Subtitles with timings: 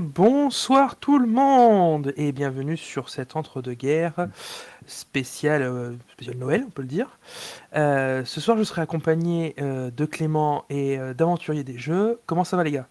[0.00, 4.28] bonsoir tout le monde et bienvenue sur cet entre-deux-guerres
[4.86, 5.94] spécial, euh,
[6.36, 7.18] Noël, on peut le dire.
[7.76, 12.18] Euh, ce soir, je serai accompagné euh, de Clément et d'aventurier des jeux.
[12.26, 12.88] Comment ça va, les gars?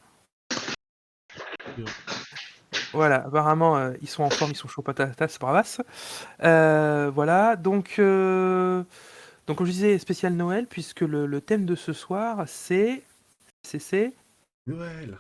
[2.94, 5.40] Voilà, apparemment, ils sont en forme, ils sont chauds patatas, c'est
[7.12, 12.44] voilà, donc, donc, comme je disais, spécial Noël, puisque le, le thème de ce soir.
[12.48, 13.04] C'est.
[13.64, 14.14] c'est-
[14.68, 15.18] Noël.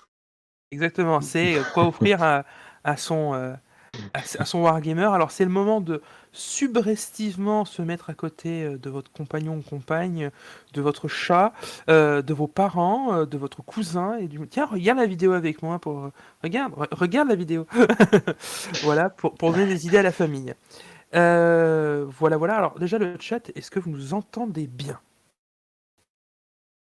[0.72, 2.46] Exactement, c'est euh, quoi offrir à,
[2.84, 3.54] à son, euh,
[4.14, 5.06] à, à son wargamer.
[5.14, 6.02] Alors c'est le moment de
[6.32, 10.32] subrestivement se mettre à côté euh, de votre compagnon ou compagne,
[10.74, 11.54] de votre chat,
[11.88, 16.12] de vos parents, de votre cousin et du tiens regarde la vidéo avec moi pour
[16.44, 17.68] regarde re- regarde la vidéo
[18.84, 20.54] voilà pour, pour donner des idées à la famille.
[21.14, 25.00] Voilà voilà alors déjà le chat est-ce que vous nous entendez bien?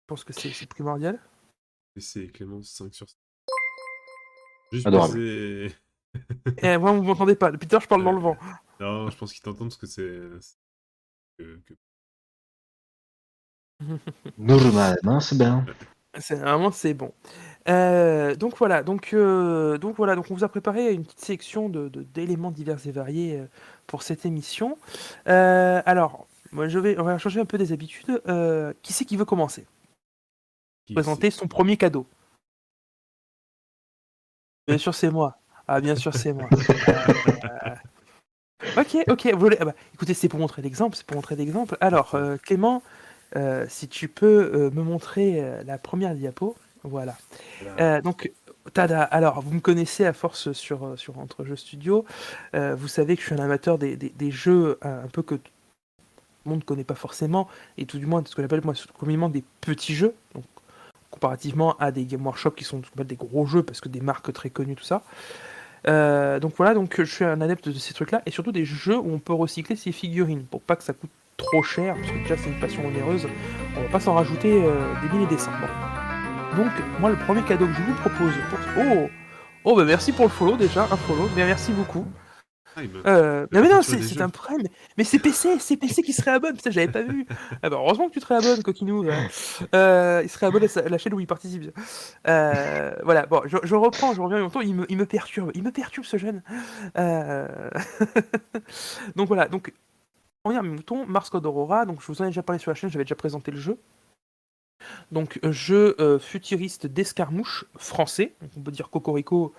[0.02, 1.20] Je pense que c'est primordial.
[1.96, 3.16] C'est Clémence 5 sur 5.
[4.72, 5.20] Juste Adorable.
[5.20, 5.72] Et
[6.78, 8.38] moi vous m'entendez pas depuis tout à l'heure je parle dans le vent.
[8.80, 10.20] Non, je pense qu'ils t'entendent parce que c'est.
[11.38, 11.74] que- que-
[14.38, 15.66] Normalement, c'est bien.
[16.20, 17.14] C'est vraiment c'est bon.
[17.70, 21.70] Euh, donc voilà, donc euh, donc voilà, donc on vous a préparé une petite sélection
[21.70, 23.46] de de- d'éléments divers et variés euh,
[23.88, 24.78] pour cette émission.
[25.28, 28.22] Euh, alors, moi je vais on va changer un peu des habitudes.
[28.28, 29.66] Euh, qui c'est qui veut commencer?
[30.86, 32.06] Qui- Présenter son premier cadeau.
[34.68, 35.38] Bien sûr c'est moi.
[35.68, 36.50] Ah bien sûr c'est moi.
[36.54, 37.76] Euh,
[38.78, 39.30] Ok, ok.
[39.34, 39.58] Vous voulez...
[39.60, 41.76] ah bah, écoutez, c'est pour montrer l'exemple, c'est pour montrer l'exemple.
[41.82, 42.84] Alors, euh, Clément,
[43.36, 47.18] euh, si tu peux me montrer la première diapo, voilà.
[48.02, 48.32] Donc,
[48.74, 49.02] tada.
[49.02, 52.06] Alors, vous me connaissez à force sur, sur Entre Jeux Studio.
[52.54, 55.36] Euh, vous savez que je suis un amateur des, des- des jeux un peu que
[55.36, 55.52] tout
[56.46, 57.48] le monde ne connaît pas forcément,
[57.80, 60.14] et tout du moins ce que j'appelle moi communément des petits jeux.
[60.36, 60.46] Donc,
[61.22, 64.50] comparativement à des Game Workshop qui sont des gros jeux parce que des marques très
[64.50, 65.04] connues, tout ça.
[65.88, 68.98] Euh, donc voilà, donc je suis un adepte de ces trucs-là, et surtout des jeux
[68.98, 72.18] où on peut recycler ses figurines pour pas que ça coûte trop cher, parce que
[72.18, 73.28] déjà c'est une passion onéreuse.
[73.78, 75.42] On va pas s'en rajouter euh, des milliers et des.
[76.58, 78.84] Donc, moi, le premier cadeau que je vous propose pour.
[78.84, 79.10] Oh
[79.64, 82.08] Oh, bah merci pour le follow déjà, un follow, merci beaucoup.
[82.76, 84.68] Ah, Euh, Mais mais, non, c'est un problème.
[84.98, 86.56] Mais c'est PC, c'est PC qui serait abonne.
[86.56, 87.26] Putain, j'avais pas vu.
[87.62, 89.04] Ah bah, heureusement que tu te réabonnes, coquinou.
[89.04, 89.16] là.
[89.76, 91.76] Euh, il serait abonné à la chaîne où il participe.
[92.28, 94.48] Euh, voilà, bon, je, je reprends, je reviens.
[94.64, 96.42] Il me, il me perturbe, il me perturbe ce jeune.
[99.16, 99.74] Donc voilà, donc
[100.44, 101.86] premier mouton, Mars Code Aurora.
[101.86, 103.78] Donc je vous en ai déjà parlé sur la chaîne, j'avais déjà présenté le jeu.
[105.12, 109.54] Donc jeu futuriste d'escarmouche français, donc on peut dire Cocorico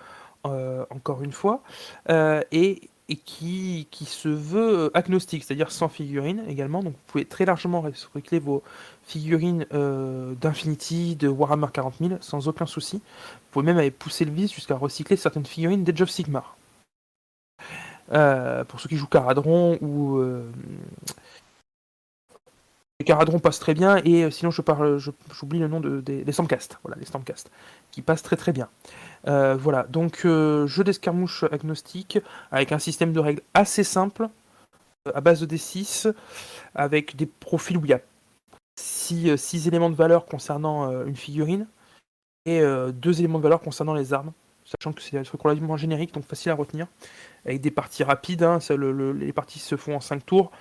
[0.44, 1.62] encore une fois,
[2.08, 6.82] et, et qui, qui se veut euh, agnostique, c'est-à-dire sans figurines également.
[6.82, 8.62] Donc vous pouvez très largement recycler vos
[9.04, 12.96] figurines euh, d'Infinity, de Warhammer 40 000 sans aucun souci.
[12.96, 16.56] Vous pouvez même aller pousser le vice jusqu'à recycler certaines figurines d'Age of Sigmar.
[18.12, 20.22] Euh, pour ceux qui jouent Caradron ou
[23.04, 26.32] Caradron passent très bien et euh, sinon je parle j'oublie le nom de, des, des
[26.32, 27.06] les
[27.90, 28.68] qui passent très très bien.
[29.26, 29.84] Euh, voilà.
[29.84, 32.18] Donc euh, jeu d'escarmouche agnostique
[32.50, 34.28] avec un système de règles assez simple
[35.14, 36.12] à base de D6
[36.74, 38.00] avec des profils où il y a
[38.78, 41.66] 6, éléments de valeur concernant une figurine
[42.46, 44.32] et 2 éléments de valeur concernant les armes
[44.64, 46.86] sachant que c'est des trucs relativement génériques donc facile à retenir
[47.44, 50.52] avec des parties rapides hein, les parties se font en 5 tours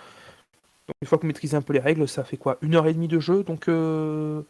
[0.88, 2.58] donc une fois que vous maîtrisez un peu les règles, ça fait quoi?
[2.62, 4.42] Une heure et demie de jeu, donc euh,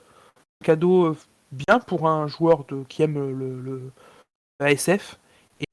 [0.64, 1.18] cadeau euh,
[1.52, 3.92] bien pour un joueur qui aime le,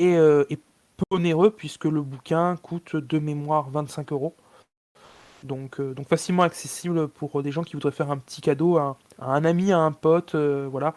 [0.00, 4.34] euh, et peu onéreux puisque le bouquin coûte de mémoire 25 euros.
[5.44, 9.70] Donc, facilement accessible pour des gens qui voudraient faire un petit cadeau à, un- ami,
[9.70, 10.94] à un pote, voilà,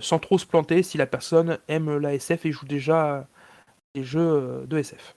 [0.00, 3.28] sans trop se planter si la personne aime la SF et joue déjà
[3.94, 5.14] des jeux de SF.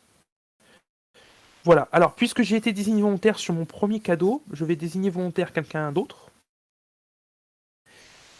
[1.67, 5.51] Voilà, alors puisque j'ai été désigné volontaire sur mon premier cadeau, je vais désigner volontaire
[5.51, 6.31] quelqu'un d'autre.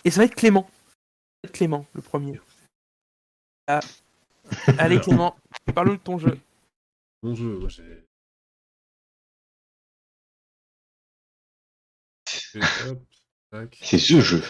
[0.06, 0.64] Et ça va être Clément.
[0.64, 0.78] Ça
[1.44, 2.40] va être Clément, le premier.
[3.68, 3.82] Ah.
[4.80, 5.36] Allez Clément,
[5.76, 6.40] parle de ton jeu.
[7.22, 8.06] Bon jeu, moi j'ai.
[13.74, 14.42] C'est ce jeu.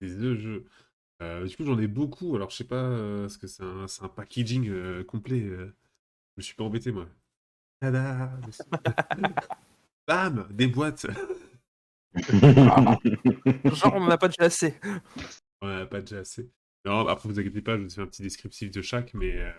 [0.00, 0.64] C'est deux jeux.
[1.20, 2.34] Euh, du coup, j'en ai beaucoup.
[2.34, 5.42] Alors, je sais pas, euh, parce que c'est un, c'est un packaging euh, complet.
[5.42, 5.66] euh,
[6.36, 7.06] Je me suis pas embêté, moi.
[7.80, 8.32] Tada
[10.08, 11.06] Bam Des boîtes
[12.16, 14.78] Genre on en a pas déjà assez.
[15.60, 16.50] On en a pas déjà assez.
[16.86, 19.52] Non, après, vous inquiétez pas, je vous fais un petit descriptif de chaque, mais euh,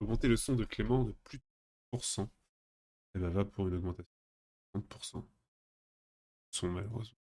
[0.00, 1.44] augmenter le son de Clément de plus de
[1.98, 2.28] 10%.
[3.14, 4.08] Et ben, va pour une augmentation
[4.74, 5.24] de 30%.
[6.50, 7.18] Son, malheureusement.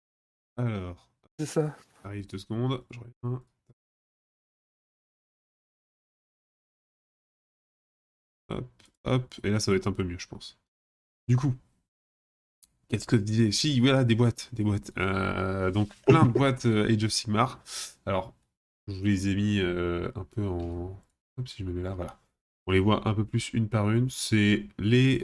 [0.56, 1.76] Alors, C'est ça.
[2.04, 3.44] arrive deux secondes, je reviens.
[8.48, 8.75] hop,
[9.06, 9.34] hop.
[9.44, 10.58] Et là, ça va être un peu mieux, je pense.
[11.28, 11.54] Du coup,
[12.88, 14.92] qu'est-ce que je disais Si, voilà, des boîtes, des boîtes.
[14.98, 17.60] Euh, donc, plein de boîtes euh, Age of Sigmar.
[18.06, 18.34] Alors,
[18.88, 21.02] je vous les ai mis euh, un peu en...
[21.38, 22.20] Hop, si je me mets là, voilà.
[22.66, 24.10] On les voit un peu plus une par une.
[24.10, 25.18] C'est les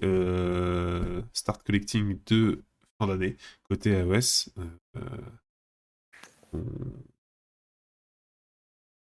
[1.32, 2.62] Start Collecting de
[2.98, 3.36] fin d'année,
[3.68, 4.50] côté iOS.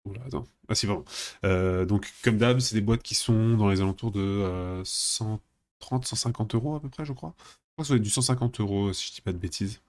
[0.10, 0.48] Oula, attends.
[0.68, 1.06] Ah si, pardon.
[1.46, 6.06] Euh, donc, comme d'hab, c'est des boîtes qui sont dans les alentours de euh, 130,
[6.06, 7.34] 150 euros à peu près, je crois.
[7.40, 9.82] Je crois que ça va être du 150 euros, si je dis pas de bêtises.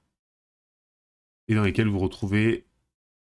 [1.49, 2.65] Et dans lesquelles vous retrouvez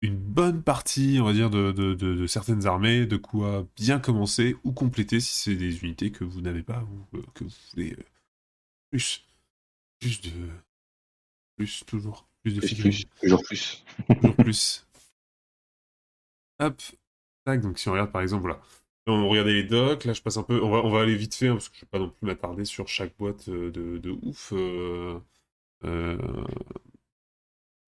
[0.02, 3.98] une bonne partie, on va dire, de, de- de- de certaines armées, de quoi bien
[3.98, 6.82] commencer ou compléter si c'est des unités que vous n'avez pas
[7.12, 8.02] ou euh, que vous voulez euh,
[8.90, 9.24] plus.
[10.00, 10.30] Plus de.
[11.56, 12.28] Plus, toujours.
[12.42, 12.92] Plus de figurines.
[12.92, 13.84] plus, toujours plus.
[14.20, 14.86] Toujours plus.
[16.60, 16.80] Hop.
[17.44, 18.60] Tac, donc si on regarde par exemple, voilà.
[19.06, 21.14] Là, on regardait les docs, là je passe un peu, on va, on va aller
[21.14, 23.48] vite fait, hein, parce que je ne vais pas non plus m'attarder sur chaque boîte
[23.48, 24.52] euh, de, de ouf.
[24.54, 25.18] euh,
[25.84, 26.16] euh,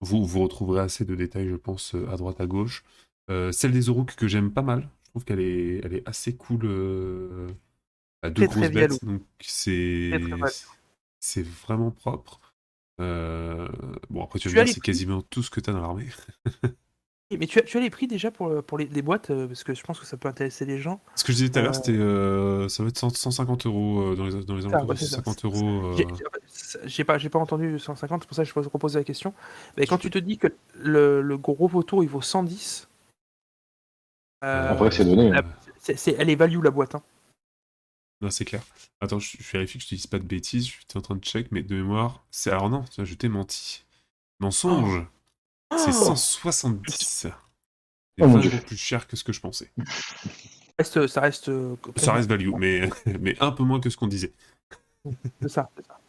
[0.00, 2.84] vous, vous retrouverez assez de détails, je pense, à droite, à gauche.
[3.30, 6.36] Euh, celle des Orouk que j'aime pas mal, je trouve qu'elle est, elle est assez
[6.36, 6.66] cool.
[8.22, 10.12] À deux grosses bêtes, donc c'est
[11.42, 12.40] vraiment propre.
[12.98, 15.72] Bon, après, tu Tu vas as me dire, c'est quasiment tout ce que tu as
[15.72, 16.06] dans l'armée.
[17.32, 19.64] Mais tu as, tu as les prix déjà pour, pour les, les boîtes euh, Parce
[19.64, 21.00] que je pense que ça peut intéresser les gens.
[21.16, 23.66] Ce que je disais tout à l'heure, Euh, c'était euh, ça va être 100 150
[23.66, 25.16] euros euh, dans les, dans les Ça, alentours ouais, de c'est ça.
[25.24, 25.96] 150 euros.
[26.84, 29.34] J'ai- pas, j'ai pas entendu 150, c'est pour ça que je pose reposer la question.
[29.76, 30.46] Mais quand tu te dis que
[30.76, 32.88] le, le gros vautour il vaut 110,
[34.44, 35.30] euh, Après, c'est donné.
[35.30, 35.94] la- hein.
[36.18, 36.94] elle est value la boîte.
[36.94, 37.02] hein.
[38.20, 38.62] Non, c'est clair.
[39.00, 40.66] Attends, je, je vérifie que je te dise pas de bêtises.
[40.66, 43.84] Je suis en train de check, mais de mémoire, c'est alors non, je t'ai menti.
[44.40, 45.00] Mensonge.
[45.00, 45.15] C'est
[45.70, 46.94] Oh 170.
[46.98, 47.32] C'est
[48.20, 48.50] Oh mon 20 Dieu.
[48.52, 49.70] euros plus cher que ce que je pensais.
[50.78, 51.48] Reste- ça reste.
[51.48, 52.88] euh, Ça reste value, mais,
[53.20, 54.32] mais un peu moins que ce qu'on disait.
[55.42, 56.00] C'est ça, c'est ça.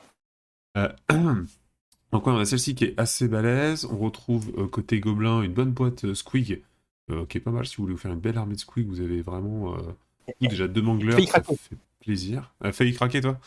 [0.78, 0.94] Euh,
[2.12, 3.86] donc ouais, on a celle-ci qui est assez balèze.
[3.86, 6.64] On retrouve euh, côté gobelin une bonne boîte euh, Squig,
[7.12, 8.88] euh, qui est pas mal si vous voulez vous faire une belle armée de Squig.
[8.88, 9.82] Vous avez vraiment euh,
[10.42, 12.54] ou déjà deux mangleurs, ça fait plaisir.
[12.62, 13.40] A failli craquer toi?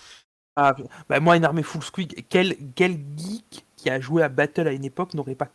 [0.56, 0.74] Ah,
[1.08, 4.72] bah, moi, une armée full squig, quel, quel geek qui a joué à Battle à
[4.72, 5.48] une époque n'aurait pas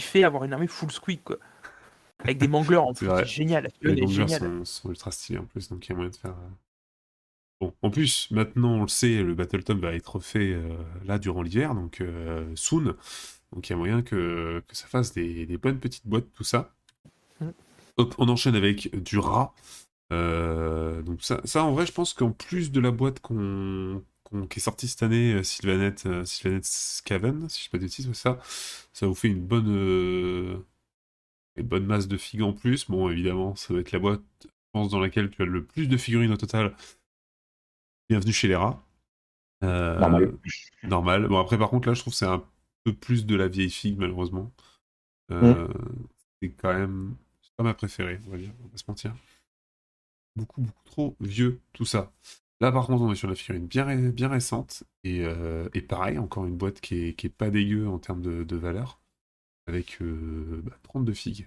[0.00, 1.38] kiffé avoir une armée full squig, quoi
[2.20, 3.70] Avec des mangleurs en plus, c'est génial.
[3.82, 6.32] Les mangleurs sont, sont ultra stylés en plus, donc il y a moyen de faire.
[6.32, 6.50] euh,
[7.60, 11.42] Bon, en plus, maintenant on le sait, le Battletop va être fait euh, là durant
[11.42, 12.94] l'hiver, donc euh, soon.
[13.52, 16.44] Donc il y a moyen que, que ça fasse des, des bonnes petites boîtes, tout
[16.44, 16.72] ça.
[17.40, 17.52] Mm.
[17.96, 19.54] Hop, on enchaîne avec du rat.
[20.12, 24.04] Euh, donc ça, ça, en vrai, je pense qu'en plus de la boîte qu'on,
[24.48, 27.82] qui est sortie cette année, euh, Sylvanette, euh, Sylvanette Scaven, si je dis pas de
[27.84, 28.38] bêtises, ça,
[28.92, 30.58] ça vous fait une bonne, euh,
[31.56, 32.88] une bonne masse de figues en plus.
[32.90, 35.88] Bon, évidemment, ça va être la boîte, je pense, dans laquelle tu as le plus
[35.88, 36.76] de figurines au total.
[38.08, 38.82] Bienvenue chez les rats.
[39.64, 40.38] Euh, Normal.
[40.84, 41.28] Normal.
[41.28, 42.44] Bon, après, par contre, là, je trouve que c'est un
[42.84, 44.52] peu plus de la vieille figue, malheureusement.
[45.30, 45.68] Euh,
[46.40, 47.16] C'est quand même.
[47.42, 49.14] C'est pas ma préférée, on va dire, on va pas se mentir.
[50.36, 52.12] Beaucoup, beaucoup trop vieux, tout ça.
[52.60, 54.82] Là, par contre, on est sur la figurine bien, ré- bien récente.
[55.04, 58.20] Et, euh, et pareil, encore une boîte qui est, qui est pas dégueu en termes
[58.22, 59.00] de, de valeur.
[59.68, 61.46] Avec euh, bah, 32 figues.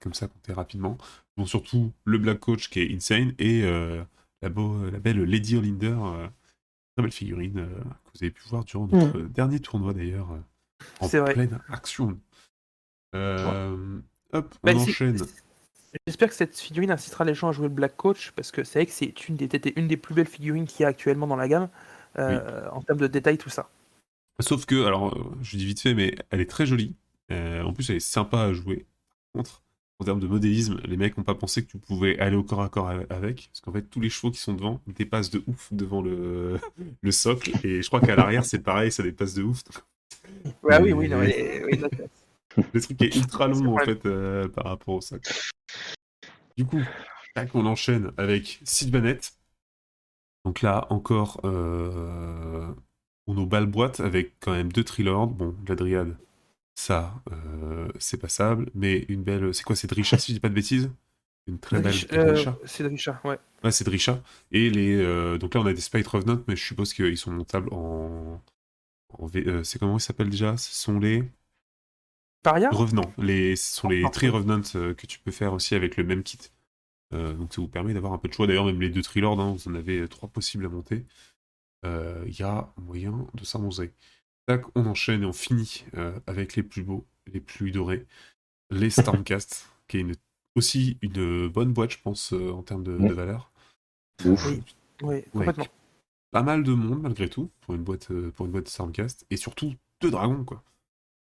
[0.00, 0.98] Comme ça, comptez rapidement.
[1.36, 3.34] Bon, surtout le Black Coach qui est insane.
[3.38, 4.04] Et euh,
[4.42, 5.96] la, beau- la belle Lady Olinder.
[6.94, 7.54] très belle figurine
[8.04, 10.28] que vous avez pu voir durant notre dernier tournoi d'ailleurs.
[11.00, 11.32] en vrai.
[11.32, 12.18] pleine action.
[13.14, 15.16] Hop, on Bah, enchaîne.
[16.06, 18.78] J'espère que cette figurine incitera les gens à jouer le Black Coach, parce que c'est
[18.80, 21.36] vrai que c'est une des, une des plus belles figurines qu'il y a actuellement dans
[21.36, 21.68] la gamme,
[22.18, 23.70] euh, en termes de détails, tout ça.
[24.40, 26.94] Sauf que, alors, euh, je dis vite fait, mais elle est très jolie.
[27.32, 28.86] Euh, en plus, elle est sympa à jouer.
[29.32, 29.62] Par contre,
[29.98, 32.62] en termes de modélisme, les mecs n'ont pas pensé que tu pouvais aller au corps
[32.62, 33.48] à corps avec.
[33.50, 36.58] Parce qu'en fait, tous les chevaux qui sont devant dépassent de ouf devant le,
[37.02, 37.50] le socle.
[37.64, 39.62] Et je crois qu'à l'arrière, c'est pareil, ça dépasse de ouf.
[40.62, 41.88] Ouais, oui, Mais- oui, non, mais- oui, non,
[42.72, 45.32] Le truc est ultra long, en fait, euh, par rapport au socle.
[46.56, 46.80] Du coup,
[47.34, 49.32] tac, on enchaîne avec Sylvanette.
[50.44, 52.72] Donc là, encore, euh,
[53.26, 55.28] on nos balles boîtes avec quand même deux Trilords.
[55.28, 56.16] Bon, la Dryade,
[56.74, 58.70] ça, euh, c'est passable.
[58.74, 59.54] Mais une belle.
[59.54, 60.90] C'est quoi, c'est Drisha, si je dis pas de bêtises?
[61.46, 61.94] Une très belle
[62.66, 63.38] c'est Drisha, ouais.
[63.64, 64.22] Ouais, c'est Drisha.
[64.52, 65.38] Et les.
[65.38, 68.40] donc là, on a des Spite Revenant, mais je suppose qu'ils sont montables en.
[69.10, 70.56] en V- c'est comment ils s'appellent déjà?
[70.56, 71.24] Ce sont les.
[72.50, 72.70] Paria.
[73.18, 76.22] Les, ce sont les Tree Revenants euh, que tu peux faire aussi avec le même
[76.22, 76.38] kit.
[77.14, 78.46] Euh, donc ça vous permet d'avoir un peu de choix.
[78.46, 81.04] D'ailleurs, même les deux Trilords, hein, vous en avez trois possibles à monter.
[81.84, 83.92] Euh, Il y a moyen de s'amuser.
[84.46, 88.06] Tac, on enchaîne et on finit euh, avec les plus beaux, les plus dorés.
[88.70, 90.14] Les Stormcast, qui est une,
[90.56, 93.50] aussi une bonne boîte, je pense, euh, en termes de, de valeur.
[94.24, 94.46] Ouf.
[94.46, 94.62] Oui.
[95.02, 95.66] Oui, complètement.
[96.30, 99.26] Pas mal de monde malgré tout pour une boîte euh, pour une boîte de Stormcast
[99.30, 100.62] et surtout deux dragons quoi.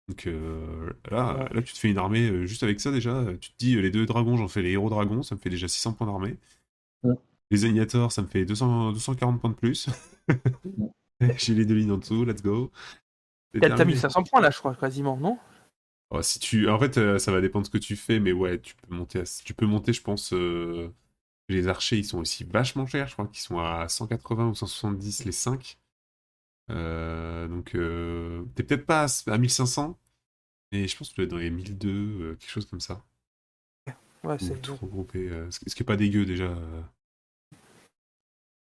[0.08, 3.24] Donc euh, là, là, tu te fais une armée euh, juste avec ça déjà.
[3.40, 5.66] Tu te dis les deux dragons, j'en fais les héros dragons, ça me fait déjà
[5.68, 6.36] 600 points d'armée.
[7.02, 7.14] Ouais.
[7.50, 9.88] Les Agnators, ça me fait 200, 240 points de plus.
[11.38, 12.70] J'ai les deux lignes en dessous, let's go.
[13.60, 13.94] T'as t'as terminé.
[13.94, 15.38] 1500 points là, je crois, quasiment, non?
[16.10, 16.68] Oh, si tu...
[16.68, 18.94] En fait, euh, ça va dépendre de ce que tu fais, mais ouais, tu peux
[18.94, 19.24] monter, à...
[19.44, 20.32] tu peux monter je pense.
[20.32, 20.90] euh,
[21.48, 23.08] Les archers, ils sont aussi vachement chers.
[23.08, 25.78] Je crois qu'ils sont à 180 ou 170 les 5.
[26.68, 29.98] Donc, euh, t'es peut-être pas à à 1500,
[30.72, 33.04] mais je pense que tu dois être dans les 1002, euh, quelque chose comme ça.
[34.24, 36.44] Ouais, Ou c'est tout regroupé, euh, ce qui est pas dégueu déjà.
[36.44, 36.82] euh.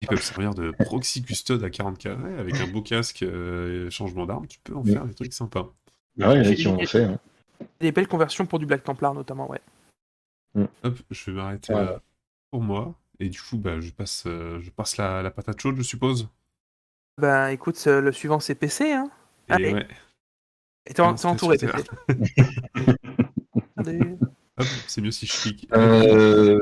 [0.01, 4.25] Ils peuvent servir de proxy custode à 40 carrés avec un beau casque euh, changement
[4.25, 4.45] d'arme.
[4.47, 4.91] Tu peux en Oui.
[4.93, 5.73] faire des trucs sympas.
[6.21, 7.03] Ah ouais, il y en a qui en ont fait.
[7.05, 7.17] hein.
[7.79, 9.61] des belles conversions pour du Black Templar notamment, ouais.
[10.83, 11.93] Hop, je vais m'arrêter Voilà.
[11.93, 12.01] là
[12.51, 12.99] pour moi.
[13.19, 16.27] Et du coup, bah, je passe, euh, je passe la, la patate chaude, je suppose.
[17.17, 19.09] Ben écoute, euh, le suivant c'est PC, hein.
[19.49, 19.73] Et Allez.
[19.73, 19.87] ouais,
[20.87, 21.83] Et t'es entouré, c'est- PC.
[24.87, 25.67] C'est mieux si je clique.
[25.73, 26.57] Euh...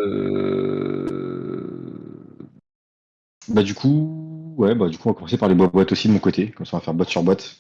[3.48, 6.08] Bah du coup, ouais, bah du coup on va commencer par les boîtes boîtes aussi
[6.08, 7.60] de mon côté, comme ça on va faire boîte sur boîte.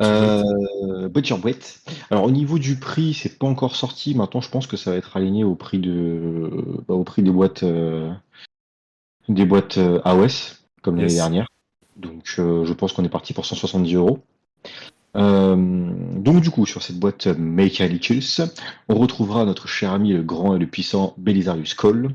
[0.00, 1.80] Euh, boîte sur boîte.
[2.10, 4.14] Alors au niveau du prix, c'est pas encore sorti.
[4.14, 6.48] Maintenant, je pense que ça va être aligné au prix de,
[6.86, 8.12] bah, au prix des boîtes, euh,
[9.28, 11.48] des boîtes euh, AOS comme l'année dernière.
[12.00, 14.20] Donc, euh, je pense qu'on est parti pour 170 euros.
[15.16, 15.56] Euh,
[16.16, 18.40] donc du coup, sur cette boîte Mechanicus,
[18.88, 22.14] on retrouvera notre cher ami le grand et le puissant Belisarius Cole,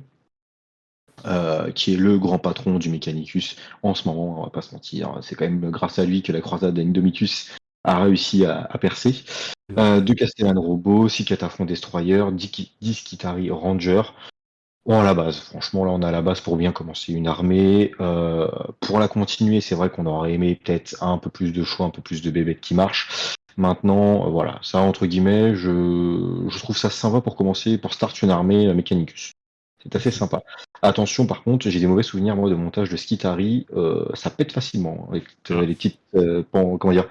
[1.25, 4.73] euh, qui est le grand patron du Mechanicus en ce moment, on va pas se
[4.73, 5.19] mentir.
[5.21, 9.23] C'est quand même grâce à lui que la croisade Indomitus a réussi à, percer.
[9.69, 14.03] Deux Castellan Robots, six Cataphrone Destroyer, 10, Ki- 10 Kitari Ranger.
[14.85, 17.91] Bon, à la base, franchement, là, on a la base pour bien commencer une armée.
[17.99, 18.47] Euh,
[18.79, 21.89] pour la continuer, c'est vrai qu'on aurait aimé peut-être un peu plus de choix, un
[21.89, 23.35] peu plus de bébêtes qui marchent.
[23.57, 28.21] Maintenant, euh, voilà, ça, entre guillemets, je, je trouve ça sympa pour commencer, pour start
[28.21, 29.31] une armée euh, Mechanicus.
[29.81, 30.43] C'est assez sympa.
[30.83, 33.65] Attention, par contre, j'ai des mauvais souvenirs, moi, de montage de Skitari.
[33.75, 35.65] Euh, ça pète facilement, avec euh, Ah.
[35.65, 35.99] les petites,
[36.51, 37.07] comment dire,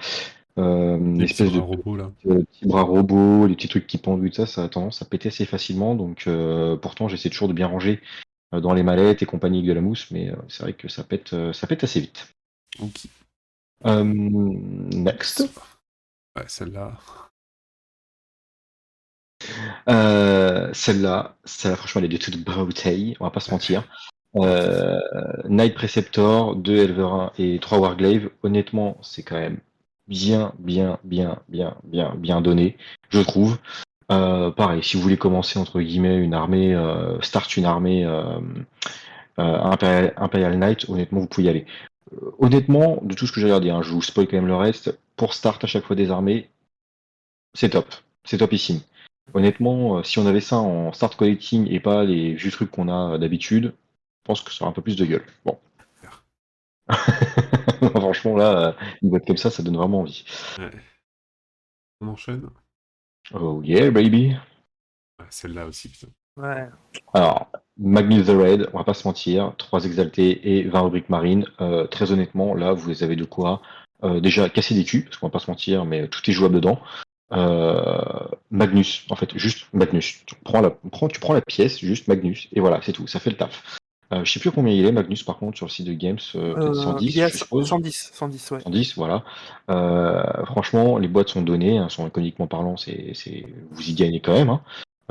[0.59, 2.13] euh, une espèce petits de bras robots là.
[2.27, 5.05] euh, petits bras robots, les petits trucs qui pendent, tout ça, ça a tendance à
[5.05, 5.95] péter assez facilement.
[5.95, 8.01] Donc, euh, pourtant, j'essaie toujours de bien ranger
[8.55, 11.03] euh, dans les mallettes et compagnie avec de la mousse, mais c'est vrai que ça
[11.05, 12.29] pète, ça pète assez vite.
[12.81, 13.07] Ok.
[13.87, 15.41] Euh, next.
[16.37, 16.93] Ouais, celle-là.
[19.87, 23.85] Celle-là, celle-là, franchement, elle est de toute beauté, on va pas se mentir.
[24.35, 29.61] Night Preceptor, 2 Elverin et 3 Warglaive, honnêtement, c'est quand même
[30.09, 32.77] bien, bien, bien, bien, bien, bien donné,
[33.11, 33.59] je trouve.
[34.13, 38.39] Euh, pareil, si vous voulez commencer entre guillemets une armée, euh, start une armée euh,
[39.39, 41.67] euh, Imperial, Imperial Knight, honnêtement, vous pouvez y aller.
[42.13, 44.57] Euh, honnêtement, de tout ce que j'ai regardé, hein, je vous spoil quand même le
[44.57, 46.51] reste, pour start à chaque fois des armées,
[47.55, 47.87] c'est top,
[48.25, 48.81] c'est topissime.
[49.33, 52.89] Honnêtement, euh, si on avait ça en start collecting et pas les vieux trucs qu'on
[52.89, 55.25] a d'habitude, je pense que ça aurait un peu plus de gueule.
[55.45, 55.59] Bon.
[57.97, 60.25] Franchement, là, euh, une boîte comme ça, ça donne vraiment envie.
[60.59, 60.71] Ouais.
[62.01, 62.49] On enchaîne?
[63.33, 64.35] Oh yeah, baby!
[65.21, 66.09] Ouais, Celle-là aussi, putain.
[66.37, 66.69] Ouais.
[67.13, 71.47] Alors, Magnus the Red, on va pas se mentir, 3 exaltés et 20 rubriques marines.
[71.61, 73.63] Euh, très honnêtement, là, vous avez de quoi
[74.03, 76.57] euh, déjà casser des culs, parce qu'on va pas se mentir, mais tout est jouable
[76.57, 76.81] dedans.
[77.33, 80.25] Euh, Magnus, en fait, juste Magnus.
[80.27, 83.21] Tu prends, la, prends- tu prends la pièce, juste Magnus, et voilà, c'est tout, ça
[83.21, 83.79] fait le taf.
[84.13, 86.19] Euh, je sais plus combien il est, Magnus, par contre, sur le site de Games,
[86.35, 87.69] euh, peut-être Euh, 110, il est à je suppose.
[87.69, 88.61] 110, 110, ouais.
[88.61, 89.25] 110, voilà.
[89.71, 94.21] Euh, franchement, les boîtes sont données, hein, sont économiquement parlant, c'est, c'est, vous y gagnez
[94.21, 94.51] quand même.
[94.51, 94.61] hein.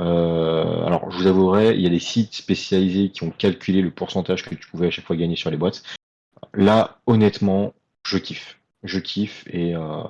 [0.00, 3.90] Euh, alors, je vous avouerai, il y a des sites spécialisés qui ont calculé le
[3.90, 5.82] pourcentage que tu pouvais à chaque fois gagner sur les boîtes.
[6.52, 7.72] Là, honnêtement,
[8.06, 8.58] je kiffe.
[8.82, 10.02] Je kiffe et euh,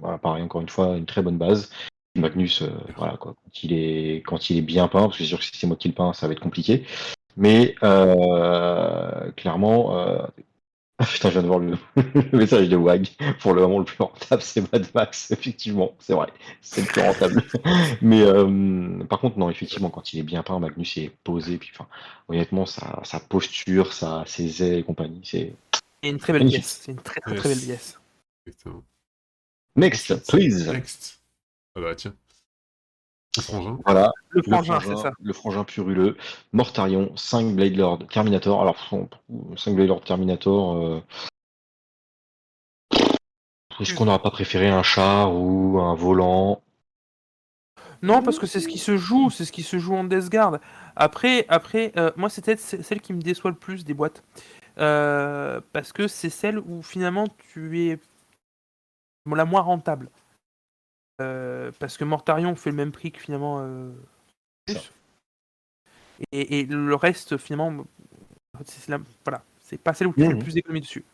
[0.00, 1.70] voilà, pareil, encore une fois, une très bonne base.
[2.16, 2.62] Magnus,
[2.96, 5.44] voilà quoi, quand il est quand il est bien peint, parce que c'est sûr que
[5.44, 6.84] si c'est moi qui le peins, ça va être compliqué.
[7.38, 10.26] Mais euh, clairement, euh,
[10.98, 11.76] ah, putain, je viens de voir le,
[12.32, 13.06] le message de Wag.
[13.40, 15.30] Pour le moment, le plus rentable, c'est Mad Max.
[15.30, 16.26] Effectivement, c'est vrai.
[16.60, 17.42] C'est le plus rentable.
[18.02, 21.58] Mais euh, par contre, non, effectivement, quand il est bien peint, Magnus est posé.
[21.58, 21.88] Puis, enfin,
[22.28, 25.54] honnêtement, sa, sa posture, sa, ses ailes et compagnie, c'est.
[26.02, 26.62] C'est une très belle Magnifique.
[26.62, 26.80] pièce.
[26.84, 28.00] C'est une très très très belle pièce.
[28.46, 28.84] Exactement.
[29.76, 30.68] Next, please.
[30.70, 31.22] Next.
[31.76, 32.14] Ah bah tiens.
[33.36, 33.78] Le frangin.
[33.84, 35.12] Voilà, Le le frangin, c'est ça.
[35.20, 36.16] le frangin puruleux.
[36.52, 38.60] Mortarion, 5 Blade Lord Terminator.
[38.60, 38.76] Alors,
[39.56, 40.76] 5 Blade Lord Terminator.
[40.76, 41.00] euh,
[43.80, 46.62] Est-ce qu'on n'aurait pas préféré un char ou un volant?
[48.02, 50.30] Non, parce que c'est ce qui se joue, c'est ce qui se joue en Death
[50.30, 50.58] Guard.
[50.96, 54.22] Après, après euh, moi, c'est peut-être celle qui me déçoit le plus des boîtes.
[54.78, 57.98] Euh, parce que c'est celle où finalement tu es
[59.26, 60.08] la moins rentable.
[61.20, 63.66] Euh, parce que Mortarion fait le même prix que finalement
[64.66, 64.92] plus.
[66.32, 67.84] Et, et, le reste, finalement,
[68.64, 68.92] c'est
[69.24, 71.04] voilà, c'est pas celle où tu fais le plus d'économie dessus.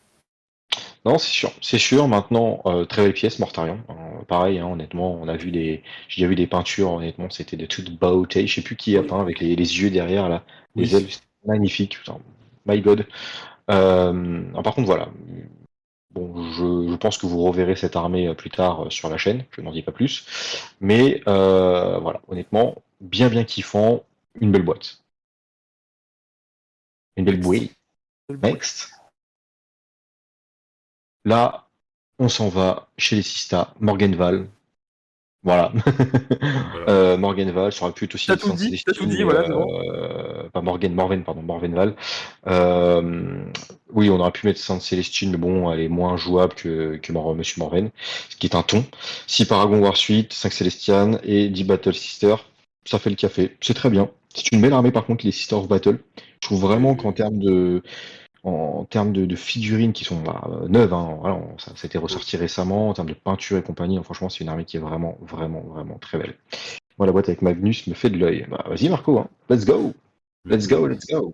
[1.05, 2.07] Non, c'est sûr, c'est sûr.
[2.07, 3.79] Maintenant, euh, très belle pièce, Mortarion.
[3.89, 6.91] Euh, pareil, hein, honnêtement, on a vu des, j'ai déjà vu des peintures.
[6.91, 8.47] Honnêtement, c'était de toute beauté.
[8.47, 10.43] Je sais plus qui a peint avec les, yeux derrière là,
[10.75, 11.07] les ailes,
[11.45, 11.99] magnifiques.
[12.65, 13.05] my God.
[13.69, 15.09] Euh, par contre, voilà.
[16.15, 19.45] Bon, je, pense que vous reverrez cette armée plus tard sur la chaîne.
[19.51, 20.25] Je n'en dis pas plus.
[20.81, 24.03] Mais voilà, honnêtement, bien bien kiffant,
[24.39, 25.03] une belle boîte.
[27.17, 27.69] Une belle boîte.
[28.29, 28.91] Next.
[31.25, 31.67] Là,
[32.19, 34.47] on s'en va chez les Sista, Morgenval.
[35.43, 35.71] Voilà.
[36.87, 38.27] euh, Morgenval, ça aurait pu être aussi.
[38.27, 39.47] T'as tout dit, t'as tout dit, voilà.
[39.49, 41.95] Euh, pas Morgan, Morven, pardon, Morvenval.
[43.95, 47.13] Oui, on aurait pu mettre Sainte Célestine, mais bon, elle est moins jouable que, que
[47.13, 47.91] Monsieur Morven,
[48.29, 48.83] ce qui est un ton.
[49.27, 52.35] 6 Paragon War Suite, 5 Celestian et 10 Battle Sister,
[52.83, 53.55] ça fait le café.
[53.61, 54.09] C'est très bien.
[54.35, 55.99] C'est une belle armée, par contre, les Sisters of Battle.
[56.17, 57.81] Je trouve vraiment qu'en termes de
[58.43, 62.89] en termes de, figurines qui sont bah, neuves, hein, voilà, ça, a été ressorti récemment,
[62.89, 65.97] en termes de peinture et compagnie, franchement c'est une armée qui est vraiment, vraiment, vraiment
[65.97, 66.35] très belle.
[66.99, 68.45] Moi la boîte avec Magnus me fait de l'œil.
[68.47, 69.27] Bah, vas-y Marco, hein.
[69.49, 69.95] let's go,
[70.45, 71.33] let's go, let's go.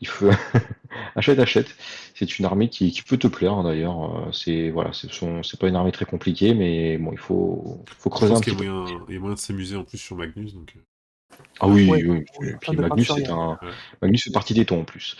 [0.00, 0.30] Il faut
[1.16, 1.74] achète, achète.
[2.14, 4.28] C'est une armée qui, peut te plaire hein, d'ailleurs.
[4.32, 8.40] C'est voilà, c'est pas une armée très compliquée, mais bon, il faut, faut creuser un
[8.40, 8.64] petit peu.
[9.08, 10.74] Il y a moyen de s'amuser en plus sur Magnus, donc.
[10.76, 10.80] Euh.
[11.60, 12.24] Ah oui, oui.
[12.60, 13.58] Puis Magnus, c'est un...
[14.00, 15.16] Magnus fait partie des tons en plus.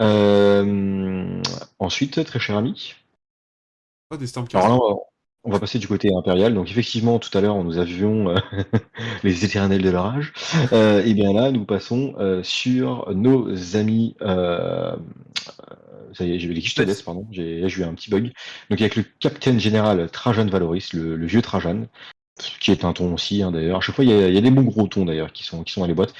[0.00, 1.42] Euh,
[1.78, 2.94] ensuite, très cher ami.
[4.10, 4.26] Oh, des
[5.46, 6.52] on va passer du côté impérial.
[6.54, 8.36] Donc effectivement, tout à l'heure, nous avions euh,
[9.22, 10.32] les éternels de l'orage.
[10.72, 14.16] Euh, et bien là, nous passons euh, sur nos amis.
[14.20, 14.98] ça
[16.20, 17.26] y est, j'ai les pardon.
[17.30, 18.32] J'ai eu un petit bug.
[18.70, 21.86] Donc avec le capitaine général Trajan Valoris, le, vieux Trajan,
[22.60, 23.78] qui est un ton aussi hein, d'ailleurs.
[23.78, 25.80] À chaque fois, il y, a, des bons gros tons d'ailleurs qui sont, qui sont
[25.80, 26.14] dans les boîtes.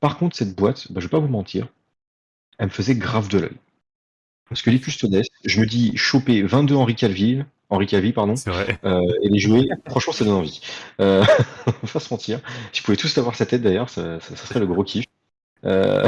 [0.00, 1.68] Par contre, cette boîte, bah, je vais pas vous mentir,
[2.58, 3.56] elle me faisait grave de l'œil.
[4.48, 8.34] Parce que les custodes, je me dis, choper 22 Henri Calvi, Henri Cavill, pardon,
[8.84, 10.60] euh, et les jouer, franchement, ça donne envie.
[11.00, 11.24] Euh,
[11.66, 12.40] on va pas se mentir.
[12.72, 15.06] Si je pouvais tous avoir sa tête d'ailleurs, ça, serait le gros kiff.
[15.64, 16.06] Euh...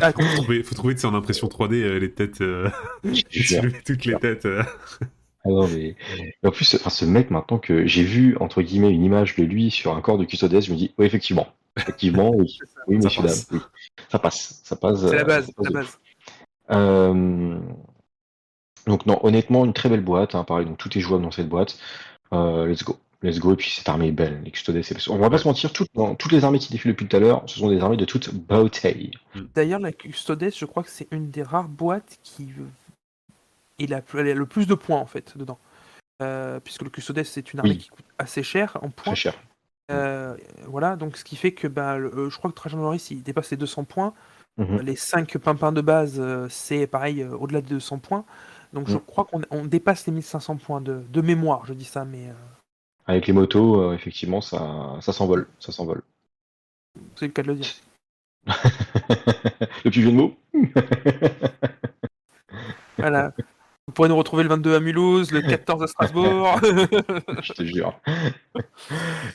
[0.00, 2.38] Ah, faut, trouver, faut trouver en impression 3D euh, les têtes,
[3.84, 4.46] toutes les têtes.
[4.46, 5.96] Ah non, mais...
[6.44, 9.72] en plus, enfin, ce mec, maintenant que j'ai vu, entre guillemets, une image de lui
[9.72, 11.48] sur un corps de custodes, je me dis, oui, effectivement.
[11.76, 12.58] Effectivement, oui.
[12.86, 13.36] Oui, monsieur, dame.
[13.52, 13.58] Oui.
[14.08, 14.60] Ça passe.
[14.64, 15.00] Ça passe.
[15.00, 15.50] C'est la base.
[15.58, 15.98] la base.
[16.70, 17.58] Euh,
[18.90, 20.34] donc, non, honnêtement, une très belle boîte.
[20.34, 21.78] Hein, pareil, donc tout est jouable dans cette boîte.
[22.32, 22.98] Euh, let's go.
[23.22, 23.52] Let's go.
[23.52, 24.40] Et puis, cette armée est belle.
[24.44, 27.16] Les custodes, on va pas se mentir, toutes, toutes les armées qui défilent depuis tout
[27.16, 29.10] à l'heure, ce sont des armées de toute beauté.
[29.54, 32.48] D'ailleurs, la custodes, je crois que c'est une des rares boîtes qui
[33.80, 35.58] il a, le plus de points en fait dedans.
[36.22, 39.12] Euh, puisque le Custodes c'est une armée qui coûte assez cher en points.
[39.12, 39.34] Très cher.
[39.90, 43.22] Euh, voilà, donc ce qui fait que bah, euh, je crois que Trajan Loris il
[43.22, 44.12] dépasse les 200 points.
[44.58, 44.80] Mhm.
[44.82, 48.24] Les 5 pimpins de base, c'est pareil au-delà des 200 points.
[48.72, 49.00] Donc je mhm.
[49.00, 52.28] crois qu'on dépasse les 1500 points de, de, mémoire, je dis ça, mais.
[53.06, 55.48] Avec les motos, effectivement, ça, ça s'envole.
[55.58, 56.02] Ça s'envole.
[57.16, 57.72] C'est le cas de le dire.
[59.84, 60.36] le plus vieux de mots
[62.98, 63.32] Voilà.
[63.86, 66.58] Vous pourrez nous retrouver le 22 à Mulhouse, le 14 à Strasbourg.
[67.42, 67.98] Je te jure.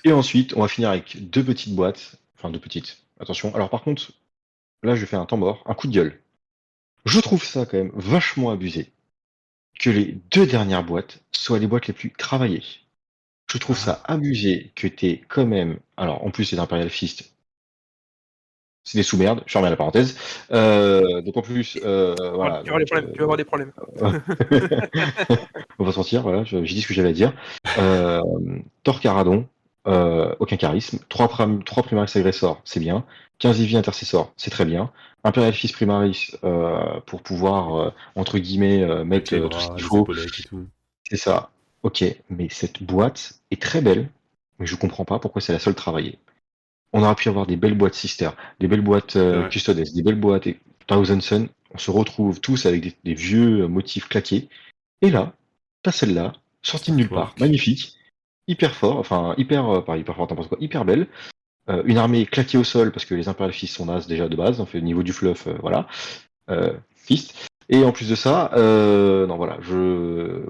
[0.03, 2.15] Et ensuite, on va finir avec deux petites boîtes.
[2.37, 3.03] Enfin, deux petites.
[3.19, 3.53] Attention.
[3.55, 4.11] Alors, par contre,
[4.83, 6.21] là, je fais un temps mort, un coup de gueule.
[7.05, 8.91] Je trouve ça quand même vachement abusé
[9.79, 12.63] que les deux dernières boîtes soient les boîtes les plus travaillées.
[13.51, 15.79] Je trouve ça abusé que t'aies quand même.
[15.97, 17.35] Alors, en plus, c'est d'Imperial Fist,
[18.85, 20.15] c'est des sous-merdes, je ferme la parenthèse.
[20.51, 22.61] Euh, donc en plus, euh, voilà.
[22.63, 22.77] Tu vas,
[23.19, 23.71] avoir des problèmes,
[25.79, 27.33] On va sortir, voilà, j'ai dit ce que j'avais à dire.
[27.79, 28.21] Euh,
[28.83, 29.47] Thor Caradon,
[29.87, 30.99] euh, aucun charisme.
[31.09, 33.05] 3, prim 3 Primaris agressors, c'est bien.
[33.39, 34.91] 15 Eevee intercessors, c'est très bien.
[35.23, 40.07] Imperial Fils Primaris euh, pour pouvoir, euh, entre guillemets, mettre tout ce qu'il faut.
[41.03, 41.49] C'est ça.
[41.83, 44.09] Ok, mais cette boîte est très belle,
[44.59, 46.17] mais je comprends pas pourquoi c'est la seule travaillée
[46.93, 48.29] on aurait pu avoir des belles boîtes Sister,
[48.61, 49.17] des belles boîtes
[49.49, 50.47] Custodes, des belles boîtes
[50.87, 51.49] Thousand Sun.
[51.73, 54.47] On se retrouve tous avec des, vieux motifs claqués.
[55.01, 55.33] Et là,
[55.83, 57.97] t'as celle-là, sortie de nulle part, magnifique,
[58.47, 61.07] hyper fort, enfin hyper, euh, pas hyper fort, n'importe quoi, hyper belle.
[61.85, 64.59] une armée claquée au sol parce que les Imperial Fist sont nazes déjà de base,
[64.59, 65.87] on fait le niveau du fluff, voilà.
[66.95, 67.47] Fist.
[67.69, 70.45] Et en plus de ça, non voilà, je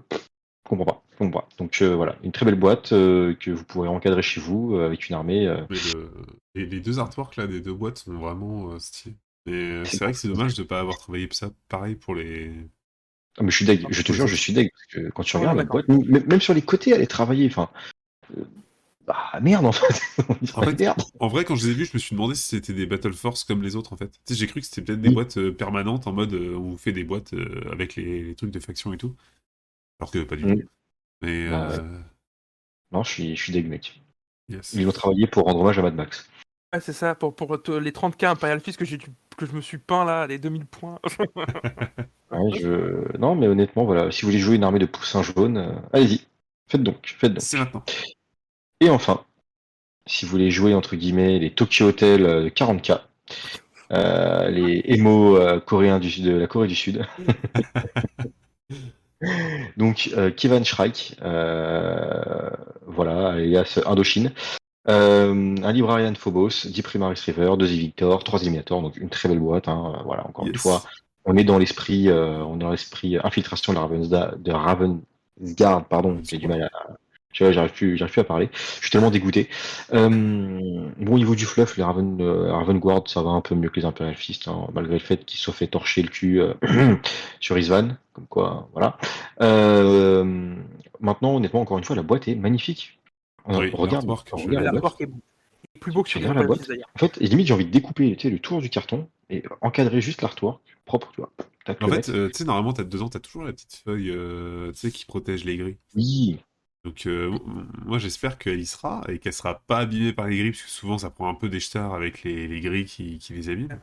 [0.67, 1.47] comprends pas, comprends pas.
[1.57, 4.85] Donc euh, voilà, une très belle boîte euh, que vous pourrez encadrer chez vous euh,
[4.85, 5.47] avec une armée.
[5.47, 6.11] euh, Mais le-
[6.55, 9.15] les, les deux artworks là des deux boîtes sont vraiment euh, stylés.
[9.47, 12.51] Et euh, C'est vrai que c'est dommage de pas avoir travaillé ça pareil pour les.
[13.37, 14.71] Ah, mais je suis deg, je te jure, je suis deg.
[14.71, 17.47] Parce que quand tu Ah, regardes la boîte, même sur les côtés, elle est travaillée.
[17.47, 17.69] Enfin,
[18.37, 18.43] euh,
[19.05, 20.01] bah merde en fait.
[20.55, 21.01] En fait, merde.
[21.19, 23.13] En vrai, quand je les ai vus, je me suis demandé si c'était des Battle
[23.13, 24.11] Force comme les autres en fait.
[24.25, 25.15] Tu sais, j'ai cru que c'était peut-être des Oui.
[25.15, 28.35] boîtes euh, permanentes en mode euh, on vous fait des boîtes euh, avec les, les
[28.35, 29.15] trucs de faction et tout.
[29.99, 30.61] Alors que pas du Oui.
[30.61, 30.69] tout.
[31.21, 31.99] Mais Bah, euh,
[32.91, 34.01] Non, je suis, je suis deg, mec.
[34.49, 34.73] yes.
[34.73, 36.29] Ils ont travaillé pour rendre hommage à Mad Max.
[36.73, 37.33] Ouais, c'est ça, pour,
[37.79, 40.65] les 30K Imperial Fist que, j'ai dû- que je me suis peint là, les 2000
[40.65, 40.99] points.
[42.31, 43.17] Ouais, je...
[43.17, 46.25] Non, mais honnêtement, voilà, si vous voulez jouer une armée de poussins jaunes, euh, allez-y.
[46.67, 47.41] Faites donc, faites donc.
[47.41, 47.83] C'est maintenant.
[48.81, 49.23] Et enfin,
[50.07, 53.01] si vous voulez jouer entre guillemets les Tokyo Hotel euh, de 40K,
[53.91, 57.05] euh, les émo euh, coréens du, de la Corée du Sud.
[59.77, 62.49] Donc euh, Kevin Shrike, euh,
[62.85, 64.31] voilà, alias Indochine.
[64.87, 69.39] Euh, un Librarian Phobos, 10 Primaris River, 2 Victor, 3 Eliminator, donc une très belle
[69.39, 69.67] boîte.
[69.67, 70.83] hein, voilà, encore une fois,
[71.25, 76.19] on est dans l'esprit, euh, on est dans l'esprit infiltration de Ravensda- de Ravensguard, pardon,
[76.29, 76.69] j'ai du mal à,
[77.33, 78.49] tu vois, j'arrive plus, j'arrive plus à parler.
[78.53, 79.49] Je suis tellement dégoûté.
[79.93, 80.09] Euh,
[80.97, 83.79] bon, au niveau du fluff, les Raven, euh, Ravenguard, ça va un peu mieux que
[83.79, 86.53] les Imperial Fist, hein, malgré le fait qu'ils se soient fait torcher le cul euh,
[87.41, 88.97] sur Isvan, comme quoi, voilà.
[89.41, 90.55] Euh,
[91.01, 92.99] maintenant, honnêtement, encore une fois, la boîte est magnifique.
[93.47, 94.83] On, Oui, regarde, l'artwork, on je- regarde la boîte.
[94.83, 95.21] L'artwork est beau.
[95.63, 96.69] Il est plus beau que sur les Regarde la boîte.
[96.95, 100.01] En fait, limite, j'ai envie de découper tu sais, le tour du carton et encadrer
[100.01, 101.31] juste l'artwork propre, tu vois.
[101.65, 104.71] Tac, En fait, euh, tu sais, normalement, t'as dedans, t'as toujours la petite feuille euh,
[104.71, 105.77] tu sais, qui protège les grilles.
[105.95, 106.39] oui,
[106.83, 107.35] Donc, euh,
[107.83, 110.69] moi, j'espère qu'elle y sera et qu'elle sera pas abîmée par les grilles, parce que
[110.69, 113.79] souvent, ça prend un peu des avec les, les grilles qui, qui les abîment.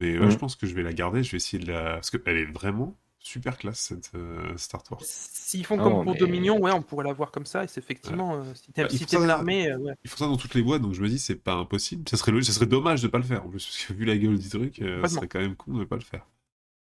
[0.00, 0.30] Mais ouais, Mhm.
[0.30, 1.94] je pense que je vais la garder, je vais essayer de la.
[1.94, 5.00] Parce qu'elle est vraiment super classe, cette euh, Star Wars.
[5.04, 7.64] S'ils font Ah comme non, pour mais- Dominion, ouais, on pourrait l'avoir comme ça.
[7.64, 9.94] Et c'est effectivement, euh, si t'aimes Bah, si l'armée, euh, ouais.
[10.04, 12.08] Ils font ça dans toutes les boîtes, donc je me dis, c'est pas impossible.
[12.08, 14.16] Ça serait, ça serait dommage de pas le faire, en plus, parce que vu la
[14.16, 16.26] gueule du truc, euh, ça serait quand même con de pas le faire.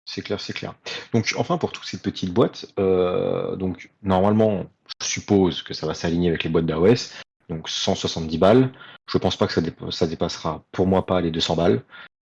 [0.08, 0.76] C'est clair, c'est clair.
[1.14, 4.66] Donc, enfin, pour toutes ces petites boîtes, euh, donc normalement,
[5.02, 7.12] je suppose que ça va s'aligner avec les boîtes d'AOS.
[7.50, 8.72] Donc, 170 balles.
[9.08, 11.84] Je pense pas que ça, dépa- ça dépassera, pour moi, pas les 200 balles.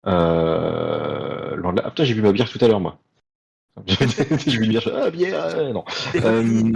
[0.07, 1.61] Euh...
[1.85, 2.99] Ah, putain, j'ai bu ma bière tout à l'heure, moi.
[3.87, 4.83] J'ai bu une bière.
[4.83, 5.85] je- Ah, bière, euh, non.
[6.17, 6.73] Euh.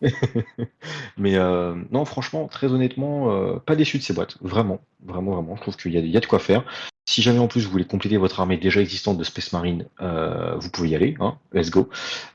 [1.18, 4.36] Mais euh, non, franchement, très honnêtement, euh, pas déçu de ces boîtes.
[4.40, 5.56] Vraiment, vraiment, vraiment.
[5.56, 6.64] Je trouve qu'il y, a- il y a de quoi faire.
[7.06, 10.54] Si jamais en plus vous voulez compléter votre armée déjà existante de Space Marine, euh,
[10.58, 11.16] vous pouvez y aller.
[11.18, 11.88] Hein, let's go.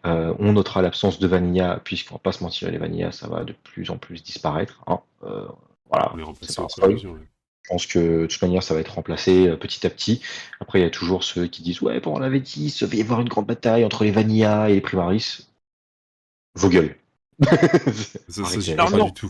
[0.05, 3.43] Euh, on notera l'absence de Vanilla, puisqu'on va pas se mentir, les Vanilla, ça va
[3.45, 4.81] de plus en plus disparaître.
[4.88, 4.99] Hein.
[5.23, 5.45] Euh,
[5.89, 6.11] voilà.
[6.13, 6.23] On est
[7.65, 10.21] Je pense que de toute manière, ça va être remplacé euh, petit à petit.
[10.60, 13.01] Après, il y a toujours ceux qui disent Ouais, pendant la V10, il va y
[13.01, 15.47] avoir une grande bataille entre les Vanilla et les Primaris.
[16.54, 16.95] Vos gueules.
[18.30, 19.06] Ça, ça, non.
[19.06, 19.30] du tout.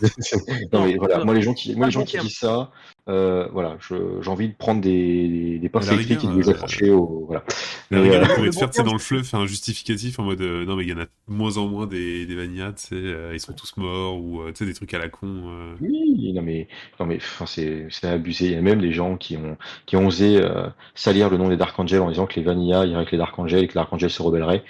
[0.72, 2.72] non, mais voilà, moi les gens qui, moi, les gens qui disent ça,
[3.10, 6.48] euh, voilà, je- j'ai envie de prendre des, des, des pinces électriques et de les
[6.50, 7.26] euh, accrocher au.
[7.28, 7.44] Voilà.
[7.92, 10.66] La rigueur, euh, pourrait te faire, terme, dans le fluff, un justificatif en mode euh,
[10.66, 12.96] non, mais il y en a de moins en moins des, des Vanilla, tu sais,
[12.96, 15.28] euh, ils sont tous morts, ou euh, tu sais, des trucs à la con.
[15.48, 15.76] euh.
[15.82, 16.68] Oui, non mais,
[17.00, 18.46] non mais, enfin, c'est, c'est abusé.
[18.48, 21.50] Il y a même des gens qui ont, qui ont osé euh, salir le nom
[21.50, 23.74] des Dark Angels en disant que les Vanilla iraient avec les Dark Angels et que
[23.74, 24.64] les Dark Angels se rebelleraient.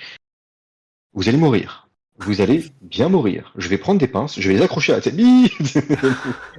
[1.13, 1.85] Vous allez mourir.
[2.19, 3.51] Vous allez bien mourir.
[3.58, 5.15] Je vais prendre des pinces, je vais les accrocher à la tête.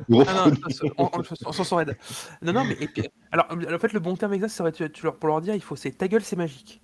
[0.09, 0.53] Vous Ah non,
[0.99, 1.97] on, on, on s'en sort raide.
[2.43, 4.91] Non, non, mais et puis, alors, en fait, le bon terme exact, ça serait tu,
[4.93, 6.83] tu leur, pour leur dire, il faut c'est ta gueule, c'est magique.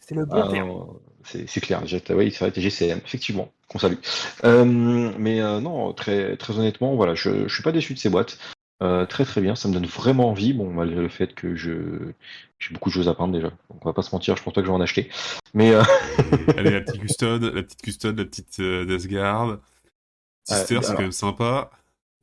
[0.00, 0.68] C'est le bon Ah, terme.
[0.68, 3.94] non, c'est c'est clair, j'ai- oui, ça va être GCM, effectivement, qu'on salue.
[4.44, 4.64] Euh,
[5.18, 8.36] mais euh, non, très, très honnêtement, voilà, je, je suis pas déçu de ces boîtes.
[8.82, 12.12] Euh, très très bien, ça me donne vraiment envie, bon, malgré le fait que je
[12.58, 13.48] j'ai beaucoup de choses à peindre déjà.
[13.70, 15.10] Donc on va pas se mentir, je pense pas que je vais en acheter.
[15.54, 15.82] Mais euh,
[16.56, 18.98] Allez, la petite custode, la petite custode, la petite euh.
[20.44, 21.70] Sister, Euh, c'est quand même sympa.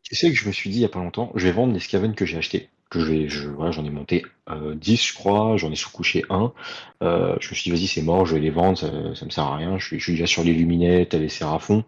[0.03, 1.73] tu sais que je me suis dit il y a pas longtemps, je vais vendre
[1.73, 2.69] les Skaven que j'ai achetés.
[2.89, 6.23] Que je vais, je, voilà, j'en ai monté euh, 10, je crois, j'en ai sous-couché
[6.29, 6.53] un.
[7.01, 9.31] Euh, je me suis dit, vas-y, c'est mort, je vais les vendre, ça, ça me
[9.31, 9.79] sert à rien.
[9.79, 11.83] Je suis, je suis déjà sur les luminettes, les Séraphons,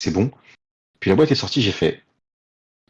[0.00, 0.32] c'est bon.
[0.98, 2.02] Puis la boîte est sortie, j'ai fait.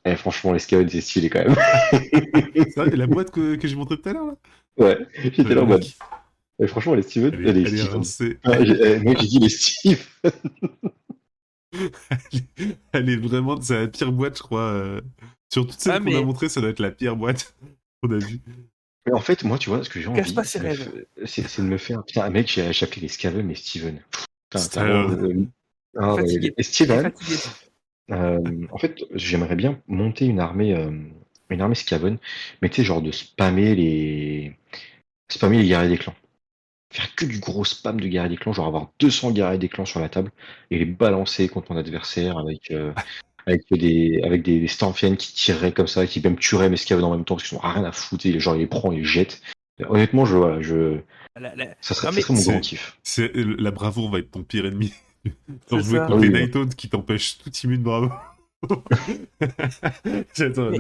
[0.05, 1.55] Eh, franchement, les Skaven, c'est stylé quand même.
[2.55, 4.35] C'est vrai, la boîte que, que j'ai montrée tout à l'heure, là?
[4.79, 5.85] ouais, j'étais là en mode.
[6.61, 10.07] Eh, franchement, les Steven, Elle est, elle est eh, moi, j'ai dit les Steve.
[12.93, 14.63] Elle est vraiment, c'est la pire boîte, je crois.
[14.73, 15.01] euh.
[15.53, 17.55] Sur toutes celles Ah, qu'on mais- a montrées, ça doit être la pire boîte
[18.03, 18.41] qu'on a vue.
[19.07, 20.69] Mais en fait, moi, tu vois, ce que j'ai envie, pas c'est ses de me
[20.71, 20.85] rêves.
[21.17, 22.05] fa- c'est c'est de me faire.
[22.05, 24.01] Putain, un mec, j'ai appelé les Skaven, mais Steven.
[24.51, 25.51] Putain, Steven.
[25.97, 26.55] euh, ah, Fatigué.
[26.61, 27.37] Steven, fatigué.
[28.11, 28.41] Euh,
[28.73, 30.91] en fait, j'aimerais bien monter une armée, euh,
[31.51, 32.19] une armée Skaven,
[32.63, 34.57] mais tu sais, genre de spammer les,
[35.31, 36.15] spammer les guerriers des clans.
[36.93, 39.85] faire que du gros spam de guerriers des clans, genre avoir 200 guerriers des clans
[39.85, 40.31] sur la table
[40.71, 42.93] et les balancer contre mon adversaire avec, euh,
[43.47, 47.05] avec des, avec des, des Stamfiennes qui tireraient comme ça, qui même tueraient mes Skaven
[47.05, 49.01] en même temps parce qu'ils n'ont rien à foutre, et genre il les prend, il
[49.01, 49.43] les jette.
[49.87, 50.99] Honnêtement, je, voilà, je,
[51.39, 52.99] La- la- ça serait, Non, ça serait mon c'est- grand kiff.
[53.59, 54.93] La bravoure va être ton pire ennemi.
[55.71, 56.07] Jouer ça.
[56.07, 56.41] contre Oui, les oui.
[56.45, 58.11] Night Hounds qui t'empêchent tout timide bravo.
[60.35, 60.71] J'attends.
[60.71, 60.79] Mais-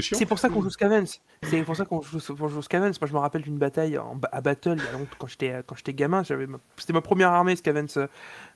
[0.00, 1.06] C'est pour ça qu'on joue Scavens.
[1.42, 2.92] C'est pour ça qu'on joue, qu'on joue Scavens.
[3.00, 5.60] Moi, je me rappelle d'une bataille en, à Battle il y a longtemps, quand j'étais
[5.66, 6.22] quand j'étais gamin.
[6.22, 7.88] J'avais c'était ma première armée Scavens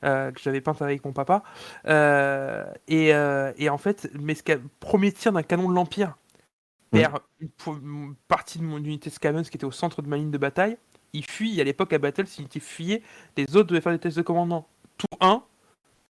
[0.05, 1.43] euh, que j'avais peinte avec mon papa.
[1.87, 4.37] Euh, et, euh, et en fait, mes
[4.79, 6.17] premier tir d'un canon de l'Empire
[7.57, 10.39] po- une partie de mon unité Scavens qui était au centre de ma ligne de
[10.39, 10.77] bataille.
[11.13, 11.61] Il fuit.
[11.61, 13.03] À l'époque, à Battle, s'il était fuyé,
[13.37, 14.69] les autres devaient faire des tests de commandement.
[14.99, 15.43] Tout un,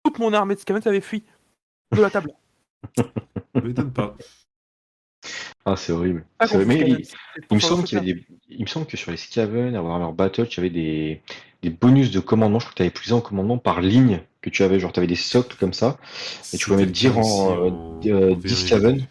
[0.03, 1.23] toute mon armée de Scavens avait fui
[1.91, 2.31] de la table.
[2.97, 4.15] Ça m'étonne pas.
[5.65, 6.25] Ah, c'est horrible.
[6.47, 9.11] C'est Mais il, me semble qu'il y joue avait des, il me semble que sur
[9.11, 11.21] les Skaven, à Warhammer Battle, tu avais des,
[11.61, 12.59] des bonus de commandement.
[12.59, 14.79] Je crois que tu avais plus en commandement par ligne que tu avais.
[14.79, 15.97] Genre, tu avais des socles comme ça.
[16.53, 17.71] Et tu pouvais mettre 10 rangs, euh,
[18.07, 19.07] euh, 10 Skaven.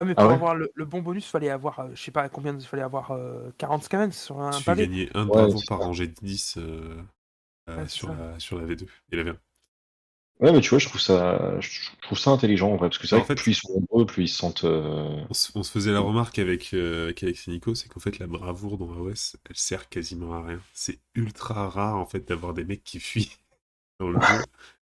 [0.00, 2.02] Ah, mais Ah pour ouais avoir le, le bon bonus, il fallait avoir, euh, je
[2.02, 4.86] sais pas combien, il fallait avoir euh, 40 scavens sur un Tu pavé.
[4.86, 7.02] gagnais un Ouais, par rangée de 10 euh, euh,
[7.76, 8.86] Ouais, c'est sur, la, sur la V2.
[9.12, 9.38] Et la V1.
[10.40, 13.06] Ouais, mais tu vois, je trouve ça, je trouve ça intelligent en vrai, parce que
[13.06, 14.64] c'est En vrai que fait- plus ils sont nombreux, plus ils se sentent.
[14.64, 18.00] euh, On, se- on se faisait la remarque avec, euh, avec Alexis Nico, c'est qu'en
[18.00, 20.60] fait la bravoure dans AOS, elle sert quasiment à rien.
[20.72, 23.36] C'est ultra rare en fait d'avoir des mecs qui fuient
[24.00, 24.44] dans le jeu.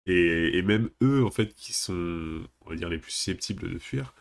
[0.07, 3.79] Et, et même eux, en fait, qui sont, on va dire, les plus susceptibles de
[3.79, 4.13] fuir,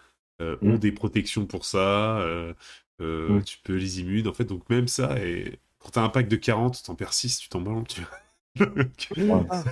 [0.42, 0.78] euh, ont Mm.
[0.78, 2.20] des protections pour ça.
[2.20, 2.54] euh,
[3.02, 3.44] euh, Mm.
[3.44, 4.44] Tu peux les immunes, en fait.
[4.46, 7.60] Donc même ça, et quand t'as un pack de 40, t'en perds 6, tu t'en
[7.62, 8.10] balances, tu vois.
[8.58, 9.62] Ah,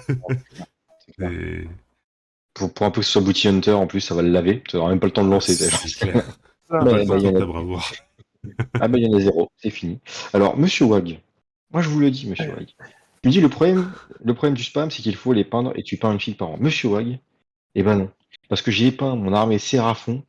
[2.54, 4.62] Pour, pour un peu que ce soit Booty Hunter, en plus, ça va le laver.
[4.68, 5.56] Tu n'auras même pas le temps de lancer.
[6.70, 6.82] Bah,
[7.18, 7.80] il y en a-.
[8.80, 10.00] Ah bah il y en a zéro, c'est fini.
[10.32, 11.20] Alors, monsieur Wag,
[11.72, 12.50] moi je vous le dis, monsieur.
[12.54, 12.66] Wag.
[13.22, 13.92] Tu me dis le problème,
[14.24, 16.50] le problème du spam, c'est qu'il faut les peindre et tu peins une fille par
[16.50, 16.56] an.
[16.60, 17.18] Monsieur Wag,
[17.74, 18.10] eh ben non.
[18.48, 20.22] Parce que j'ai peint mon armée Sérafon,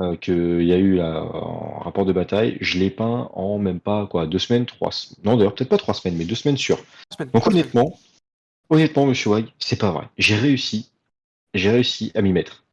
[0.00, 3.80] euh, qu'il y a eu là, en rapport de bataille, je l'ai peint en même
[3.80, 5.20] pas quoi, deux semaines, trois semaines.
[5.24, 6.82] Non d'ailleurs, peut-être pas trois semaines, mais deux semaines sûres.
[7.32, 7.98] Donc honnêtement,
[8.70, 10.08] honnêtement, monsieur Wag, c'est pas vrai.
[10.18, 10.90] J'ai réussi,
[11.54, 12.64] j'ai réussi à m'y mettre.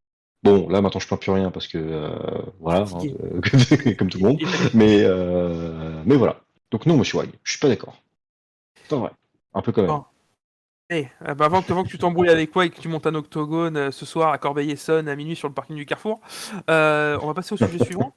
[0.44, 4.18] Bon, là maintenant je peins plus rien parce que euh, voilà, hein, euh, comme tout
[4.18, 4.42] le monde.
[4.74, 6.42] Mais, euh, mais voilà.
[6.72, 8.02] Donc non, monsieur Wag, je suis pas d'accord.
[8.82, 9.12] C'est pas vrai.
[9.54, 9.92] Un peu quand même.
[9.92, 10.06] Bon.
[10.94, 13.08] Eh, euh, bah, avant, que, avant que tu t'embrouilles avec moi et que tu montes
[13.08, 16.20] un octogone euh, ce soir à Corbeil-Essonne à minuit sur le parking du Carrefour,
[16.70, 18.14] euh, on va passer au sujet suivant.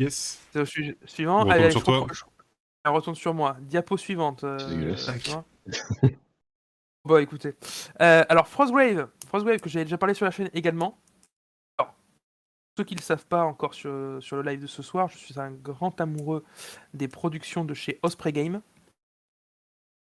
[0.00, 0.40] Yes.
[0.52, 1.46] C'est au sujet suivant.
[1.46, 2.04] On Allez, sur toi.
[2.12, 3.56] je- retourne sur moi.
[3.60, 4.42] Diapo suivante.
[4.42, 4.58] euh,
[7.04, 7.54] bon, écoutez.
[8.00, 9.08] Euh, alors, Frostgrave.
[9.28, 10.98] Frostgrave, que j'avais déjà parlé sur la chaîne également.
[11.78, 11.94] Alors,
[12.76, 15.18] ceux qui ne le savent pas encore sur, sur le live de ce soir, je
[15.18, 16.42] suis un grand amoureux
[16.94, 18.60] des productions de chez Osprey Game.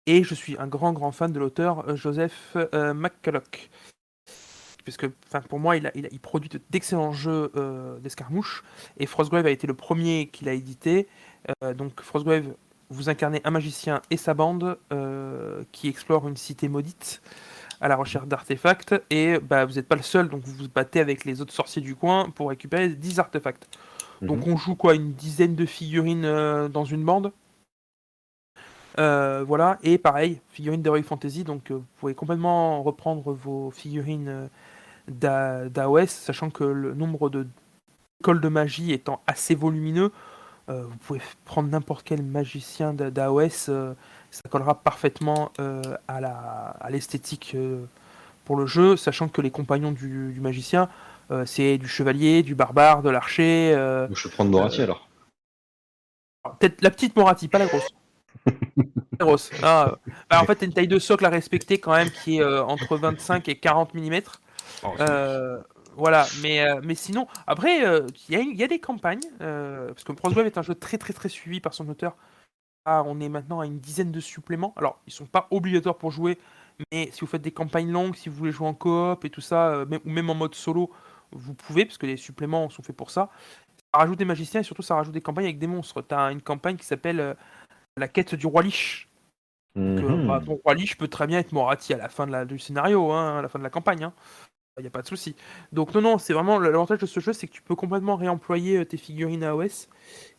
[0.09, 3.69] Et je suis un grand, grand fan de l'auteur euh, Joseph euh, McCulloch.
[4.83, 8.63] Puisque, enfin, pour moi, il, a, il, a- il produit de- d'excellents jeux euh, d'escarmouche.
[8.97, 11.07] Et Frostgrave a été le premier qu'il a édité.
[11.75, 12.53] Donc, Frostgrave,
[12.89, 14.77] vous incarnez un magicien et sa bande
[15.71, 17.21] qui explore une cité maudite
[17.81, 18.95] à la recherche d'artefacts.
[19.09, 21.81] Et bah, vous n'êtes pas le seul, donc vous vous battez avec les autres sorciers
[21.81, 23.67] du coin pour récupérer 10 artefacts.
[24.21, 27.31] Donc on joue quoi Une dizaine de figurines euh, dans une bande
[28.99, 34.27] Euh, Voilà, et pareil, figurines d'Heroic Fantasy, donc euh, vous pouvez complètement reprendre vos figurines
[34.27, 34.47] euh,
[35.07, 37.47] d'A- d'AOS, sachant que le nombre de
[38.21, 40.11] écoles de magie étant assez volumineux,
[40.67, 43.71] vous pouvez prendre n'importe quel magicien d'A- d'AOS,
[44.31, 46.17] ça collera parfaitement à
[46.79, 47.83] à l'esthétique euh,
[48.45, 50.89] pour le jeu, sachant que les compagnons du, du magicien,
[51.45, 53.71] c'est du chevalier, du barbare, de l'archer,
[54.13, 55.07] je vais prendre Morati alors.
[56.59, 57.89] peut-être la petite Morati, pas la grosse.
[59.63, 59.95] Ah,
[60.29, 62.63] bah, en fait, t'as une taille de socle à respecter quand même qui est euh,
[62.63, 64.19] entre 25 et 40 mm.
[64.83, 65.61] Oh, Euh,
[65.95, 67.79] voilà, mais, euh, mais sinon, après,
[68.29, 71.29] il y, a y des campagnes, parce que Frostgrave est un jeu très très très
[71.29, 72.15] suivi par son auteur.
[72.85, 74.73] Ah, on est maintenant à une dizaine de suppléments.
[74.77, 76.37] Alors, ils sont pas obligatoires pour jouer,
[76.91, 79.41] mais si vous faites des campagnes longues, si vous voulez jouer en coop et tout
[79.41, 80.89] ça, même- ou même en mode solo,
[81.31, 83.29] vous pouvez, parce que les suppléments sont faits pour ça.
[83.93, 86.01] Ça rajoute des magiciens et surtout ça rajoute des campagnes avec des monstres.
[86.07, 87.35] Tu as une campagne qui s'appelle
[87.99, 89.09] La quête du roi Lich.
[90.27, 92.57] Bah, ton roi Lich peut très bien être Morati à la fin de la, du
[92.57, 94.03] scénario, hein, à la fin de la campagne.
[94.05, 94.13] hein.
[94.77, 95.35] Il n'y a pas de souci.
[95.73, 98.77] Donc non, non, c'est vraiment l'avantage de ce jeu, c'est que tu peux complètement réemployer
[98.77, 99.89] euh, tes figurines AOS.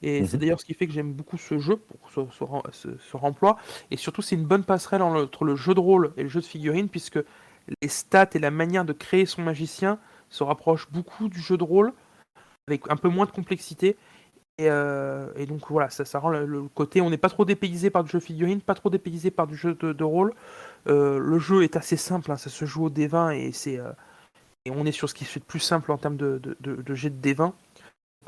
[0.00, 0.40] Et c'est Mhm.
[0.40, 3.16] d'ailleurs ce qui fait que j'aime beaucoup ce jeu, pour ce, ce ren- ce- ce
[3.18, 3.58] remploi.
[3.90, 6.46] Et surtout, c'est une bonne passerelle entre le jeu de rôle et le jeu de
[6.46, 7.18] figurines, puisque
[7.82, 9.98] les stats et la manière de créer son magicien
[10.30, 11.92] se rapprochent beaucoup du jeu de rôle,
[12.66, 13.98] avec un peu moins de complexité.
[14.60, 18.04] Et, euh, et donc voilà, ça, rend le, côté, on n'est pas trop dépaysé par
[18.04, 20.34] du jeu figurine, pas trop dépaysé par du jeu de, rôle.
[20.86, 23.90] Euh, le jeu est assez simple, hein, ça se joue au D20 et c'est euh,
[24.66, 26.94] et on est sur ce qui se fait de plus simple en termes de, de,
[26.94, 27.38] jet de D20.
[27.38, 27.54] Donc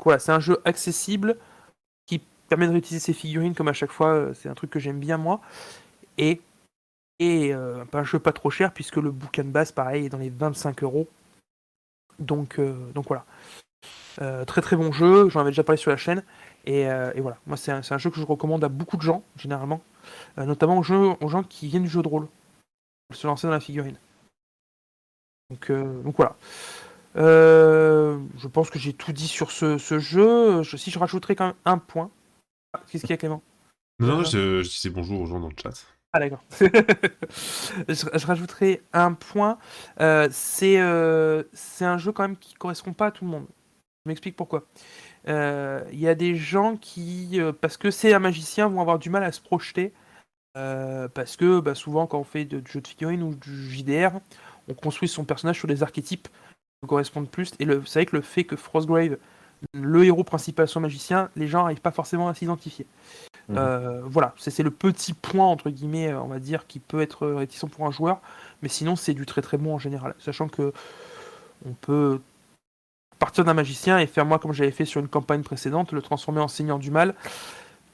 [0.03, 1.37] voilà, c'est un jeu accessible
[2.07, 2.19] qui
[2.49, 5.17] permet de réutiliser ses figurines comme à chaque fois, c'est un truc que j'aime bien
[5.17, 5.39] moi.
[6.17, 6.41] Et,
[7.21, 10.81] un jeu pas trop cher puisque le bouquin de base, pareil, est dans les 25
[10.81, 11.07] euros.
[12.17, 12.59] Donc
[13.05, 13.23] voilà.
[14.21, 16.23] Euh, très très bon jeu, j'en avais déjà parlé sur la chaîne.
[16.65, 19.23] Et, euh, et voilà, moi c'est un, jeu que je recommande à beaucoup de gens,
[19.35, 19.81] généralement.
[20.37, 22.27] Euh, notamment aux, jeux, aux gens qui viennent du jeu de rôle.
[23.09, 23.97] Pour se lancer dans la figurine.
[25.49, 26.35] Donc, donc voilà.
[27.15, 30.63] Euh, je pense que j'ai tout dit sur ce, ce jeu.
[30.63, 32.09] Je- si je rajouterais quand même un point.
[32.73, 33.43] Ah, Qu'est-ce qu'il y a Clément?
[33.99, 34.23] Non, non, Euh.
[34.23, 35.85] je, je disais bonjour aux gens dans le chat.
[36.13, 36.43] Ah d'accord.
[36.59, 39.57] je, je rajouterai un point.
[39.99, 40.77] Euh, c'est
[41.53, 43.45] c'est un jeu quand même qui correspond pas à tout le monde.
[44.05, 44.65] Je m'explique pourquoi.
[45.27, 48.99] Euh, Il y a des gens qui, euh, parce que c'est un magicien, vont avoir
[48.99, 49.93] du mal à se projeter.
[50.57, 54.11] euh, parce que bah, souvent quand on fait du jeu de figurines ou du JDR,
[54.67, 56.27] on construit son personnage sur des archétypes
[56.81, 57.53] qui correspondent plus.
[57.59, 59.17] Et le- c'est vrai que le fait que Frostgrave,
[59.73, 62.87] le héros principal, soit magicien, les gens n'arrivent pas forcément à s'identifier.
[63.49, 63.57] Mhm.
[63.59, 67.01] Euh, voilà, c'est c'est le petit point, entre guillemets, euh, on va dire, qui peut
[67.01, 68.21] être réticent pour un joueur,
[68.63, 70.15] mais sinon c'est du très très bon en général.
[70.19, 70.73] Sachant que
[71.65, 72.19] on peut
[73.23, 76.41] partir d'un magicien et faire moi comme j'avais fait sur une campagne précédente, le transformer
[76.41, 77.15] en seigneur du mal,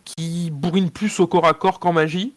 [0.03, 2.33] qui bourrine plus au corps à corps qu'en magie.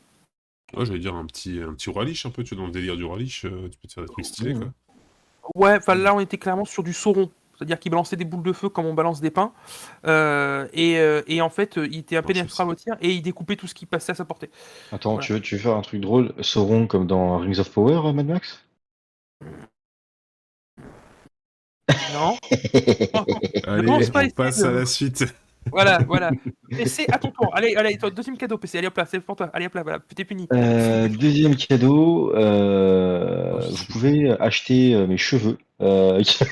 [0.77, 2.73] Ouais, j'allais dire un petit, un petit roi liche un peu, tu vois, dans le
[2.73, 4.69] délire du roi liche, euh, tu peux te faire des trucs stylés, quoi.
[5.55, 7.31] Ouais, enfin là on était clairement sur du sauron.
[7.57, 9.53] C'est-à-dire qu'il balançait des boules de feu comme on balance des pains.
[10.07, 13.69] Euh, et, euh, et en fait, il était impénétrable au tir et il découpait tout
[13.69, 14.51] ce qui passait à sa portée.
[14.91, 15.25] Attends, Voilà.
[15.27, 18.13] tu, veux, tu veux faire un truc drôle Sauron comme dans Rings of Power, euh,
[18.13, 18.65] Mad Max?
[22.15, 22.37] Non
[23.67, 25.25] Allez, pas on passe de- à la suite.
[25.71, 26.31] Voilà, voilà.
[26.71, 27.51] PC, à ton tour.
[27.55, 28.79] Allez, allez, toi, deuxième cadeau, PC.
[28.79, 29.51] Allez hop là, c'est pour toi.
[29.53, 30.47] Allez hop là, voilà, t'es puni.
[30.53, 35.59] Euh, deuxième cadeau, euh, Oh, vous pouvez acheter euh, mes cheveux.
[35.81, 36.45] Euh, ça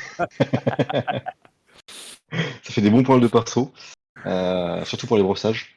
[2.62, 3.72] fait des bons poils de pinceau,
[4.26, 5.76] euh, surtout pour les brossages.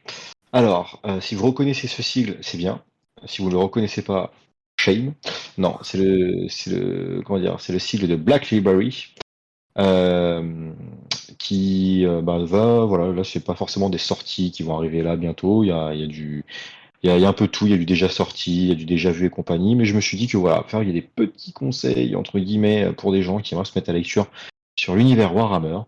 [0.51, 2.81] Alors, euh, si vous reconnaissez ce sigle, c'est bien.
[3.25, 4.31] Si vous ne le reconnaissez pas,
[4.79, 5.13] shame.
[5.57, 9.13] Non, c'est le, c'est le, comment dire, c'est le sigle de Black Library.
[9.79, 10.71] Euh,
[11.39, 15.15] qui euh, bah, va, voilà, là c'est pas forcément des sorties qui vont arriver là
[15.17, 16.45] bientôt, il y a, y a du,
[17.03, 18.75] il y, a, un peu tout, il y a du déjà sorti, il y a
[18.75, 20.91] du déjà vu et compagnie, mais je me suis dit que voilà, faire il y
[20.91, 24.27] a des petits conseils entre guillemets pour des gens qui aimeraient se mettre à lecture
[24.77, 25.79] sur l'univers Warhammer.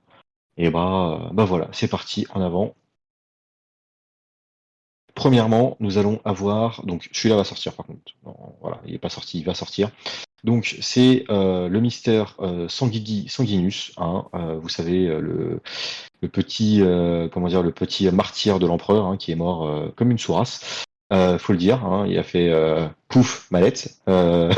[0.58, 2.76] Et bah, bah voilà, c'est parti en avant.
[5.16, 8.14] Premièrement, nous allons avoir donc celui-là va sortir par contre.
[8.62, 9.92] Voilà, il n'est pas sorti, il va sortir.
[10.46, 15.60] Donc c'est euh, le mystère euh, Sanguinus, hein, euh, vous savez euh, le,
[16.22, 16.84] le petit
[17.34, 20.86] comment dire le petit martyr de l'empereur hein, qui est mort comme une sourasse.
[21.14, 23.96] Euh, faut le dire, hein, il a fait euh, pouf mallette.
[24.10, 24.52] Euh,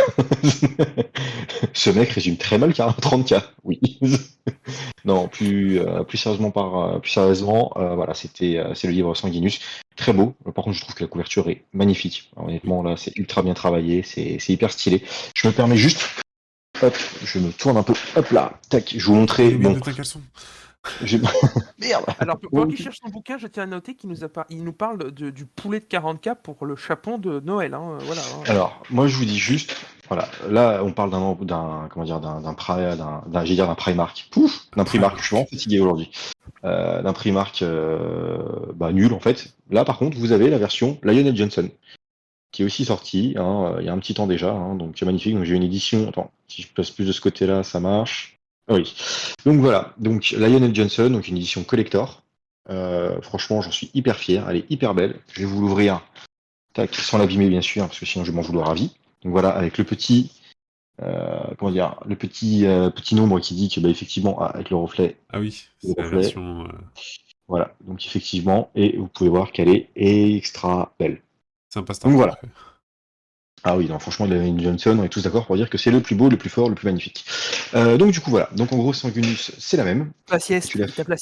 [1.74, 4.00] Ce mec résume très mal 30K, oui.
[5.06, 9.60] non, plus plus sérieusement par plus sérieusement, voilà, c'était c'est le livre Sanguinus,
[9.98, 10.36] très beau.
[10.56, 12.32] Par contre, je trouve que la couverture est magnifique.
[12.38, 15.04] Honnêtement, là, c'est ultra bien travaillé, c'est c'est hyper stylé.
[15.36, 16.08] Je me permets juste,
[16.82, 19.52] hop, je me tourne un peu, hop là, tac, je vous montrer.
[19.52, 19.78] Bon,
[21.80, 22.06] merde.
[22.19, 24.63] Alors, pendant qu'il cherche son bouquin, je tiens à noter qu'il nous, a par- il
[24.63, 27.73] nous parle de- du poulet de 40K pour le chapon de Noël.
[27.73, 28.43] Hein, voilà, hein.
[28.47, 29.76] Alors, moi, je vous dis juste,
[30.08, 33.67] voilà, là, on parle d'un, d'un, comment dire, d'un, d'un, pri- d'un, d'un, j'ai dire
[33.67, 36.12] d'un Primark, pouf, d'un Primark, je suis vraiment fatigué aujourd'hui,
[36.63, 38.38] euh, d'un Primark, euh,
[38.76, 39.54] bah, nul, en fait.
[39.69, 41.69] Là, par contre, vous avez la version Lionel Johnson,
[42.52, 45.00] qui est aussi sortie, hein, euh, il y a un petit temps déjà, hein, donc
[45.02, 48.37] magnifique, donc j'ai une édition, attends, si je place plus de ce côté-là, ça marche.
[48.68, 48.96] Ah Oui.
[49.46, 52.24] Donc voilà, donc Lionel Johnson, donc une édition collector.
[52.70, 55.20] Euh, franchement, j'en suis hyper fier, elle est hyper belle.
[55.32, 56.02] Je vais vous l'ouvrir,
[56.74, 58.94] tac, sans l'abîmer bien sûr, parce que sinon je vais m'en vouloir à vie.
[59.24, 60.32] Donc voilà, avec le petit,
[61.02, 64.70] euh, comment dire, le petit euh, petit nombre qui dit que bah, effectivement ah, avec
[64.70, 66.68] le reflet, Ah oui, c'est la version.
[67.48, 67.74] voilà.
[67.86, 71.22] Donc effectivement, et vous pouvez voir qu'elle est extra belle.
[71.70, 72.10] C'est un passe-temps.
[72.10, 72.38] Donc voilà.
[73.70, 76.00] Ah oui, non, franchement, Lionel Johnson, on est tous d'accord pour dire que c'est le
[76.00, 77.26] plus beau, le plus fort, le plus magnifique.
[77.74, 80.12] Euh, donc du coup voilà, donc en gros Sanguinus, c'est la même.
[80.32, 80.72] La sieste,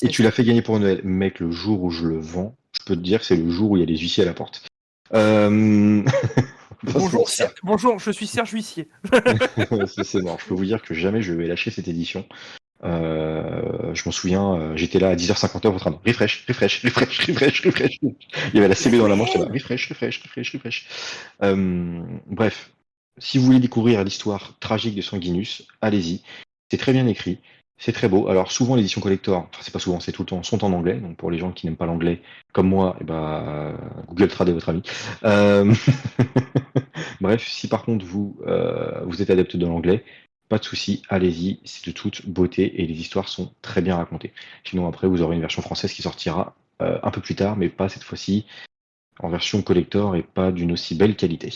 [0.03, 1.01] Et tu l'as fait gagner pour Noël.
[1.03, 3.71] Mec, le jour où je le vends, je peux te dire que c'est le jour
[3.71, 4.61] où il y a les huissiers à la porte.
[5.15, 6.03] Euh...
[6.83, 7.27] Bonjour,
[7.63, 8.89] Bonjour, je suis Serge Huissier.
[10.03, 10.37] c'est mort.
[10.39, 12.25] Je peux vous dire que jamais je vais lâcher cette édition.
[12.83, 17.19] Euh, je m'en souviens, euh, j'étais là à 10h50 en train de refresh, refresh, refresh,
[17.25, 17.99] refresh, refresh.
[18.01, 18.15] Il
[18.53, 20.87] y avait la CB dans la manche, j'étais là, refresh, refresh, refresh, refresh.
[21.41, 22.71] Euh, bref,
[23.17, 26.21] si vous voulez découvrir l'histoire tragique de Sanguinus, allez-y.
[26.69, 27.39] C'est très bien écrit.
[27.77, 28.29] C'est très beau.
[28.29, 30.95] Alors souvent l'édition collector, enfin c'est pas souvent, c'est tout le temps, sont en anglais.
[30.95, 32.21] Donc pour les gens qui n'aiment pas l'anglais,
[32.53, 34.81] comme moi, eh ben, Google Trad est votre ami.
[35.25, 35.73] Euh,
[37.21, 38.37] Bref, si par contre vous,
[39.05, 40.03] vous êtes adepte de l'anglais,
[40.49, 44.33] pas de souci, allez-y, c'est de toute beauté et les histoires sont très bien racontées.
[44.63, 47.69] Sinon après vous aurez une version française qui sortira euh, un peu plus tard, mais
[47.69, 48.45] pas cette fois-ci
[49.19, 51.51] en version collector et pas d'une aussi belle qualité.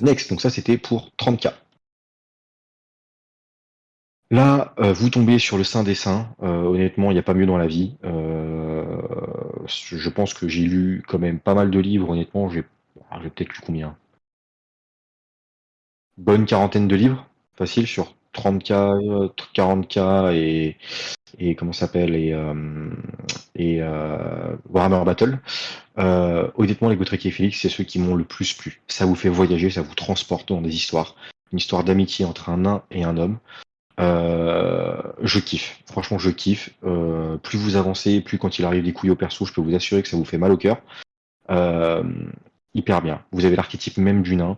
[0.00, 1.54] Next, donc ça c'était pour 30K.
[4.30, 6.28] Là, euh, vous tombez sur le Saint des Saints.
[6.42, 7.96] Euh, honnêtement, il n'y a pas mieux dans la vie.
[9.66, 12.10] Je pense que j'ai lu quand même pas mal de livres.
[12.10, 12.64] Honnêtement, j'ai
[13.22, 13.96] j'ai peut-être lu combien?
[16.18, 17.27] Bonne quarantaine de livres,
[17.58, 20.76] facile, sur 30K, 40K et,
[21.38, 22.34] et comment s'appelle et,
[23.56, 23.82] et
[24.70, 25.38] Warhammer Battle.
[25.96, 28.80] honnêtement, les Gotrek et Félix, c'est ceux qui m'ont le plus plu.
[28.86, 31.16] Ça vous fait voyager, ça vous transporte dans des histoires.
[31.52, 33.38] Une histoire d'amitié entre un nain et un homme.
[33.98, 35.82] Euh, je kiffe.
[35.86, 36.70] Franchement, je kiffe.
[36.84, 39.74] Euh, plus vous avancez, plus quand il arrive des couilles au perso, je peux vous
[39.74, 40.78] assurer que ça vous fait mal au cœur.
[41.50, 42.04] Euh,
[42.74, 43.22] hyper bien.
[43.32, 44.56] Vous avez l'archétype même du nain,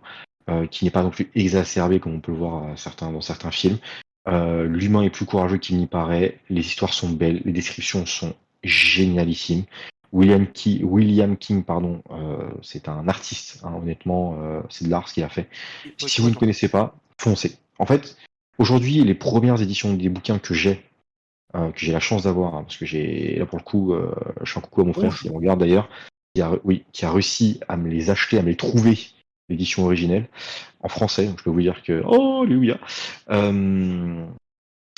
[0.69, 3.77] qui n'est pas non plus exacerbé comme on peut le voir certains, dans certains films.
[4.27, 6.39] L'humain est plus courageux qu'il n'y paraît.
[6.49, 8.33] Les histoires sont belles, les descriptions sont
[8.63, 9.63] génialissimes.
[10.11, 12.03] William, Key, William King, pardon,
[12.61, 13.61] c'est un artiste.
[13.63, 14.37] Hein, honnêtement,
[14.69, 15.47] c'est de l'art ce qu'il a fait.
[15.97, 17.57] Si vous ne connaissez pas, foncez.
[17.79, 18.17] En fait,
[18.61, 20.83] Aujourd'hui, les premières éditions des bouquins que j'ai,
[21.55, 24.13] euh, que j'ai la chance d'avoir, hein, parce que j'ai là pour le coup, euh,
[24.43, 25.89] je fais un coucou à mon frère qui regarde d'ailleurs,
[26.35, 28.99] qui a, oui, qui a réussi à me les acheter, à me les trouver,
[29.51, 30.27] l'édition originelle,
[30.81, 31.25] en français.
[31.25, 32.79] Donc je peux vous dire que, oh, Alléluia.
[33.29, 34.25] Euh,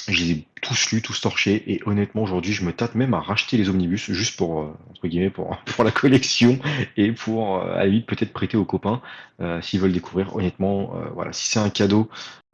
[0.07, 3.57] je les tous lus, tous torchés, et honnêtement, aujourd'hui, je me tâte même à racheter
[3.57, 6.59] les omnibus, juste pour, euh, entre guillemets, pour, pour la collection,
[6.97, 9.01] et pour, à la peut-être prêter aux copains,
[9.61, 10.35] s'ils veulent découvrir.
[10.35, 12.09] Honnêtement, voilà, si c'est un cadeau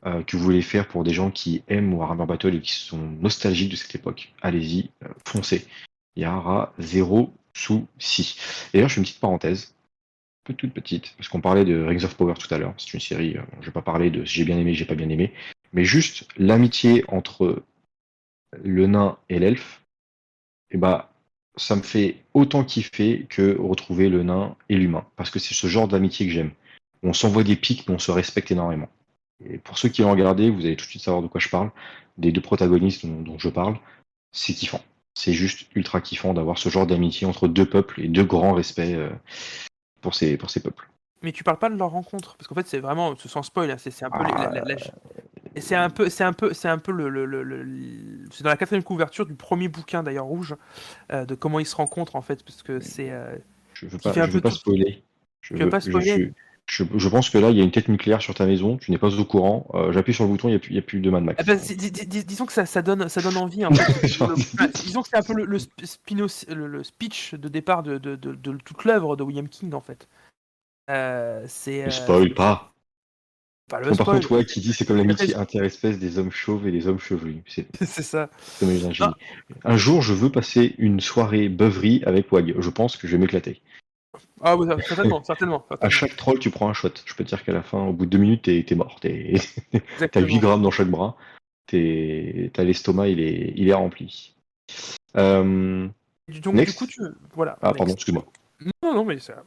[0.05, 2.97] euh, que vous voulez faire pour des gens qui aiment Warhammer Battle et qui sont
[2.97, 4.33] nostalgiques de cette époque.
[4.41, 5.67] Allez-y, euh, foncez.
[6.15, 8.39] Il y aura zéro souci.
[8.73, 9.75] D'ailleurs, je fais une petite parenthèse,
[10.53, 12.73] toute petite, parce qu'on parlait de Rings of Power tout à l'heure.
[12.77, 14.95] C'est une série, euh, je vais pas parler de si j'ai bien aimé, j'ai pas
[14.95, 15.33] bien aimé,
[15.73, 17.63] mais juste l'amitié entre
[18.63, 19.83] le nain et l'elfe,
[20.71, 21.11] eh bah
[21.55, 25.67] ça me fait autant kiffer que retrouver le nain et l'humain, parce que c'est ce
[25.67, 26.51] genre d'amitié que j'aime.
[27.03, 28.89] On s'envoie des pics, mais on se respecte énormément.
[29.45, 31.49] Et pour ceux qui l'ont regardé, vous allez tout de suite savoir de quoi je
[31.49, 31.71] parle.
[32.17, 33.77] Des deux protagonistes dont, je parle,
[34.31, 34.81] c'est kiffant.
[35.13, 38.79] C'est juste ultra kiffant d'avoir ce genre d'amitié entre deux peuples et deux grands respects
[38.79, 39.09] euh,
[40.01, 40.89] pour, ces, pour ces peuples.
[41.21, 43.75] Mais tu parles pas de leur rencontre, parce qu'en fait c'est vraiment, sans spoil, hein,
[43.77, 44.23] c'est un peu,
[45.57, 49.25] c'est un peu, c'est un peu, c'est un peu le, c'est dans la quatrième couverture
[49.25, 50.55] du premier bouquin d'ailleurs rouge
[51.11, 53.11] euh, de comment ils se rencontrent en fait, parce que c'est.
[53.11, 53.35] Euh,
[53.73, 55.03] je veux pas, je veux pas spoiler.
[55.41, 56.17] Je veux, pas spoiler.
[56.17, 56.48] Je,
[57.09, 59.13] pense que là, il y a une tête nucléaire sur ta maison, tu n'es pas
[59.15, 59.67] au courant.
[59.73, 61.41] Euh, j'appuie sur le bouton, il n'y a, plus de Mad Max.
[61.41, 61.59] Eh ben,
[62.25, 63.63] disons que ça, donne, ça donne envie.
[64.85, 67.97] disons que c'est un peu le, speech de départ de,
[68.63, 70.07] toute l'œuvre de William King, en fait.
[70.89, 71.85] Euh, c'est.
[71.85, 72.73] Euh, spoil pas.
[73.69, 76.99] Par contre, toi qui dis c'est comme l'amitié interespèce des hommes chauves et des hommes
[76.99, 77.43] chevelus.
[77.45, 78.29] C'est ça.
[79.63, 82.55] Un jour, je veux passer une soirée beuverie avec Wag.
[82.57, 83.61] Je pense que je vais m'éclater.
[84.41, 86.91] Ah oui, certainement, certainement, À chaque troll, tu prends un shot.
[87.05, 88.99] Je peux te dire qu'à la fin, au bout de deux minutes, t'es es mort.
[88.99, 91.15] T'as 8 grammes dans chaque bras.
[91.67, 94.35] T'as l'estomac, il est, il est rempli.
[95.17, 95.87] Euh...
[96.41, 97.01] Donc, du coup, tu.
[97.33, 97.57] Voilà.
[97.61, 98.25] Ah, pardon, excuse-moi.
[98.83, 99.43] Non, non, mais ça.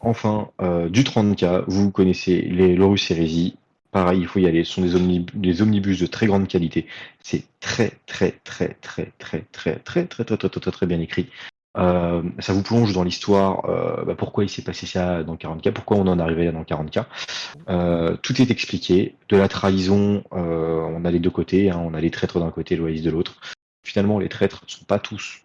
[0.00, 3.56] Enfin, euh, du 30K, vous connaissez les Lorus Hérésie.
[3.90, 4.64] Pareil, il faut y aller.
[4.64, 6.86] Ce sont des, des omnibus de très grande qualité.
[7.20, 11.00] C'est très, très, très, très, très, très, très, très, très, très, très, très, très bien
[11.00, 11.28] écrit.
[11.76, 15.72] Euh, ça vous plonge dans l'histoire, euh, bah, pourquoi il s'est passé ça dans 40K,
[15.72, 17.04] pourquoi on en est arrivé là dans 40K.
[17.68, 19.16] Euh, tout est expliqué.
[19.28, 21.80] De la trahison, on a les deux côtés, hein.
[21.84, 23.40] on a les traîtres d'un côté, l'Oasis de l'autre.
[23.84, 25.42] Finalement, les traîtres ne sont pas tous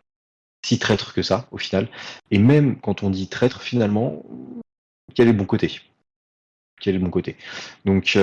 [0.66, 1.90] si traîtres que ça, au final.
[2.32, 4.24] Et même quand on dit traître, finalement,
[5.14, 5.82] quel est le bon côté?
[6.80, 7.36] Quel est le bon côté?
[7.86, 8.18] Donc,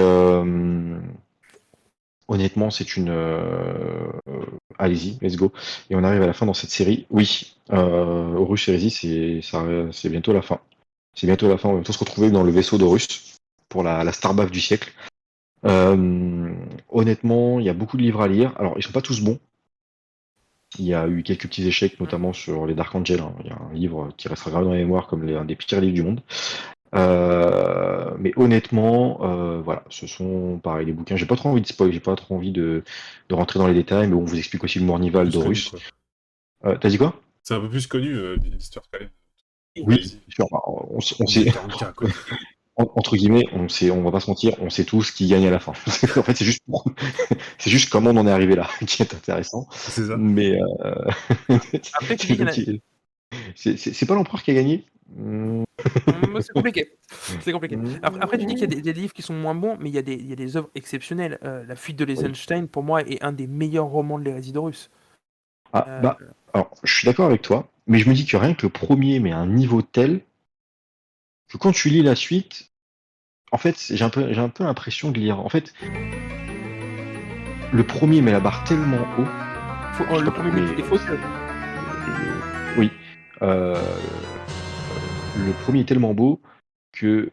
[2.30, 3.10] honnêtement, c'est une.
[3.10, 4.10] Euh,
[4.78, 5.52] allez-y, let's go.
[5.90, 7.06] Et on arrive à la fin dans cette série.
[7.10, 9.42] Oui, euh, Horus Heresy,
[9.92, 10.60] c'est bientôt la fin.
[11.14, 11.68] C'est bientôt la fin.
[11.68, 13.36] On va se retrouver dans le vaisseau d'Horus
[13.68, 14.92] pour la, la Starbaf du siècle.
[15.66, 16.54] Euh,
[16.88, 18.54] honnêtement, il y a beaucoup de livres à lire.
[18.58, 19.38] Alors, ils sont pas tous bons.
[20.78, 23.20] Il y a eu quelques petits échecs, notamment sur les Dark Angel.
[23.20, 23.34] Hein.
[23.40, 25.80] Il y a un livre qui restera gravé dans la mémoire comme l'un des pires
[25.80, 26.22] livres du monde.
[26.94, 31.16] Euh, mais honnêtement, euh, voilà, ce sont pareil les bouquins.
[31.16, 32.82] J'ai pas trop envie de spoil, j'ai pas trop envie de,
[33.28, 35.72] de, rentrer dans les détails, mais on vous explique aussi le Mornival d'Horus.
[36.64, 37.20] Euh, T'as dit quoi?
[37.42, 39.10] C'est un peu plus connu l'histoire quand même.
[39.86, 41.52] Oui, sûr, bah, on, on sait.
[42.76, 45.50] entre guillemets, on sait, on va pas se mentir, on sait tous qui gagne à
[45.50, 45.72] la fin.
[46.16, 46.62] en fait, c'est juste,
[47.58, 49.68] c'est juste comment on en est arrivé là qui est intéressant.
[49.70, 50.16] C'est ça.
[50.16, 50.94] Mais euh...
[51.94, 54.86] Après, a- c'est pas l'empereur qui a gagné?
[56.06, 56.92] Hum, c'est compliqué.
[57.40, 57.76] C'est compliqué.
[57.76, 57.98] Mm.
[58.02, 59.88] Après, après, tu dis qu'il y a des, des livres qui sont moins bons, mais
[59.90, 61.38] il y a des, il y a des œuvres exceptionnelles.
[61.44, 64.58] Euh, la fuite de l'Eisenstein, pour moi, est un des meilleurs romans de l'hérésie de
[64.58, 64.90] Russe.
[65.72, 66.18] Ah, Euh, bah,
[66.54, 69.20] alors, je suis d'accord avec toi, mais je me dis que rien que le premier
[69.20, 70.20] met un niveau tel
[71.48, 72.70] que quand tu lis la suite,
[73.52, 75.40] en fait, j'ai un peu, j'ai un peu l'impression de lire.
[75.40, 75.72] En fait,
[77.72, 79.24] le premier met la barre tellement haut.
[79.94, 81.16] faut- sais le premier mais- il faut que- Euh,
[82.78, 82.90] oui.
[83.42, 83.74] Euh,
[85.36, 86.40] le premier est tellement beau
[86.92, 87.30] que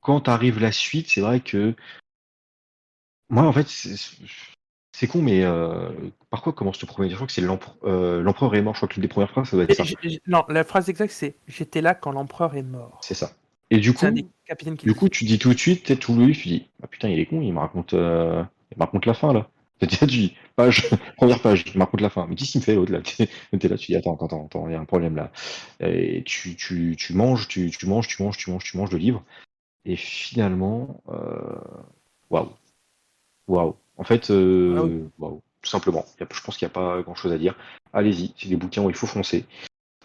[0.00, 1.74] quand arrive la suite, c'est vrai que
[3.28, 5.88] moi, en fait, c'est con, mais euh,
[6.30, 7.08] par quoi commence le premier?
[7.08, 8.74] Je crois que c'est l'empereur euh, l'empereur est mort.
[8.74, 9.84] Je crois que l'une des premières phrases, ça doit être ça.
[10.26, 13.00] Non, la phrase exacte, c'est J'étais là quand l'empereur est mort.
[13.02, 13.32] C'est ça.
[13.70, 14.06] Et du coup,
[14.82, 17.20] du coup, tu dis tout de suite, tout le livre, tu dis, ah putain, il
[17.20, 19.48] est con, il me raconte, euh, il me raconte la fin là.
[19.88, 22.26] Tu dis, page, première page, il me raconte la fin.
[22.28, 23.00] Mais qu'est-ce qu'il me fait l'autre là?
[23.58, 25.32] T'es là, tu dis, attends, attends, attends, il y a un problème là.
[25.80, 28.98] Et tu, tu, tu manges, tu, tu manges, tu manges, tu manges, tu manges le
[28.98, 29.24] livre.
[29.86, 31.58] Et finalement, euh,
[32.28, 32.50] waouh,
[33.48, 33.76] waouh.
[33.96, 35.38] En fait, euh, Ah oui.
[35.62, 36.04] tout simplement.
[36.18, 37.54] Je pense qu'il n'y a pas grand-chose à dire.
[37.92, 39.46] Allez-y, c'est des bouquins où il faut foncer.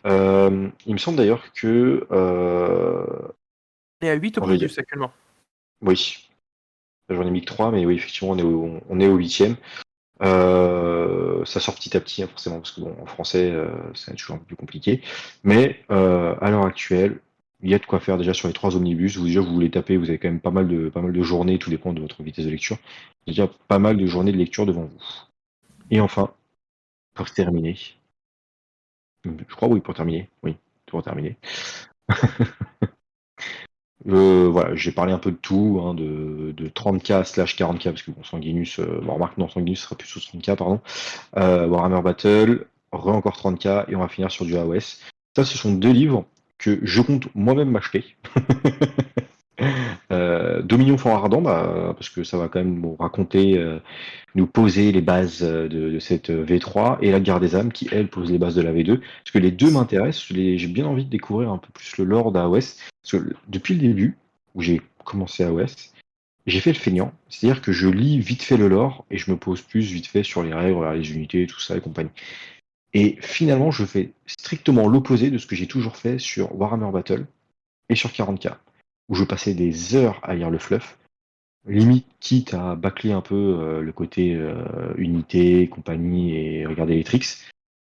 [0.06, 3.28] Euh, il me semble d'ailleurs que euh,
[4.02, 5.12] On est à 8 On va opus actuellement.
[5.82, 6.25] Oui.
[7.10, 8.32] J'en ai mis que 3, mais oui, effectivement,
[8.90, 9.56] on est au, huitième.
[10.24, 14.16] Euh, ça sort petit à petit, hein, forcément, parce que bon, en français, euh, c'est
[14.16, 15.02] toujours un peu plus compliqué.
[15.44, 17.20] Mais euh, à l'heure actuelle,
[17.62, 19.18] il y a de quoi faire déjà sur les trois omnibus.
[19.18, 21.22] Vous déjà, vous voulez taper, vous avez quand même pas mal de pas mal de
[21.24, 22.78] journées, tout dépend de votre vitesse de lecture.
[23.28, 25.04] Déjà pas mal de journées de lecture devant vous.
[25.92, 26.34] Et enfin,
[27.14, 27.78] pour terminer,
[29.26, 31.38] je crois oui, pour terminer, oui, pour terminer.
[34.08, 38.04] Euh, voilà, j'ai parlé un peu de tout, hein, de, de 30K slash 40K, parce
[38.04, 40.80] que bon, Sanguinus, euh, bon, remarque, non, Sanguinus sera plus sous 30K, pardon.
[41.38, 45.00] Euh, Warhammer Battle, re encore 30K, et on va finir sur du AOS.
[45.36, 46.26] Ça, ce sont deux livres
[46.58, 48.16] que je compte moi-même m'acheter.
[50.56, 53.80] euh, Dominion Fort Ardent, bah, parce que ça va quand même nous raconter, euh,
[54.36, 58.08] nous poser les bases euh, de, cette V3, et la Guerre des âmes, qui, elle,
[58.08, 59.00] pose les bases de la V2.
[59.00, 62.32] Parce que les deux m'intéressent, j'ai bien envie de découvrir un peu plus le lore
[62.32, 62.78] d'AOS.
[63.02, 64.18] Parce que depuis le début,
[64.56, 65.92] où j'ai commencé AOS,
[66.46, 67.14] j'ai fait le feignant.
[67.30, 70.24] C'est-à-dire que je lis vite fait le lore et je me pose plus vite fait
[70.24, 72.12] sur les règles, les unités, tout ça et compagnie.
[72.94, 77.26] Et finalement, je fais strictement l'opposé de ce que j'ai toujours fait sur Warhammer Battle
[77.90, 78.56] et sur 40k,
[79.10, 80.98] où je passais des heures à lire le fluff,
[81.68, 87.04] limite quitte à bâcler un peu euh, le côté euh, unité, compagnie et regarder les
[87.04, 87.38] tricks.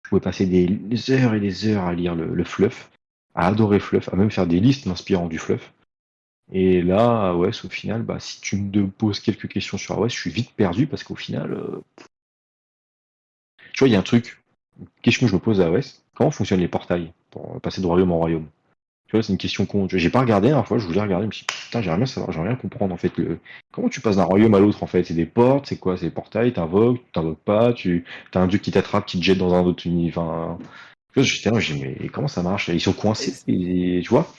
[0.04, 2.90] Je pouvais passer des heures et des heures à lire le, fluff,
[3.34, 5.74] à adorer fluff, à même faire des listes m'inspirant du fluff.
[6.50, 10.18] Et là, AOS, au final, bah, si tu me poses quelques questions sur AOS, je
[10.18, 11.82] suis vite perdu parce qu'au final, euh,
[13.74, 14.42] tu vois, il y a un truc,
[14.80, 17.86] une question que je me pose à AOS, comment fonctionnent les portails pour passer de
[17.86, 18.48] royaume en royaume?
[19.08, 19.88] Tu vois, c'est une question con.
[19.90, 21.96] J'ai pas regardé la dernière fois, je voulais regarder, je me suis dit, putain, j'aimerais
[21.96, 23.38] bien savoir, j'aimerais bien comprendre en fait le...
[23.72, 25.02] comment tu passes d'un royaume à l'autre en fait?
[25.02, 25.96] C'est des portes, c'est quoi?
[25.96, 28.04] C'est des portails, t'invoques, t'invoques pas, tu
[28.34, 30.58] as un dieu qui t'attrape, qui te jette dans un autre univers.
[31.16, 32.68] J'étais là, j'ai mais comment ça marche?
[32.68, 34.30] Ils sont coincés, et, tu vois?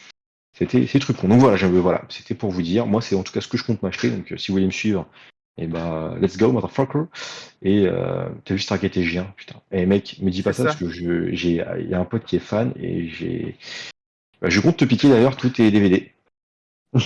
[0.55, 1.25] C'était ces trucs.
[1.25, 2.85] Donc voilà, j'avais voilà, c'était pour vous dire.
[2.85, 4.11] Moi, c'est en tout cas ce que je compte m'acheter.
[4.11, 5.07] Donc euh, si vous voulez me suivre,
[5.57, 7.05] et bah let's go motherfucker.
[7.63, 9.55] Et euh, t'as vu Stargate et G1, putain.
[9.71, 10.63] Et mec, me dis pas ça, ça.
[10.65, 13.55] parce que je j'ai il y a un pote qui est fan et j'ai
[14.43, 16.11] je compte te piquer d'ailleurs tous tes DVD.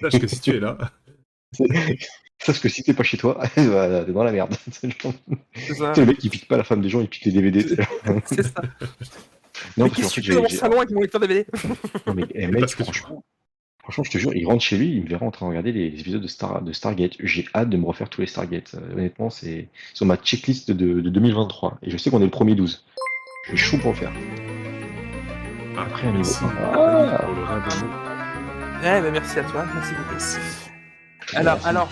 [0.00, 0.76] Sache que si tu es là,
[2.38, 4.54] Sache que si t'es pas chez toi, bah, t'es dans la merde.
[4.70, 4.92] C'est
[5.74, 5.94] ça.
[5.94, 7.62] C'est le mec qui pique pas la femme des gens, il pique les DVD.
[8.26, 8.52] C'est ça.
[9.78, 11.46] Non, Mais parce que tu fais dans mon j'ai- j'ai- salon avec mon lecteur DVD
[12.06, 13.24] Non, mais, eh, mec, tu franchement,
[13.82, 15.72] franchement, je te jure, il rentre chez lui, il me verra en train de regarder
[15.72, 17.12] les épisodes de, Star, de Stargate.
[17.20, 18.74] J'ai hâte de me refaire tous les Stargate.
[18.74, 21.78] Euh, honnêtement, c'est sur ma checklist de, de 2023.
[21.82, 22.84] Et je sais qu'on est le premier 12.
[23.46, 24.12] Je suis chaud pour le faire.
[25.78, 27.16] Après, un niveau merci un.
[27.18, 27.96] pour le rabonnement.
[28.82, 31.36] Ouais, bah merci à toi, merci beaucoup.
[31.36, 31.88] Alors, alors,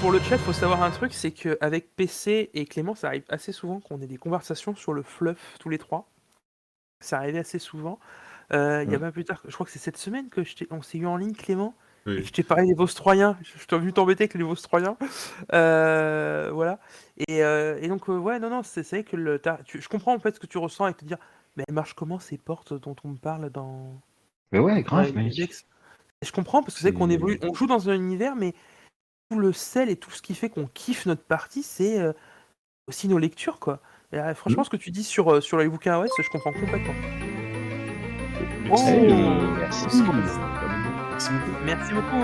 [0.00, 3.52] pour le chat, faut savoir un truc, c'est qu'avec PC et Clément, ça arrive assez
[3.52, 6.08] souvent qu'on ait des conversations sur le fluff tous les trois.
[7.00, 7.98] Ça arrivait assez souvent.
[8.52, 9.04] Euh, Il y a Ouais.
[9.06, 11.16] pas plus tard, je crois que c'est cette semaine que je on s'est eu en
[11.16, 11.74] ligne, Clément.
[12.06, 12.22] Oui.
[12.24, 13.36] je t'ai parlé des Vostroyens.
[13.42, 14.96] Je je t'ai vu t'embêter avec les Vostroyens.
[15.52, 16.78] Euh, voilà.
[17.28, 19.88] Et, euh, et donc, euh, ouais, non, non, c'est vrai que le, t'as- tu- je
[19.88, 21.18] comprends en fait ce que tu ressens et te dire,
[21.56, 24.00] mais elles marchent comment ces portes dont on me parle dans,
[24.50, 25.16] Mais ouais, grave.
[25.16, 28.54] Et Je comprends parce que c'est vrai qu'on évolue, on joue dans un univers, mais
[29.30, 32.12] tout le sel et tout ce qui fait qu'on kiffe notre partie, c'est euh,
[32.88, 33.80] aussi nos lectures, quoi.
[34.12, 36.52] Et, euh, franchement, ce que tu dis sur, euh, sur les bouquins AOS, je comprends
[36.52, 36.94] complètement.
[38.64, 38.92] Merci.
[38.92, 39.14] Oh,
[39.58, 40.02] merci.
[41.22, 41.64] Merci beaucoup.
[41.64, 42.16] Merci beaucoup.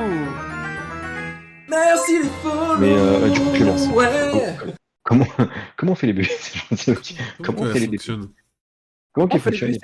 [1.69, 2.77] Merci les follow.
[2.79, 4.57] Mais, euh, du coup, Clémence, Ouais.
[5.05, 5.27] Comment,
[5.77, 6.29] comment on fait les bébés.
[7.45, 7.99] Comment on fait les bébés
[9.13, 9.79] Comment On fait les bébés,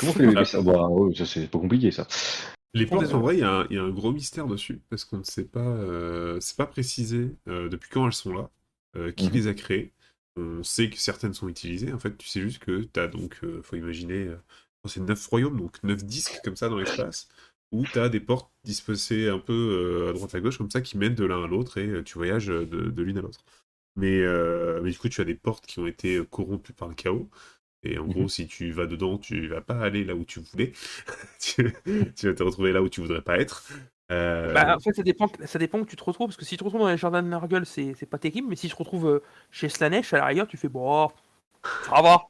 [0.00, 2.06] Comment on fait les bébés ça, bah, ouais, ça c'est pas compliqué ça.
[2.72, 3.12] Les désolé.
[3.14, 5.18] en vrai, il y, a un- il y a un gros mystère dessus, parce qu'on
[5.18, 8.50] ne sait pas, euh, c'est pas précisé euh, depuis quand elles sont là,
[8.96, 9.32] euh, qui Mhm.
[9.32, 9.92] les a créées.
[10.36, 13.38] On sait que certaines sont utilisées, en fait, tu sais juste que tu as donc,
[13.44, 14.36] euh, faut imaginer, euh,
[14.84, 17.28] je que c'est 9 royaumes, donc 9 disques comme ça dans l'espace,
[17.72, 19.52] où tu as des portes disposées un peu
[20.06, 22.02] euh, à droite à gauche, comme ça, qui mènent de l'un à l'autre, et euh,
[22.04, 23.44] tu voyages de, de l'une à l'autre.
[23.96, 26.88] Mais, euh, mais du coup, tu as des portes qui ont été euh, corrompues par
[26.88, 27.30] le chaos.
[27.84, 28.08] Et en Mhm.
[28.08, 30.72] gros, si tu vas dedans, tu vas pas aller là où tu voulais.
[31.40, 31.72] tu,
[32.16, 33.64] tu vas te retrouver là où tu voudrais pas être.
[34.12, 36.28] Euh, Bah, en fait, ça dépend, ça dépend où tu te retrouves.
[36.28, 38.48] Parce que si tu te retrouves dans les jardins de Nurgle, c'est pas terrible.
[38.48, 41.08] Mais si tu te retrouves euh, chez Slanesh, à la rigueur, tu fais bon,
[41.82, 42.28] ça va.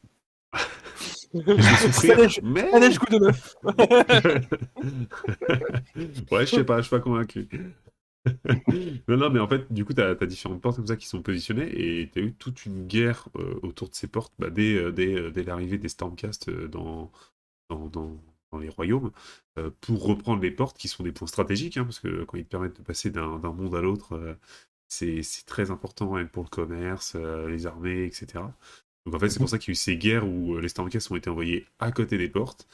[1.92, 2.68] Slanesh, mais...
[2.68, 3.54] Slanesh coup de neuf.
[6.30, 7.48] ouais, je sais pas, je suis pas convaincu.
[9.08, 11.22] non, non, mais en fait, du coup, tu as, différentes portes comme ça qui sont
[11.22, 14.76] positionnées et tu as eu toute une guerre euh, autour de ces portes bah, dès,
[14.76, 17.12] euh, dès, euh, dès l'arrivée des Stormcast dans,
[17.68, 18.20] dans, dans,
[18.52, 19.10] dans les royaumes
[19.80, 22.50] pour reprendre les portes qui sont des points stratégiques hein, parce que quand ils te
[22.50, 24.36] permettent de passer d'un monde à l'autre,
[24.88, 28.44] c'est très important hein, pour le commerce, les armées, etc.
[29.06, 30.68] Donc en fait, c'est pour ça qu'il y a eu ces guerres où euh, les
[30.68, 32.66] Stormcast ont été envoyés à côté des portes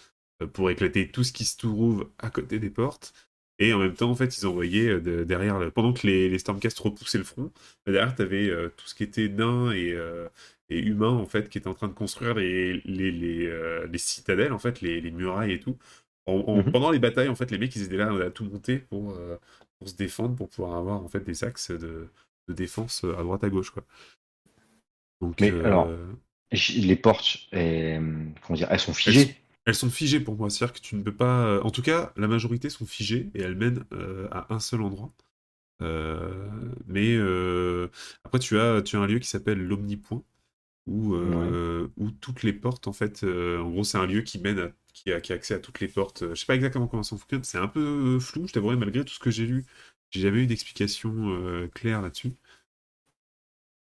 [0.42, 3.12] euh, pour éclater tout ce qui se trouve à côté des portes.
[3.58, 6.28] Et en même temps, en fait, ils envoyaient euh, de- derrière, le- pendant que les,
[6.28, 7.52] les Stormcast repoussaient le front,
[7.86, 10.28] derrière, tu avais tout ce qui était nains et, euh,
[10.68, 13.98] et humains, en fait, qui étaient en train de construire les, les, les, euh, les
[13.98, 15.76] citadelles, en fait, les, les murailles et tout.
[16.26, 16.72] En- en- Mhm.
[16.72, 19.16] Pendant les batailles, en fait, les mecs, ils étaient là à tout monter pour,
[19.78, 22.08] pour se défendre, pour pouvoir avoir, en fait, des axes de,
[22.48, 23.84] de défense à droite à gauche, quoi.
[25.20, 25.88] Donc, Mais euh, alors,
[26.52, 29.36] Les portes, euh, comment dire, elles sont figées.
[29.66, 31.46] Elles sont figées pour moi, c'est-à-dire que tu ne peux pas.
[31.46, 34.82] euh, En tout cas, la majorité sont figées et elles mènent euh, à un seul
[34.82, 35.12] endroit.
[35.82, 36.48] Euh,
[36.86, 37.88] mais euh,
[38.24, 40.22] après, tu as, tu as un lieu qui s'appelle l'Omnipoint,
[40.86, 44.38] où, euh, où toutes les portes, en fait, euh, en gros, c'est un lieu qui
[44.40, 46.24] mène à, qui, a, qui a accès à toutes les portes.
[46.30, 49.14] Je sais pas exactement comment ça fonctionne, c'est un peu flou, je t'avouerai, malgré tout
[49.14, 49.64] ce que j'ai lu,
[50.10, 52.32] j'ai jamais eu d'explication euh, claire là-dessus.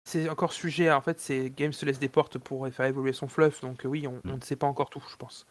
[0.05, 0.89] C'est encore sujet.
[0.91, 3.61] En fait, c'est Games se laisse des portes pour faire évoluer son fluff.
[3.61, 4.31] Donc euh, oui, on, Mm.
[4.31, 5.45] on ne sait pas encore tout, je pense.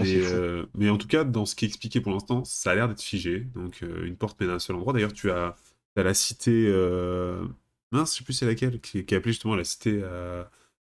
[0.00, 2.74] Et, euh, mais en tout cas, dans ce qui est expliqué pour l'instant, ça a
[2.74, 3.40] l'air d'être figé.
[3.54, 4.92] Donc, euh, une porte mène à un seul endroit.
[4.92, 5.54] D'ailleurs, tu as,
[5.94, 6.66] t'as la cité.
[6.68, 7.46] euh,
[7.92, 10.50] Mince, je sais plus c'est laquelle, qui, qui est appelée justement la cité à,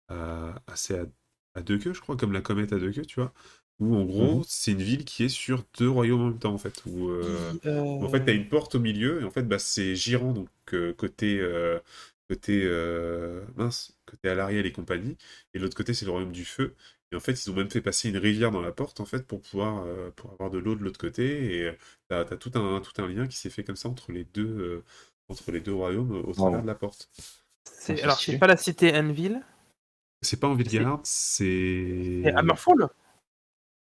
[0.09, 1.05] à, à, c'est à,
[1.55, 3.33] à deux queues, je crois, comme la comète à deux queues, tu vois.
[3.79, 4.45] Où en gros, Mhm.
[4.47, 6.83] c'est une ville qui est sur deux royaumes en même temps, en fait.
[6.85, 9.59] Où, euh, Euh, en fait, tu as une porte au milieu, et en fait, bah,
[9.59, 11.79] c'est Giran, donc euh, côté, euh,
[12.29, 15.17] côté, euh, mince, côté Alariel et compagnie,
[15.53, 16.75] et l'autre côté, c'est le royaume du feu.
[17.11, 19.25] Et en fait, ils ont même fait passer une rivière dans la porte, en fait,
[19.25, 21.71] pour pouvoir euh, pour avoir de l'eau de l'autre côté, et
[22.09, 24.45] tu as, tout un, tout un lien qui s'est fait comme ça entre les deux,
[24.47, 24.83] euh,
[25.29, 27.09] entre les deux royaumes au travers de la porte.
[27.63, 29.41] c'est- c'est alors, c'est pas la cité Enville,
[30.21, 32.23] C'est pas en Vilgard, c'est...
[32.23, 32.87] c'est Hammerfall?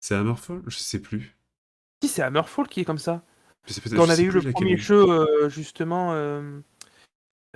[0.04, 0.60] C'est Hammerfall?
[0.66, 1.34] Je sais plus.
[2.02, 3.22] Si, c'est Hammerfall qui est comme ça.
[3.66, 6.60] Quand on avait eu le premier jeu, euh, justement, euh,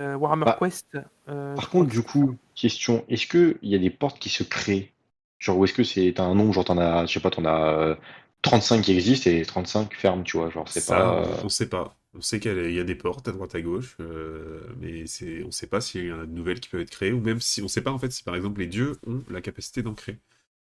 [0.01, 0.87] euh, Warhammer Bah, Quest.
[1.27, 4.17] euh, Par je crois contre, que du coup, question, est-ce qu'il y a des portes
[4.17, 4.91] qui se créent?
[5.37, 7.73] Genre, ou est-ce que c'est un nombre, genre t'en as, je sais pas, t'en as
[7.77, 7.95] euh,
[8.41, 11.21] 35 qui existent et 35 ferment, tu vois, genre c'est pas...
[11.43, 11.95] on, on sait pas.
[12.15, 15.51] On sait qu'il y a des portes à droite à gauche, euh, mais c'est, on
[15.51, 17.67] sait pas s'il y a de nouvelles qui peuvent être créées, ou même si on
[17.67, 20.17] sait pas en fait si par exemple les dieux ont la capacité d'en créer.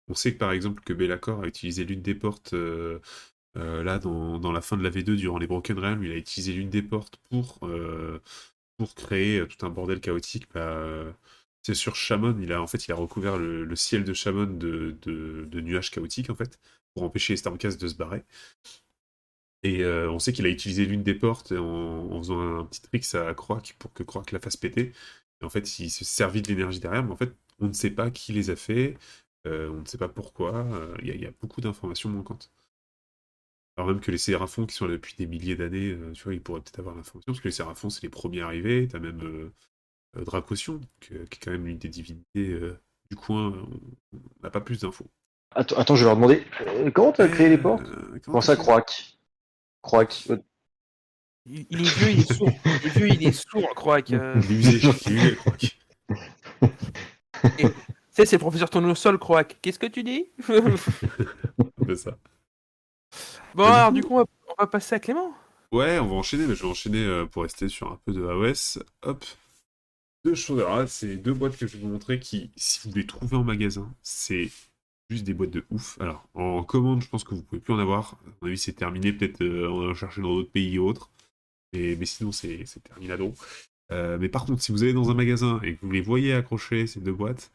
[0.10, 3.00] On sait que par exemple que Be'lakor a utilisé l'une des portes euh,
[3.58, 6.54] euh, là dans, la fin de la V2 durant les Broken Realms, il a utilisé
[6.54, 8.20] l'une des portes pour euh,
[8.96, 10.48] créer tout un bordel chaotique.
[10.54, 10.84] Bah,
[11.62, 15.92] c'est sur Shamon, il a fait il a recouvert le, ciel de Shamon de, nuages
[15.92, 16.60] chaotiques en fait
[16.94, 18.24] pour empêcher les Stormcast de se barrer.
[19.64, 23.34] Et on sait qu'il a utilisé l'une des portes en, faisant un, petit trick à
[23.34, 24.92] Croak pour que Croak la fasse péter.
[25.42, 27.92] Et en fait, il se servit de l'énergie derrière, mais en fait, on ne sait
[27.92, 28.98] pas qui les a fait,
[29.46, 30.56] on ne sait pas pourquoi.
[30.56, 32.52] euh, Il y, a- il y a beaucoup d'informations manquantes.
[33.78, 36.34] Alors même que les Séraphons, qui sont là depuis des milliers d'années, euh, tu vois,
[36.34, 38.88] ils pourraient peut-être avoir l'information, parce que les Séraphons, c'est les premiers arrivés.
[38.88, 39.52] T'as même euh,
[40.18, 40.24] euh,
[41.00, 42.80] que- qui est quand même l'une des divinités euh,
[43.10, 43.52] du coin.
[44.14, 45.08] On n'a pas plus d'infos.
[45.56, 47.86] Attends, attends, je vais leur demander, euh, comment t'as créé les portes?
[47.88, 49.18] Euh, Comment ça, Croac
[49.82, 50.38] Croac, euh,
[51.46, 52.50] Il, il est vieux, il est sourd.
[52.66, 54.14] Il est vieux, il est sourd, Croac.
[54.14, 55.78] Euh, Il est usé, il est usé, Croak.
[58.14, 59.58] Sais, c'est le professeur Tournesol, Croac.
[59.62, 60.28] Qu'est-ce que tu dis
[61.86, 62.18] peu ça.
[63.56, 65.34] Bon, alors, du coup, on va, on va passer à Clément.
[65.72, 68.24] Ouais, on va enchaîner, mais je vais enchaîner euh, pour rester sur un peu de
[68.26, 68.84] AOS.
[69.02, 69.26] Hop.
[70.24, 70.60] Deux choses.
[70.60, 73.36] Alors là, c'est deux boîtes que je vais vous montrer qui, si vous les trouvez
[73.36, 74.50] en magasin, c'est
[75.10, 76.00] juste des boîtes de ouf.
[76.00, 78.20] Alors, en commande, je pense que vous pouvez plus en avoir.
[78.26, 79.12] À mon avis, c'est terminé.
[79.14, 81.10] Peut-être euh, on va chercher dans d'autres pays ou autres.
[81.74, 83.34] Mais, mais sinon, c'est c'est terminado.
[83.92, 86.34] Euh, mais par contre, si vous allez dans un magasin et que vous les voyez
[86.34, 87.52] accrocher, ces deux boîtes,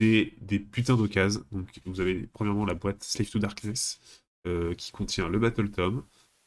[0.00, 1.44] c'est des putains d'occasions.
[1.52, 4.00] Donc, vous avez premièrement la boîte Slave to Darkness,
[4.46, 6.04] euh, qui contient le Battle Tom,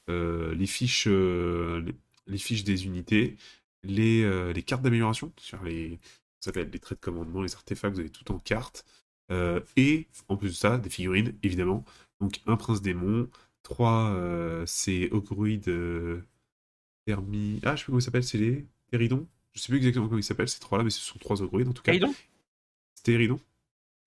[0.09, 1.85] euh, les, fiches, euh,
[2.27, 3.37] les, fiches des unités,
[3.83, 5.31] les, euh, les cartes d'amélioration,
[5.63, 5.97] les,
[6.39, 8.85] ça s'appelle les traits de commandement, les artefacts, vous avez tout en cartes.
[9.77, 11.85] Et en plus de ça, des figurines, évidemment.
[12.19, 13.29] Donc un prince démon,
[13.63, 14.13] trois,
[14.65, 15.71] c'est Ogruid
[17.05, 17.59] Thermi.
[17.63, 20.19] Ah, je sais plus comment il s'appelle, c'est les Théridon Je sais plus exactement comment
[20.19, 21.93] ils s'appellent, ces trois-là, mais ce sont trois Ogruid en tout cas.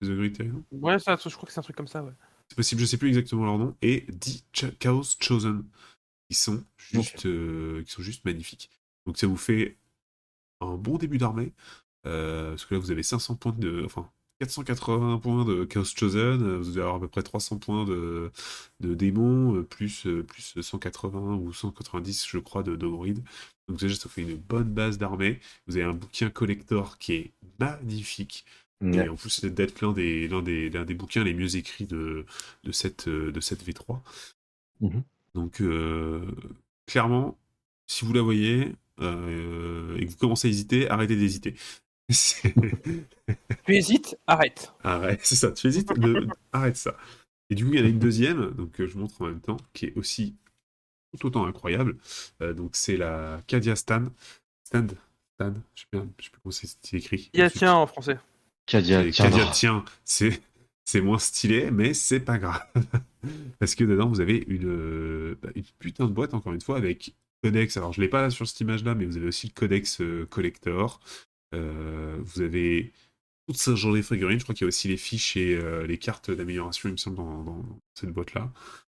[0.03, 2.11] Ogruid Théridon Ouais, ça, je crois que c'est un truc comme ça, ouais.
[2.49, 3.75] C'est possible, je sais plus exactement leur nom.
[3.81, 5.63] Et 10 Ch- Chaos Chosen,
[6.29, 8.69] qui sont juste, euh, qui sont juste magnifiques.
[9.05, 9.77] Donc ça vous fait
[10.61, 11.53] un bon début d'armée.
[12.07, 13.83] euh, parce que là, vous avez 500 points de.
[13.85, 17.85] Enfin, 480 points de Chaos Chosen, euh, vous allez avoir à peu près 300 points
[17.85, 18.31] de,
[18.81, 23.23] de démons, plus, plus 180 ou 190, je crois, de d'Ogrid.
[23.67, 25.39] Donc déjà, ça vous fait une bonne base d'armée.
[25.67, 28.45] Vous avez un bouquin collector qui est magnifique.
[28.83, 31.85] Et en plus, c'est d'être l'un des, l'un des, l'un des bouquins les mieux écrits
[31.85, 32.25] de,
[32.63, 34.01] de, cette, euh, de cette V3.
[34.81, 35.03] Mhm.
[35.33, 36.25] Donc, euh,
[36.85, 37.37] clairement,
[37.87, 41.55] si vous la voyez euh, et que vous commencez à hésiter, arrêtez d'hésiter.
[43.65, 44.73] Tu hésites, arrête.
[44.83, 46.95] Arrête, c'est ça, tu hésites, le- arrête ça.
[47.49, 49.41] Et du coup, il y en a une deuxième, donc euh, je montre en même
[49.41, 50.35] temps, qui est aussi
[51.17, 51.97] tout autant incroyable.
[52.41, 54.03] Euh, donc, c'est la Cadia Stan.
[54.63, 54.85] Stan,
[55.35, 57.29] Stan, je sais, bien, je sais plus comment c'est écrit.
[57.33, 58.17] Il y a tiens en français.
[58.65, 59.39] Cadia, tiendra.
[59.39, 60.41] Cadia, tiens, c'est
[60.85, 62.61] c'est moins stylé, mais c'est pas grave.
[63.59, 66.77] Parce que dedans, vous avez une, euh, bah, une putain de boîte, encore une fois,
[66.77, 67.75] avec codex.
[67.77, 70.99] Alors, je l'ai pas sur cette image-là, mais vous avez aussi le codex euh, collector.
[71.53, 72.91] Euh, vous avez
[73.47, 74.39] tout ce genre de figurines.
[74.39, 76.97] Je crois qu'il y a aussi les fiches et euh, les cartes d'amélioration, il me
[76.97, 78.51] semble, dans, dans cette boîte-là.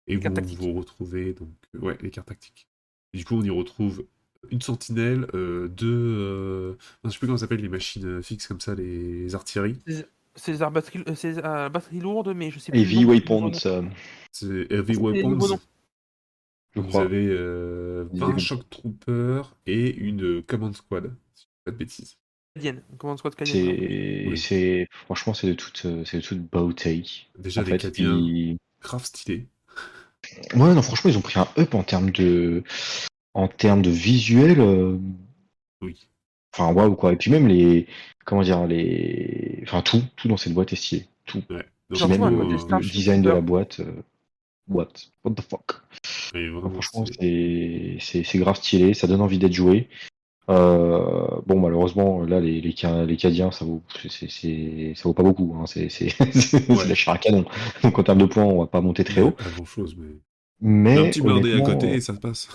[0.07, 1.49] Et vous vous retrouvez, donc,
[1.79, 2.67] ouais, les cartes tactiques.
[3.13, 4.05] Et du coup, on y retrouve
[4.51, 5.87] une sentinelle, euh, deux.
[5.87, 6.73] euh,
[7.03, 9.77] je sais plus comment ça s'appelle, les machines euh, fixes comme ça, les artilleries.
[10.35, 12.79] C'est des armes batteries, euh, euh, batteries lourdes, mais je sais plus.
[12.81, 13.03] Heavy.
[13.05, 13.51] Weapons,
[14.31, 15.57] C'est Heavy les Weapons.
[16.75, 17.01] je Vous crois.
[17.01, 18.39] avez euh, Des 20 éléments.
[18.39, 22.17] Shock Troopers et une Command Squad, si je dis pas de bêtises.
[22.55, 22.81] Canadienne.
[22.97, 23.75] Comment squad canadienne.
[23.77, 24.37] C'est, Oui.
[24.37, 27.03] c'est, franchement, c'est de toute, c'est de toute beauté.
[27.37, 29.05] Déjà en des fait, Cadiens ils- grave.
[30.55, 32.63] Ouais, non, franchement, ils ont pris un up en termes de,
[33.39, 34.59] en termes de visuel.
[34.59, 34.97] euh,
[35.81, 36.07] Oui.
[36.53, 37.13] Enfin, waouh, quoi.
[37.13, 37.87] Et puis même les,
[38.25, 41.05] comment dire, les, enfin, tout, tout dans cette boîte est stylé.
[41.25, 41.43] Tout.
[41.49, 41.65] Ouais.
[42.07, 42.43] Même le,
[42.77, 43.79] le design de la boîte.
[43.79, 44.01] euh,
[44.67, 44.89] what?
[45.23, 45.81] What the fuck?
[46.33, 48.93] vraiment, franchement, c'est- grave stylé.
[48.93, 49.87] Ça donne envie d'être joué.
[50.49, 52.75] Euh, bon, malheureusement, là, les, les,
[53.05, 55.55] les Cadiens, ça vaut, ça vaut pas beaucoup.
[55.59, 55.65] Hein.
[55.67, 55.89] C'est,
[56.69, 56.87] Ouais.
[56.87, 57.45] la chair à canon.
[57.83, 59.31] Donc, en termes de points, on va pas monter très haut.
[59.31, 60.07] Pas grand chose, mais.
[60.61, 62.49] Mais un petit blindé à côté et ça passe.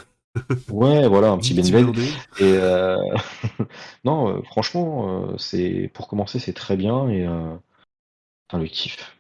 [0.71, 2.03] Ouais, voilà, un petit blindé.
[2.41, 2.97] Et euh,
[4.05, 7.55] non, euh, franchement, euh, c'est pour commencer, c'est très bien et euh...
[8.49, 9.17] putain, le kiff.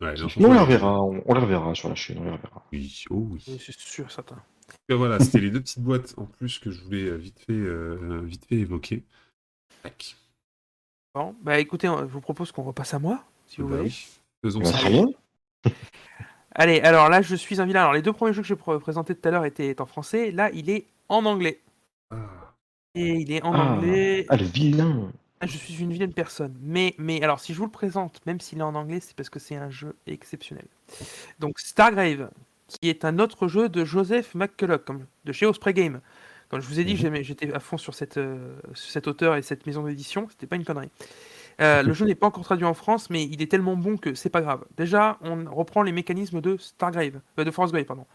[0.00, 2.30] Ouais, non, on les franchement, reverra, on, on les reverra sur la chaîne, on les
[2.30, 2.64] reverra.
[2.72, 3.42] Oui, oh oui.
[3.48, 4.36] Oui, C'est sûr, certain.
[4.88, 8.20] Et voilà, c'était les deux petites boîtes en plus que je voulais vite fait, euh,
[8.24, 9.02] vite fait évoquer.
[9.82, 10.16] Tac.
[11.14, 13.88] Bon, bah écoutez, je vous propose qu'on repasse à moi, si vous Bah voulez.
[13.88, 14.06] oui.
[14.44, 14.78] Faisons Bah, ça.
[14.78, 15.06] très bien.
[16.54, 17.80] Allez, alors là, je suis un vilain.
[17.82, 20.30] Alors, les deux premiers jeux que je pr- présentais tout à l'heure étaient en français.
[20.30, 21.60] Là, il est en anglais.
[22.10, 22.16] Ah,
[22.94, 24.26] Et il est en Ah, anglais.
[24.28, 25.12] ah, le vilain.
[25.40, 26.56] Ah, Je suis une vilaine personne.
[26.62, 29.28] Mais, mais alors, si je vous le présente, même s'il est en anglais, c'est parce
[29.30, 30.66] que c'est un jeu exceptionnel.
[31.38, 32.30] Donc, Stargrave,
[32.66, 36.00] qui est un autre jeu de Joseph McCulloch, comme, de chez Osprey Game.
[36.48, 37.22] Comme je vous ai dit, Mhm.
[37.22, 40.26] j'étais à fond sur, cette, euh, sur cet auteur et cette maison d'édition.
[40.30, 40.90] C'était pas une connerie.
[41.60, 44.14] Euh, le jeu n'est pas encore traduit en France, mais il est tellement bon que
[44.14, 44.64] c'est pas grave.
[44.76, 48.06] Déjà, on reprend les mécanismes de Stargrave, euh, de Forcegrave, pardon,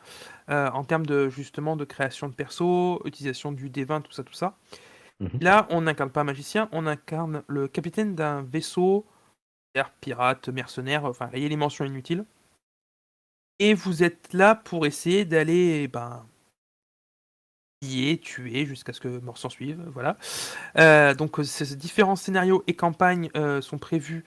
[0.49, 4.33] Euh, en termes de justement de création de perso, utilisation du D20, tout ça, tout
[4.33, 4.57] ça.
[5.21, 5.29] Mhm.
[5.41, 9.05] Là, on n'incarne pas un magicien, on incarne le capitaine d'un vaisseau,
[10.01, 12.25] pirate, mercenaire, enfin, rayez les mentions inutiles.
[13.59, 16.25] Et vous êtes là pour essayer d'aller, ben,
[17.83, 20.17] piller, tuer, jusqu'à ce que mort s'en suive, voilà.
[20.77, 24.23] Euh, donc, euh, ces différents scénarios et campagnes euh, sont prévus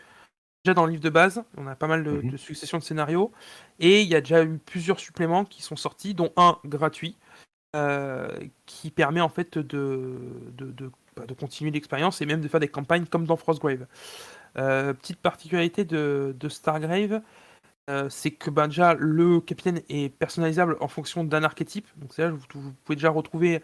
[0.65, 1.43] déjà dans le livre de base.
[1.57, 2.31] On a pas mal de, Mhm.
[2.33, 3.33] de successions de scénarios.
[3.79, 7.17] Et il y a déjà eu plusieurs suppléments qui sont sortis, dont un gratuit,
[7.75, 8.29] euh,
[8.67, 10.19] qui permet en fait de,
[10.53, 13.87] de, de- bah, de continuer l'expérience et même de faire des campagnes comme dans Frostgrave.
[14.55, 17.21] Petite particularité de Stargrave,
[17.91, 21.87] euh, c'est que bah, déjà le capitaine est personnalisable en fonction d'un archétype.
[21.97, 23.63] Donc c'est vous, pouvez déjà retrouver,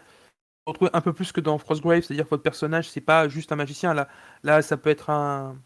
[0.92, 3.94] un peu plus que dans Frostgrave, c'est-à-dire que votre personnage c'est pas juste un magicien.
[4.42, 5.56] Là, ça peut être un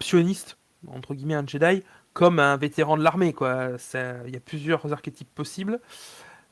[0.00, 1.82] psioniste entre guillemets un Jedi,
[2.12, 3.34] comme un vétéran de l'armée.
[3.40, 5.80] Il y a plusieurs archétypes possibles.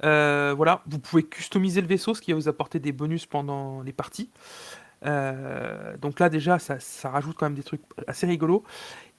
[0.05, 3.83] Euh, voilà, vous pouvez customiser le vaisseau, ce qui va vous apporter des bonus pendant
[3.83, 4.31] les parties.
[5.05, 8.65] Euh, donc là déjà, ça rajoute quand même des trucs assez rigolos.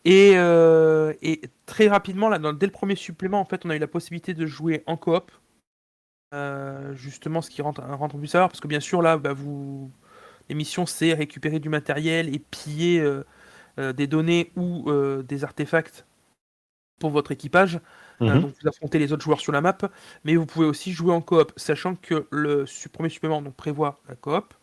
[0.05, 3.75] Et, euh, et très rapidement, là, dans- dès le premier supplément, en fait, on a
[3.75, 5.31] eu la possibilité de jouer en coop.
[6.33, 9.17] Euh, justement, ce qui rentre, rentre en plus à l'heure, parce que bien sûr, là,
[9.17, 9.91] bah, vous...
[10.49, 14.91] l'émission, c'est récupérer du matériel et piller euh, des données ou
[15.23, 16.05] des artefacts
[16.99, 17.79] pour votre équipage.
[18.21, 18.41] Euh, Mhm.
[18.41, 19.77] donc vous affrontez les autres joueurs sur la map,
[20.23, 24.15] mais vous pouvez aussi jouer en coop, sachant que le premier supplément donc, prévoit la
[24.15, 24.53] coop,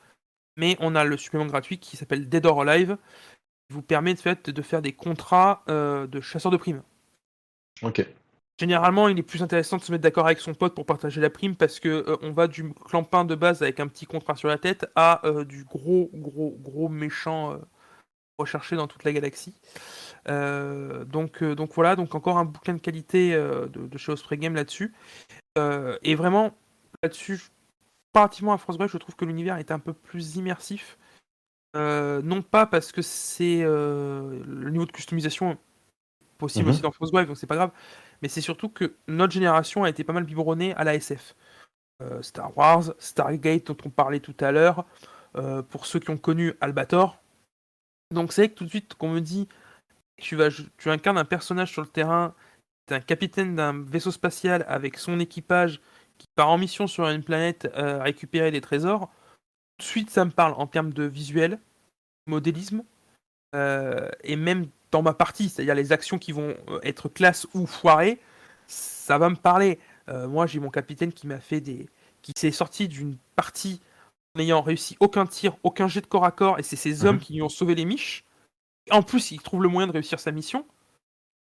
[0.57, 2.97] mais on a le supplément gratuit qui s'appelle Dead or Alive,
[3.71, 6.83] vous permet de, fait, de faire des contrats euh, de chasseurs de primes.
[7.83, 8.07] Ok.
[8.61, 11.31] Généralement, il est plus intéressant de se mettre d'accord avec son pote pour partager la
[11.31, 14.49] prime parce que euh, on va du clampin de base avec un petit contrat sur
[14.49, 17.57] la tête à euh, du gros, gros, gros méchant euh,
[18.39, 19.59] recherché dans toute la galaxie.
[20.27, 24.93] Donc, donc voilà, donc encore un bouquin de qualité de, de chez Osprey Game là-dessus.
[25.57, 26.53] Et vraiment,
[27.03, 27.41] là-dessus,
[28.13, 30.99] comparativement à France Bref, je trouve que l'univers est un peu plus immersif.
[31.77, 35.57] Euh, non pas parce que c'est euh, le niveau de customisation
[36.39, 36.71] possible Mhm.
[36.71, 37.71] aussi dans Frostgrave, donc c'est pas grave,
[38.23, 41.37] mais c'est surtout que notre génération a été pas mal biberonnée à la SF.
[42.03, 44.87] Euh, Star Wars, Stargate dont on parlait tout à l'heure,
[45.69, 47.21] pour ceux qui ont connu Albator.
[48.13, 49.47] Donc c'est vrai que tout de suite qu'on me dit
[50.17, 52.35] tu, vas, tu incarnes un personnage sur le terrain,
[52.89, 55.81] tu es un capitaine d'un vaisseau spatial avec son équipage
[56.19, 59.09] qui part en mission sur une planète récupérer des trésors,
[59.81, 61.59] de suite ça me parle en termes de visuel,
[62.27, 62.85] modélisme,
[63.57, 67.67] euh, et même dans ma partie, c'est-à-dire les actions qui vont euh, être classe ou
[67.67, 68.21] foirées,
[68.67, 69.79] ça va me parler.
[70.09, 71.89] Euh, moi, j'ai mon capitaine qui m'a fait des,
[72.23, 73.81] qui s'est sorti d'une partie
[74.35, 77.17] en n'ayant réussi aucun tir, aucun jet de corps à corps, et c'est ces hommes
[77.17, 77.21] Mhm.
[77.23, 78.25] qui lui ont sauvé les miches.
[78.91, 80.65] En plus, il trouve le moyen de réussir sa mission.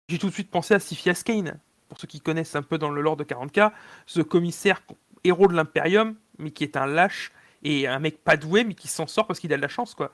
[0.08, 1.58] J'ai tout de suite pensé à Siphias Kane,
[1.88, 3.72] pour ceux qui connaissent un peu dans le lore de 40k,
[4.06, 4.82] ce commissaire
[5.24, 7.32] héros de l'Imperium, mais qui est un lâche
[7.62, 9.94] et un mec pas doué, mais qui s'en sort parce qu'il a de la chance,
[9.94, 10.12] quoi.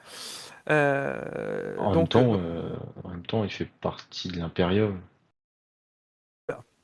[0.70, 5.00] Euh, En, donc, même temps, euh, euh, en même temps, il fait partie de l'Imperium.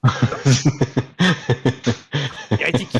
[2.50, 2.96] hérétique.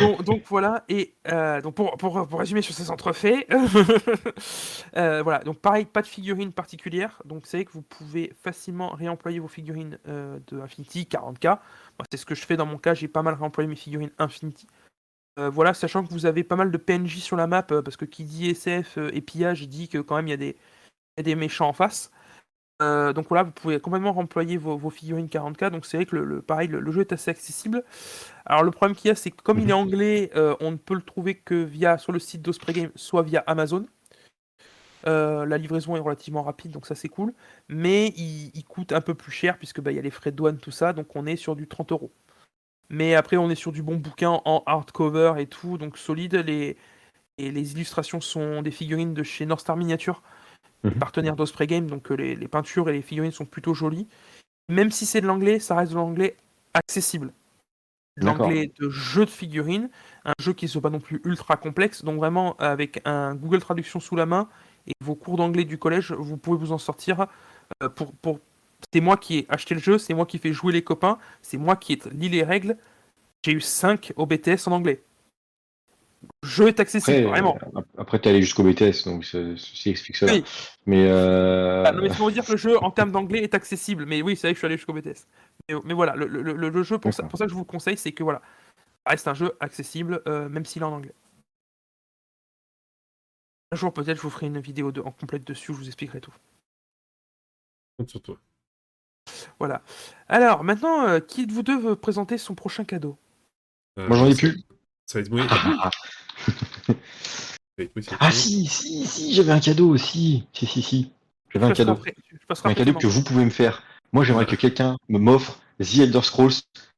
[0.00, 3.46] donc, donc voilà, et euh, donc pour, pour, pour résumer sur ces entrefaits,
[4.96, 9.38] euh, voilà, donc pareil, pas de figurines particulières, donc c'est que vous pouvez facilement réemployer
[9.38, 11.48] vos figurines euh, de Infinity 40k.
[11.48, 14.10] Moi, c'est ce que je fais dans mon cas, j'ai pas mal réemployé mes figurines
[14.18, 14.66] Infinity.
[15.38, 17.96] Euh, voilà, sachant que vous avez pas mal de PNJ sur la map, euh, parce
[17.96, 20.56] que qui dit SF euh, et pillage dit que quand même il y, a des-
[21.16, 22.10] il y a des méchants en face.
[22.82, 25.70] Euh, donc voilà, vous pouvez complètement remployer vos, vos figurines 40k.
[25.70, 27.84] Donc c'est vrai que le, le- pareil, le, le jeu est assez accessible.
[28.46, 30.76] Alors le problème qu'il y a, c'est que comme il est anglais, euh, on ne
[30.78, 33.86] peut le trouver que via sur le site d'Osprey Game, soit via Amazon.
[35.06, 37.34] Euh, la livraison est relativement rapide, donc ça c'est cool.
[37.68, 40.30] Mais il, il coûte un peu plus cher puisque bah, il y a les frais
[40.30, 40.92] de douane, tout ça.
[40.92, 42.12] Donc on est sur du 30 euros.
[42.90, 46.34] Mais après, on est sur du bon bouquin en hardcover et tout, donc solide.
[46.36, 46.76] Les,
[47.38, 50.22] et les illustrations sont des figurines de chez North Star Miniature,
[50.84, 50.98] Mhm.
[50.98, 54.08] partenaire d'Osprey Game, donc euh, les, les peintures et les figurines sont plutôt jolies.
[54.68, 56.36] Même si c'est de l'anglais, ça reste de l'anglais
[56.74, 57.32] accessible.
[58.16, 59.88] L'anglais de jeu de figurines,
[60.24, 63.60] un jeu qui ne soit pas non plus ultra complexe, donc vraiment avec un Google
[63.60, 64.48] Traduction sous la main
[64.86, 67.26] et vos cours d'anglais du collège, vous pouvez vous en sortir.
[67.82, 68.38] euh, pour, pour...
[68.92, 71.56] C'est moi qui ai acheté le jeu, c'est moi qui fais jouer les copains, c'est
[71.58, 72.76] moi qui ai lis les règles.
[73.44, 75.02] J'ai eu 5 au BTS en anglais.
[76.42, 77.58] Le jeu est accessible, Après, vraiment.
[77.76, 80.34] euh, après t'es allé jusqu'au BTS, donc ce- ceci explique cela.
[80.34, 80.44] Oui.
[80.86, 84.06] Mais, euh, Ah, non, mais vous dire que le jeu, en termes d'anglais, est accessible.
[84.06, 85.26] Mais oui, c'est vrai que je suis allé jusqu'au BTS.
[85.68, 87.62] Mais, mais voilà, le, le- le- le jeu, pour ça, pour ça que je vous
[87.62, 88.40] le conseille, c'est que voilà,
[89.04, 91.14] ça reste un jeu accessible, euh, même s'il est en anglais.
[93.72, 95.86] Un jour, peut-être, je vous ferai une vidéo de, en complète dessus où je vous
[95.88, 96.34] expliquerai tout.
[97.98, 98.38] Compte sur toi.
[99.58, 99.82] Voilà.
[100.28, 103.16] Alors, maintenant, euh, qui de vous deux veut présenter son prochain cadeau?
[103.98, 104.62] Euh, Moi, j'en ai ça- plus.
[105.06, 105.46] Ça va être moi.
[105.50, 105.90] Ah,
[107.78, 110.46] va être si, si, si, j'avais un cadeau aussi.
[110.52, 111.12] Si, si, si.
[111.50, 111.92] J'avais un Je passerai cadeau.
[111.98, 113.82] après- je passerai Un après cadeau que vous pouvez me faire.
[114.12, 116.52] Moi, j'aimerais que quelqu'un me m'offre The Elder Scrolls,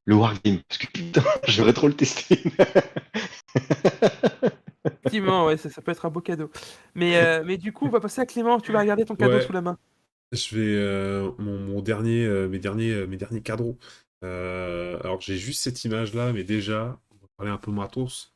[0.05, 0.61] le Wargame.
[0.69, 2.43] Parce que putain, j'aimerais trop le tester.
[4.87, 6.51] Effectivement, ouais, ça, ça peut être un beau cadeau.
[6.95, 8.61] Mais, euh, mais du coup, on va passer à Clément.
[8.61, 9.43] Tu vas regarder ton cadeau Ouais.
[9.47, 9.79] sous la main.
[10.35, 13.77] Je vais euh, mon, mon dernier, euh, mes derniers, euh, mes derniers cadres.
[14.25, 18.35] Euh, alors j'ai juste cette image là, mais déjà on va parler un peu matos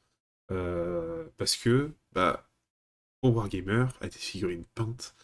[1.36, 2.48] parce que bah
[3.22, 5.16] pour Wargamer a des figurines peintes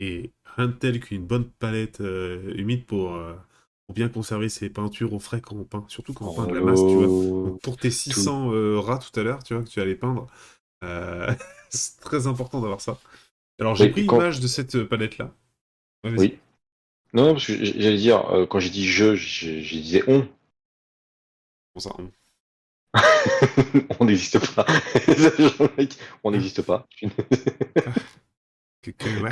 [0.00, 3.18] et rien de tel qu'une bonne palette humide pour
[3.86, 6.54] pour bien conserver ses peintures au frais quand on peint, surtout quand on peint de
[6.54, 7.12] la masse, tu vois.
[7.44, 10.26] Donc, pour tes 600 euh, rats tout à l'heure, tu vois, que tu allais peindre,
[10.84, 11.34] euh,
[11.70, 12.98] c'est très important d'avoir ça.
[13.60, 15.34] Alors j'ai pris quand- l'image de cette palette là.
[16.06, 16.18] Ouais.
[16.18, 16.38] Oui.
[17.12, 20.20] Non, non, parce que j'allais dire, euh, quand j'ai dit je, je disais on.
[21.74, 22.10] Bon, ça, on-
[24.00, 24.64] on n'existe pas.
[26.24, 26.86] On n'existe pas.
[28.82, 29.30] que- que- ouais.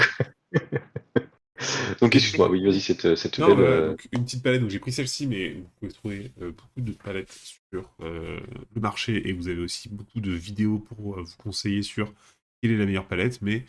[2.00, 4.60] Donc, excuse-moi, oui, vas-y, cette, cette Non, belle, voilà, euh, donc, une petite palette.
[4.60, 7.32] Donc j'ai pris celle-ci, mais vous pouvez trouver euh, beaucoup de palettes
[7.70, 8.40] sur euh,
[8.74, 12.12] le marché et vous avez aussi beaucoup de vidéos pour euh, vous conseiller sur
[12.60, 13.40] quelle est la meilleure palette.
[13.40, 13.64] Mais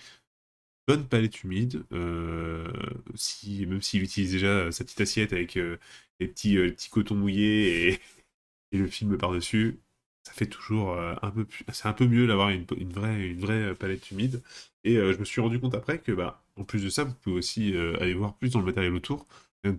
[0.87, 2.71] bonne palette humide, euh,
[3.15, 5.77] si, même s'il utilise déjà sa petite assiette avec euh,
[6.19, 7.93] les petits, euh, petits cotons mouillés
[8.71, 9.79] et, le film par-dessus,
[10.23, 11.63] ça fait toujours euh, un peu plus...
[11.71, 14.41] C'est un peu mieux d'avoir une, vraie, une vraie palette humide.
[14.83, 17.13] Et euh, je me suis rendu compte après que, bah, en plus de ça, vous
[17.15, 19.27] pouvez aussi euh, aller voir plus dans le matériel autour,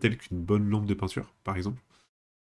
[0.01, 1.81] tel qu'une bonne lampe de peinture, par exemple.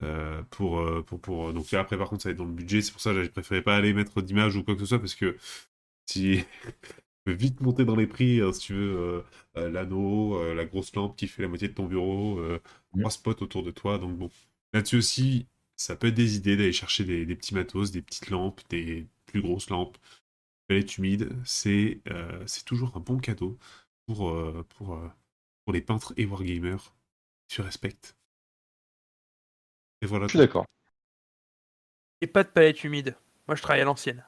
[0.04, 1.54] Euh, pour, euh, pour, pour...
[1.54, 2.82] Donc là, après, par contre, ça va être dans le budget.
[2.82, 5.00] C'est pour ça que j'ai préféré pas aller mettre d'image ou quoi que ce soit,
[5.00, 5.38] parce que
[6.08, 6.44] si...
[7.34, 9.22] vite monter dans les prix, hein, si tu veux, euh,
[9.58, 12.62] euh, l'anneau, euh, la grosse lampe qui fait la moitié de ton bureau, euh,
[12.98, 13.98] trois spots autour de toi.
[13.98, 14.30] Donc bon,
[14.74, 18.30] là-dessus aussi, ça peut être des idées d'aller chercher des, des petits matos, des petites
[18.30, 19.98] lampes, des plus grosses lampes.
[20.68, 23.58] Palette humide, c'est euh, c'est toujours un bon cadeau
[24.08, 25.08] pour, euh, pour, euh,
[25.64, 26.94] pour les peintres et wargamers
[27.48, 28.16] qui se respectent.
[30.02, 30.26] Et voilà.
[30.26, 30.66] Je suis d'accord.
[32.22, 33.16] Et pas de palette humide.
[33.48, 34.26] Moi, je travaille à l'ancienne.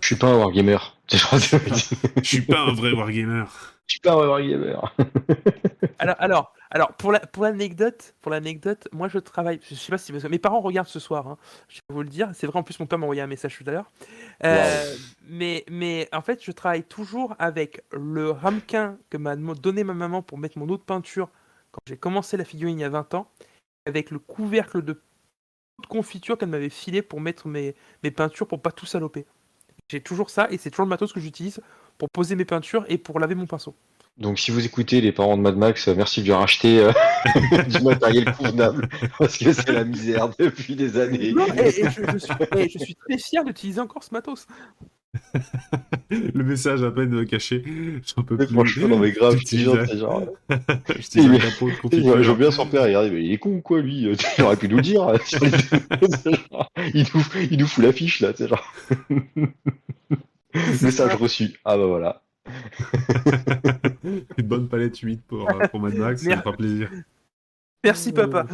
[0.00, 0.78] Je suis pas un wargamer.
[1.10, 3.44] Je suis pas un vrai wargamer.
[3.86, 4.76] Je suis pas un wargamer.
[5.98, 9.60] Alors, alors, alors pour la pour l'anecdote, pour l'anecdote, moi je travaille.
[9.66, 11.26] Je sais pas si mes parents regardent ce soir.
[11.26, 12.30] hein, je vais vous le dire.
[12.34, 12.58] C'est vrai.
[12.58, 13.90] En plus, mon père m'a envoyé un message tout à l'heure.
[14.44, 14.94] Euh,
[15.28, 20.20] mais mais en fait, je travaille toujours avec le ramequin que m'a donné ma maman
[20.20, 21.30] pour mettre mon eau de peinture
[21.72, 23.30] quand j'ai commencé la figurine il y a 20 ans,
[23.86, 25.00] avec le couvercle de
[25.82, 29.26] de confiture qu'elle m'avait filé pour mettre mes, mes peintures pour pas tout saloper.
[29.88, 31.60] J'ai toujours ça et c'est toujours le matos que j'utilise
[31.98, 33.74] pour poser mes peintures et pour laver mon pinceau.
[34.18, 36.92] Donc, si vous écoutez les parents de Mad Max, euh, merci de lui racheter euh,
[37.68, 38.88] du matériel convenable.
[39.18, 41.32] Parce que c'est la misère depuis des années.
[41.32, 44.46] Non, et, et je, je suis, et je suis très fier d'utiliser encore ce matos.
[46.10, 47.62] Le message à peine caché.
[48.04, 48.54] J'en peux Mais plus.
[48.54, 49.76] franchement, non, mais grave, je genre.
[51.70, 52.22] de confiture.
[52.22, 54.56] vois bien son père, il regarde, mais il est con ou quoi lui Il aurait
[54.56, 55.02] pu nous le dire.
[55.02, 58.72] genre, il, nous, il nous fout l'affiche là, c'est genre.
[60.82, 61.58] Message reçu.
[61.64, 62.22] Ah bah voilà.
[64.04, 66.90] Une bonne palette humide pour, euh, pour Mad Max, ça me fera plaisir.
[67.84, 68.46] Merci papa.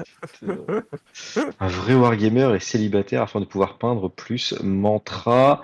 [1.61, 4.55] Un vrai wargamer est célibataire afin de pouvoir peindre plus.
[4.63, 5.63] Mantra.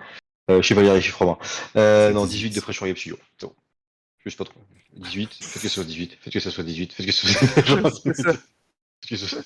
[0.50, 1.38] Euh, je sais pas lire les chiffres romains.
[1.76, 3.18] Euh, non, 18 de fraîcheur Game Studio.
[3.38, 3.54] C'est bon.
[4.24, 4.60] Je sais pas trop.
[4.96, 7.62] 18, faites que ce soit 18, faites que ce soit 18, faites que ce soit.
[7.64, 8.32] Genre, C'est ça.
[8.32, 8.40] faites
[9.10, 9.42] que ce soit-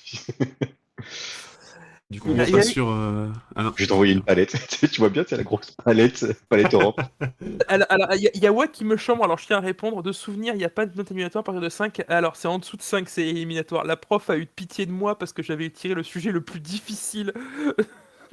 [2.09, 2.89] Du coup, on passe sur.
[2.89, 3.73] euh, Ah non.
[3.75, 4.55] Je vais t'envoyer une palette.
[4.91, 7.01] tu vois bien, c'est la grosse palette, palette Europe.
[7.67, 10.03] Alors, alors, il y, y a Wack qui me chambre, alors je tiens à répondre.
[10.03, 12.01] De souvenir, il n'y a pas de note éliminatoire à partir de 5.
[12.07, 13.83] Alors, c'est en dessous de 5, c'est éliminatoire.
[13.83, 16.59] La prof a eu pitié de moi parce que j'avais tiré le sujet le plus
[16.59, 17.33] difficile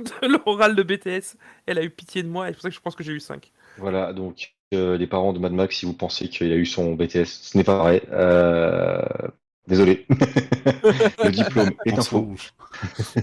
[0.22, 1.36] de l'oral de BTS.
[1.66, 3.12] Elle a eu pitié de moi et c'est pour ça que je pense que j'ai
[3.12, 3.50] eu 5.
[3.78, 6.94] Voilà, donc euh, les parents de Mad Max, si vous pensez qu'il a eu son
[6.94, 8.02] BTS, ce n'est pas vrai.
[8.12, 9.02] Euh,
[9.68, 10.06] Désolé.
[11.24, 12.34] le diplôme est un faux.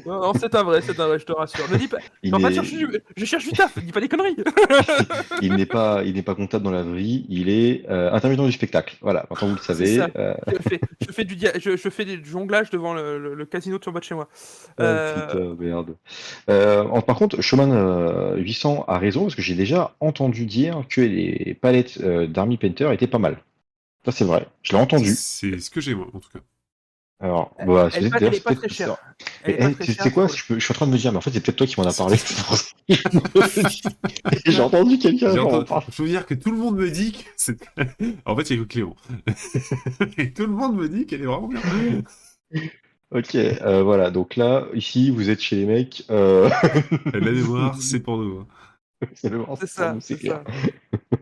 [0.05, 1.65] Non, non, c'est un vrai, c'est un vrai, je te rassure.
[1.71, 4.35] Ne dis pas, je, du- cherche du taf, dis pas des conneries.
[5.41, 7.25] il n'est pas, il n'est pas comptable dans la vie.
[7.27, 8.95] Il est euh, intermittent du spectacle.
[9.01, 9.99] Voilà, maintenant vous le savez.
[10.15, 13.33] Euh, je, fais, je, fais du dia- je, je fais des jonglages devant le, le-
[13.33, 14.27] le casino de sur bas de chez moi.
[14.31, 15.95] oh, Euh, putain, merde.
[16.49, 20.83] Euh, en- par contre, Showman euh, 800 a raison parce que j'ai déjà entendu dire
[20.89, 23.37] que les palettes euh, d'Army Painter étaient pas mal.
[24.07, 24.47] Ça c'est vrai.
[24.63, 25.13] Je l'ai entendu.
[25.17, 26.39] C'est ce que j'ai, moi, en tout cas.
[27.19, 28.95] Alors, bah, c'est elle, d'ailleurs, elle est c'est pas peut-être- très chère.
[29.45, 31.11] Mais, Elle est pas eh, quoi je, peux- je suis en train de me dire,
[31.11, 32.15] mais en fait, c'est peut-être toi qui m'en as parlé.
[34.45, 35.33] J'ai entendu quelqu'un.
[35.35, 37.57] Je veux dire que tout le monde me dit que c'est.
[38.25, 38.95] en fait, il y a que Clément.
[40.17, 41.59] Et tout le monde me dit qu'elle est vraiment bien.
[43.11, 44.11] Ok, euh, voilà.
[44.11, 46.05] Donc là, ici, vous êtes chez les mecs.
[46.09, 46.49] Euh...
[47.13, 48.39] La mémoire, c'est pour nous.
[48.39, 48.47] hein.
[49.15, 50.43] c'est C'est ça, c'est c'est clair.
[50.45, 51.16] ça.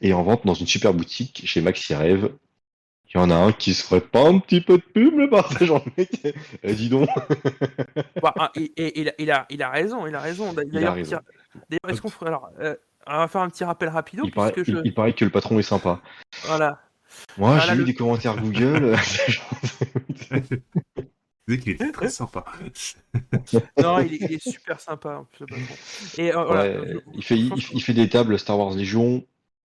[0.00, 2.30] Et en vente dans une super boutique chez Maxi Rêve.
[3.10, 5.30] Il y en a un qui se ferait pas un petit peu de pub, le
[5.30, 6.10] partage en mec.
[6.62, 7.08] Eh, dis donc.
[8.22, 10.52] Bah, ah, et, et- il, a, il, a, il a raison, il a raison.
[10.52, 12.74] D'ailleurs, est-ce qu'on ferait alors euh,
[13.06, 15.30] On va faire un petit rappel rapido Il paraît, il, je il paraît que le
[15.30, 16.00] patron est sympa.
[16.44, 16.80] voilà.
[17.38, 18.94] Moi, Voilà, j'ai eu le- des commentaires Google.
[18.94, 20.14] Vous
[21.48, 22.44] savez qu'il était très sympa.
[23.82, 25.16] Non, il est, il est super sympa.
[25.20, 25.46] en plus.
[26.18, 29.24] Et euh, voilà, Ouais, je- il, fait, il, il fait des tables Star Wars Légion.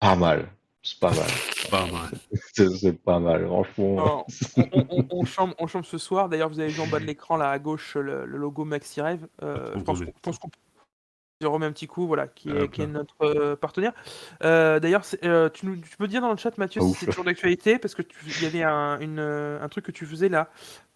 [0.04, 0.48] Pas mal.
[0.82, 1.30] C'est pas mal.
[1.70, 2.10] Pas mal.
[2.52, 3.94] C'est pas mal, franchement.
[3.96, 4.24] non,
[4.58, 6.28] on, on- on- on chambre, on chambre ce soir.
[6.28, 9.00] D'ailleurs, vous avez vu en bas de l'écran là à gauche le, le logo Maxi
[9.00, 9.26] Rêve.
[9.42, 10.50] Euh, On je pense peut qu'on- je pense qu'on
[11.40, 12.92] Je remets un petit coup, voilà, qui est, Hop qui est là.
[12.92, 13.92] notre euh, partenaire.
[14.42, 17.06] Euh, D'ailleurs, euh, tu, nous- tu peux dire dans le chat, Mathieu, Ah, si c'est
[17.06, 20.04] toujours d'actualité, parce que tu- il y avait un, une, euh, un truc que tu
[20.04, 20.50] faisais là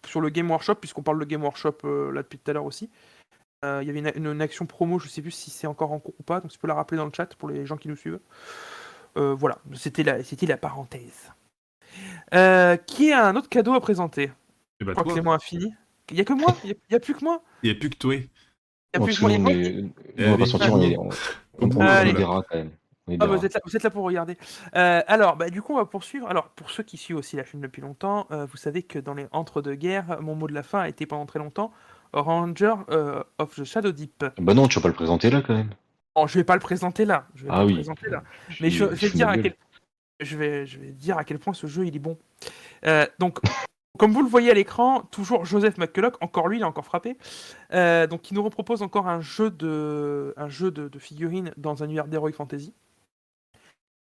[0.05, 2.65] sur le Game Workshop, puisqu'on parle de Game Workshop euh, là depuis tout à l'heure
[2.65, 2.91] aussi.
[3.65, 5.91] Euh, il y avait une, une- une action promo, je sais plus si c'est encore
[5.91, 7.75] en cours ou pas, donc tu peux la rappeler dans le chat pour les gens
[7.75, 8.19] qui nous suivent.
[9.19, 11.31] Euh, voilà, c'était la, c'était la parenthèse.
[12.33, 14.31] Euh, qui a un autre cadeau à présenter
[14.79, 15.73] Je bah, crois que c'est moi fini.
[16.11, 17.89] Il y a que moi Il y a- plus que moi il n'y a plus
[17.89, 18.15] que toi.
[18.15, 19.31] Il a plus que moi.
[19.51, 20.45] Eh, on va pas allez.
[20.45, 22.71] sortir, on est, on, est quand même.
[23.19, 24.37] Ah, bah, vous, êtes là, vous êtes là pour regarder.
[24.75, 26.27] Euh, alors, bah, du coup, on va poursuivre.
[26.27, 29.15] Alors, pour ceux qui suivent aussi la chaîne depuis longtemps, euh, vous savez que dans
[29.15, 31.71] les entre-deux-guerres, mon mot de la fin a été pendant très longtemps
[32.13, 34.25] Ranger euh, of the Shadow Deep.
[34.39, 35.69] Bah non, tu vas pas le présenter là quand même.
[36.19, 37.27] Bon, je vais pas le présenter là.
[37.33, 37.71] Je vais Ah pas oui.
[37.71, 38.23] le présenter là.
[38.59, 39.55] Mais je, je vais dire à quel...
[40.19, 42.17] je vais, je vais dire à quel point ce jeu il est bon.
[42.85, 43.39] Euh, donc,
[43.97, 47.17] comme vous le voyez à l'écran, toujours Joseph McCulloch, encore lui, il a encore frappé.
[47.73, 51.83] Euh, donc, il nous repropose encore un jeu de, un jeu de, de figurines dans
[51.83, 52.73] un univers d'Heroic Fantasy.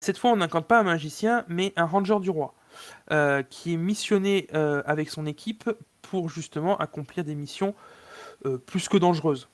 [0.03, 2.55] Cette fois, on n'incarne pas un magicien, mais un ranger du roi,
[3.11, 5.69] euh, qui est missionné avec son équipe
[6.01, 7.75] pour justement accomplir des missions
[8.65, 9.47] plus que dangereuses.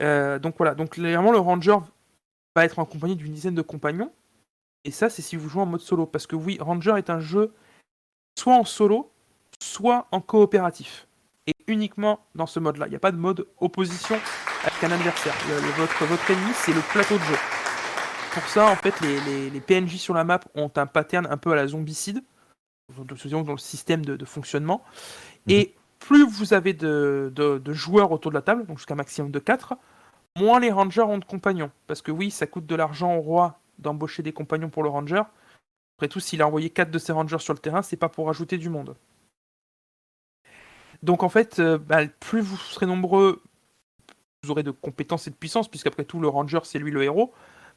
[0.00, 1.78] Euh, donc voilà, donc clairement le ranger
[2.54, 4.12] va être en compagnie d'une dizaine de compagnons.
[4.84, 6.06] Et ça, c'est si vous jouez en mode solo.
[6.06, 7.52] Parce que oui, Ranger est un jeu
[8.38, 9.10] soit en solo,
[9.60, 11.08] soit en coopératif.
[11.48, 12.86] Et uniquement dans ce mode-là.
[12.86, 14.16] Il n'y a pas de mode opposition
[14.62, 15.34] avec un adversaire.
[15.76, 17.36] Votre, votre ennemi, c'est le plateau de jeu.
[18.32, 21.56] Pour ça, en fait, les, PNJ sur la map ont un pattern un peu à
[21.56, 22.22] la zombicide,
[22.94, 24.84] dans le système de, fonctionnement.
[25.48, 27.32] Et plus vous avez de,
[27.68, 29.74] joueurs autour de la table, donc jusqu'à un maximum de 4,
[30.36, 31.70] moins les rangers ont de compagnons.
[31.86, 35.22] Parce que oui, ça coûte de l'argent au roi d'embaucher des compagnons pour le ranger.
[35.98, 38.28] Après tout, s'il a envoyé 4 de ses rangers sur le terrain, c'est pas pour
[38.28, 38.96] ajouter du monde.
[41.02, 43.42] Donc en fait, euh, bah, plus vous serez nombreux,
[44.42, 47.32] vous aurez de compétences et de puissance, puisqu'après tout, le ranger, c'est lui le héros.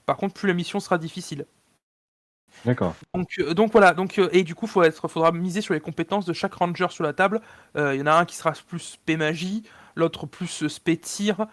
[0.06, 1.46] Par contre, plus la mission sera difficile.
[2.66, 2.96] D'accord.
[3.14, 6.26] Donc, euh, donc voilà, donc, euh, et du coup, il faudra miser sur les compétences
[6.26, 7.42] de chaque ranger sur la table.
[7.78, 9.64] Euh, Il y en a un qui sera plus spé magie,
[9.96, 11.48] l'autre plus euh, spé tir.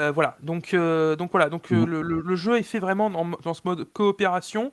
[0.00, 1.84] Euh, voilà, donc, euh, donc voilà, donc euh, Mhm.
[1.86, 4.72] le, le- le jeu est fait vraiment dans, dans ce mode coopération.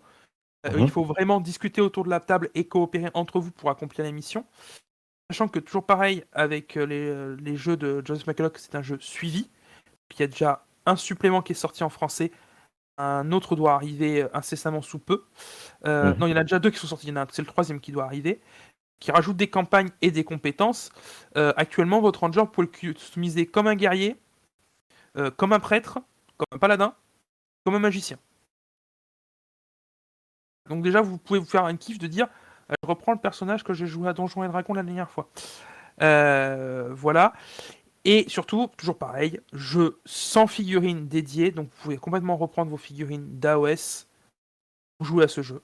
[0.68, 0.80] Euh, Mhm.
[0.84, 4.12] Il faut vraiment discuter autour de la table et coopérer entre vous pour accomplir les
[4.12, 4.46] missions.
[5.32, 8.82] Sachant que toujours pareil avec euh, les, euh, les jeux de Joseph McCulloch, c'est un
[8.82, 9.50] jeu suivi.
[10.16, 12.32] Il y a déjà un supplément qui est sorti en français.
[12.98, 15.26] Un autre doit arriver euh, incessamment sous peu.
[15.86, 16.16] Euh.
[16.16, 17.14] Non, il y en a déjà deux qui sont sortis.
[17.32, 18.42] C'est le troisième qui doit arriver.
[19.00, 20.92] Qui rajoute des campagnes et des compétences.
[21.38, 24.20] Euh, actuellement, votre ranger, vous pouvez le customiser comme un guerrier,
[25.18, 26.00] euh, comme un prêtre,
[26.38, 26.96] comme un paladin,
[27.64, 28.18] comme un magicien.
[30.68, 32.28] Donc déjà, vous pouvez vous faire un kiff de dire,
[32.70, 35.30] je reprends le personnage que j'ai joué à Donjons et Dragons la dernière fois.
[36.00, 37.34] Voilà.
[38.10, 43.38] Et surtout, toujours pareil, jeu sans figurines dédiées, donc vous pouvez complètement reprendre vos figurines
[43.38, 44.08] d'AOS
[44.98, 45.62] pour jouer à ce jeu.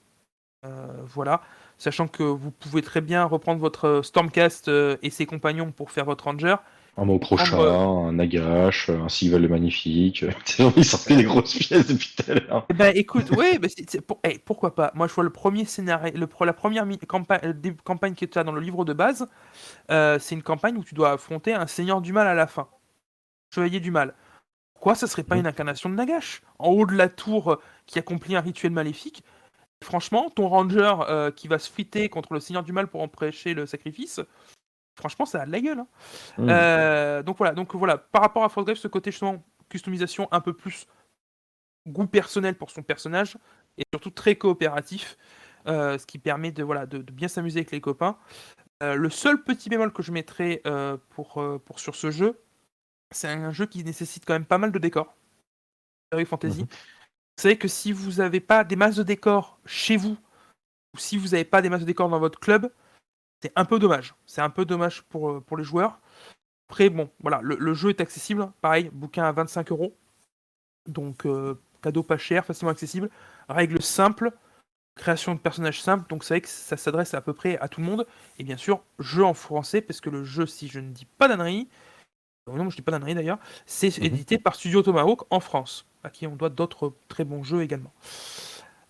[0.66, 1.42] Euh, voilà,
[1.78, 6.04] sachant que vous pouvez très bien reprendre votre Stormcast euh, et ses compagnons pour faire
[6.04, 6.58] votre ranger.
[6.96, 10.24] Un mot crochat, Prendre, un Nagash, un Civil le magnifique.
[10.78, 12.66] Ils sortaient des grosses pièces depuis tout à l'heure.
[12.70, 14.92] Eh ben écoute, oui, mais c'est- c'est pour- eh, pourquoi pas?
[14.94, 18.26] Moi, je vois le premier scénario, le, la première mi- campagne, euh, des- campagne qui
[18.26, 19.28] est là dans le livre de base.
[19.92, 22.68] euh, c'est une campagne où tu dois affronter un seigneur du mal à la fin,
[23.54, 24.14] chevalier du mal.
[24.74, 26.42] Pourquoi ça serait pas une incarnation de Nagash?
[26.60, 29.24] En haut de la tour euh, qui accomplit un rituel maléfique
[29.84, 33.54] Franchement, ton ranger euh, qui va se friter contre le seigneur du mal pour empêcher
[33.54, 34.22] le sacrifice,
[34.96, 35.80] franchement, ça a de la gueule.
[35.80, 35.88] hein.
[36.38, 36.48] Mmh.
[36.50, 40.54] Euh, donc voilà, donc voilà, par rapport à Frostgrave, ce côté justement customisation un peu
[40.54, 40.88] plus
[41.88, 43.38] goût personnel pour son personnage
[43.78, 45.18] et surtout très coopératif,
[45.68, 48.18] euh, ce qui permet de voilà de, de bien s'amuser avec les copains.
[48.82, 50.62] Euh, le seul petit bémol que je mettrais
[51.10, 52.42] pour, pour sur ce jeu,
[53.12, 55.16] c'est un jeu qui nécessite quand même pas mal de décors.
[56.26, 56.62] Fantasy.
[56.62, 56.68] Mhm.
[56.68, 60.16] Vous savez que si vous n'avez pas des masses de décors chez vous,
[60.94, 62.72] ou si vous n'avez pas des masses de décors dans votre club,
[63.44, 64.16] c'est un peu dommage.
[64.26, 66.00] C'est un peu dommage pour, euh, pour les joueurs.
[66.70, 68.50] Après, bon, voilà, le, le jeu est accessible.
[68.62, 69.98] Pareil, bouquin à 25 euros.
[70.88, 73.10] Donc, euh, cadeau pas cher, facilement accessible.
[73.50, 74.32] Règles simples,
[74.96, 76.08] création de personnages simples.
[76.10, 78.08] Donc, c'est vrai que ça s'adresse à peu près à tout le monde.
[78.40, 81.28] Et bien sûr, jeu en français, parce que le jeu, si je ne dis pas
[81.28, 81.70] d'annerie,
[82.50, 84.06] euh, non, je dis pas d'annerie d'ailleurs, c'est Mhm.
[84.06, 87.94] édité par Studio Tomahawk en France, à qui on doit d'autres très bons jeux également.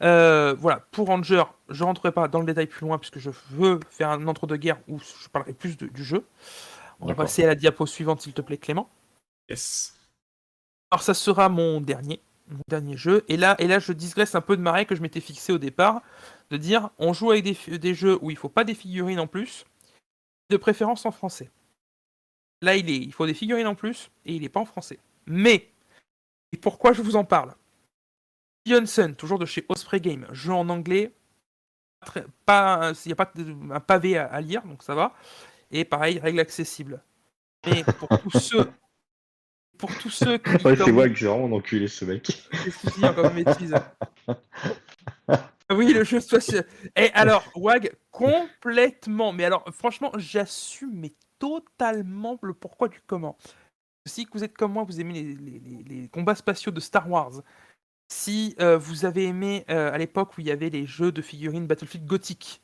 [0.03, 3.79] Euh, voilà, pour Ranger, je rentrerai pas dans le détail plus loin puisque je veux
[3.89, 6.25] faire un entre-deux-guerres où je parlerai plus de- du jeu.
[6.99, 8.89] On va passer à la diapo suivante, s'il te plaît, Clément.
[9.49, 9.95] Yes.
[10.91, 13.25] Alors, ça sera mon dernier, mon dernier jeu.
[13.27, 15.51] Et là, et là, je digresse un peu de ma règle que je m'étais fixé
[15.51, 16.01] au départ,
[16.49, 19.65] de dire on joue avec des, jeux où il faut pas des figurines en plus,
[20.49, 21.49] de préférence en français.
[22.61, 24.99] Là, il, est, il faut des figurines en plus et il n'est pas en français.
[25.25, 25.69] Mais,
[26.51, 27.53] et pourquoi je vous en parle?
[28.65, 31.13] Johnson, toujours de chez Osprey Game, jeu en anglais,
[32.05, 35.13] très- pas, il n'y a pas de- un pavé à, à lire, donc ça va.
[35.71, 37.01] Et pareil, règles accessibles.
[37.65, 38.69] Mais pour tous ceux,
[39.77, 42.23] pour tous ceux qui, Ouais, c'est moi que j'ai vraiment enculé ce mec.
[42.23, 43.73] Qu'est-ce qu'il dit encore comme bêtise
[45.71, 46.65] Oui, le jeu social.
[46.95, 49.33] Et alors, Wag, complètement.
[49.33, 53.37] Mais alors, franchement, j'assume mais totalement le pourquoi du comment.
[54.05, 57.09] Si vous êtes comme moi, vous aimez les, les- les- les combats spatiaux de Star
[57.09, 57.41] Wars.
[58.09, 61.21] Si euh, vous avez aimé euh, à l'époque où il y avait les jeux de
[61.21, 62.61] figurines Battlefield gothique.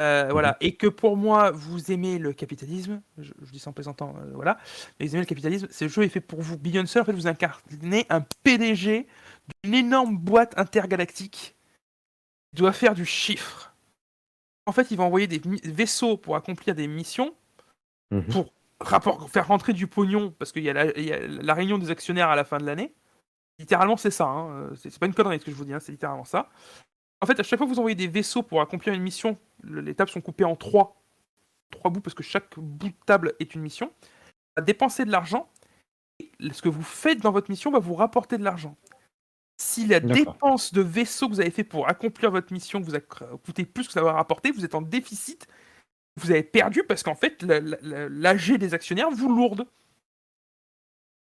[0.00, 3.72] euh, Voilà, et que pour moi vous aimez le capitalisme, je, je dis ça en
[3.72, 4.58] plaisantant, voilà,
[4.98, 6.58] mais vous aimez le capitalisme, ce jeu est fait pour vous.
[6.58, 9.06] Beyoncé, en fait, vous incarnez un PDG
[9.64, 11.56] d'une énorme boîte intergalactique
[12.50, 13.74] qui doit faire du chiffre.
[14.66, 17.34] En fait, il va envoyer des vaisseaux pour accomplir des missions,
[18.12, 18.26] Mhm.
[18.26, 22.28] pour rapport, faire rentrer du pognon, parce qu'il y, y a la réunion des actionnaires
[22.28, 22.92] à la fin de l'année.
[23.58, 24.26] Littéralement, c'est ça.
[24.26, 26.50] hein, euh, C'est pas une connerie ce que je vous dis, hein, c'est littéralement ça.
[27.20, 29.80] En fait, à chaque fois que vous envoyez des vaisseaux pour accomplir une mission, le-
[29.80, 31.00] les tables sont coupées en trois,
[31.70, 33.92] trois bouts, parce que chaque bout de table est une mission.
[34.56, 35.48] À dépenser de l'argent,
[36.20, 38.76] et ce que vous faites dans votre mission va vous rapporter de l'argent.
[39.60, 40.00] Si la
[40.34, 43.86] dépense de vaisseau que vous avez fait pour accomplir votre mission vous a coûté plus
[43.86, 45.46] que ça va rapporter, vous êtes en déficit,
[46.20, 49.64] vous avez perdu parce qu'en fait, la- la- la- l'AG des actionnaires vous lourde.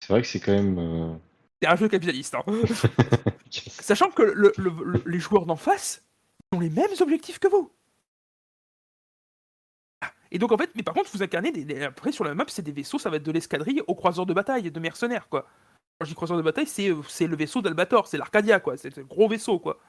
[0.02, 1.20] C'est vrai que c'est quand même.
[1.62, 2.36] C'est un jeu capitaliste.
[2.36, 2.44] hein.
[3.52, 6.04] Sachant que le- le- le- les joueurs d'en face
[6.54, 7.72] ont les mêmes objectifs que vous.
[10.02, 12.34] Ah, Et donc en fait, mais par contre, vous incarnez des, des- après sur la
[12.34, 15.30] map, c'est des vaisseaux, ça va être de l'escadrille au croiseur de bataille, de mercenaires
[15.30, 15.44] quoi.
[16.00, 18.78] Quand je dis croiseur de bataille, c'est euh, c'est le vaisseau d'Albator, c'est l'Arcadia quoi,
[18.78, 19.80] c'est le gros vaisseau quoi.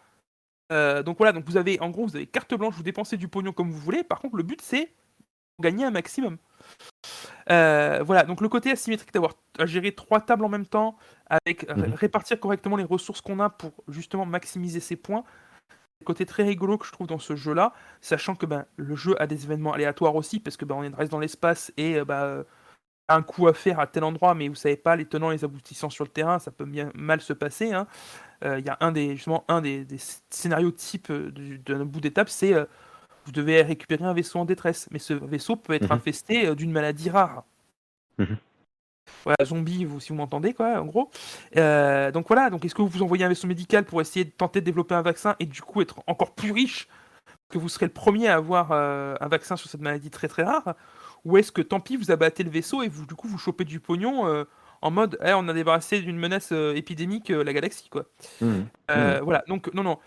[0.73, 3.29] Euh, donc voilà, donc vous avez en gros vous avez carte blanche, vous dépensez du
[3.29, 4.05] pognon comme vous voulez.
[4.05, 4.93] Par contre, le but c'est
[5.61, 6.37] gagner un maximum.
[7.51, 10.97] Euh, voilà, donc le côté asymétrique d'avoir à gérer trois tables en même temps,
[11.29, 11.95] avec Mhm.
[11.95, 15.25] répartir correctement les ressources qu'on a pour justement maximiser ses points.
[16.01, 19.21] Le côté très rigolo que je trouve dans ce jeu-là, sachant que ben, le jeu
[19.23, 22.05] a des événements aléatoires aussi, parce que ben, on est- reste dans l'espace et euh,
[22.05, 22.45] bah, euh,
[23.09, 25.91] un coup à faire à tel endroit, mais vous savez pas les tenants, les aboutissants
[25.91, 27.73] sur le terrain, ça peut bien mal se passer.
[27.73, 27.87] hein.
[28.45, 29.99] Euh, Il y a un des justement un des, des
[30.31, 32.65] scénarios type du- d'un bout d'étape, c'est euh,
[33.25, 35.93] vous devez récupérer un vaisseau en détresse, mais ce vaisseau peut être Mhm.
[35.93, 37.45] infesté euh, d'une maladie rare.
[38.19, 38.37] Mhm.
[39.25, 41.11] Voilà, zombie, vous, si vous m'entendez, quoi, en gros.
[41.57, 44.61] Euh, donc voilà, donc est-ce que vous envoyez un vaisseau médical pour essayer de tenter
[44.61, 46.89] de développer un vaccin et du coup être encore plus riche
[47.49, 50.43] que vous serez le premier à avoir euh, un vaccin sur cette maladie très très
[50.45, 50.75] rare?
[51.25, 53.65] Ou est-ce que tant pis, vous abattez le vaisseau et vous du coup vous chopez
[53.65, 54.27] du pognon
[54.83, 58.05] en mode Eh, on a débarrassé d'une menace euh, épidémique euh, la galaxie quoi.
[58.41, 58.67] Mhm.
[58.91, 59.99] Euh, Voilà, donc non, non.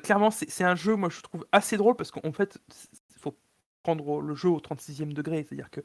[0.00, 2.58] Clairement, c'est c'est un jeu, moi je trouve assez drôle parce qu'en fait,
[3.14, 3.36] il faut
[3.82, 5.44] prendre le jeu au 36e degré.
[5.48, 5.80] C'est-à-dire que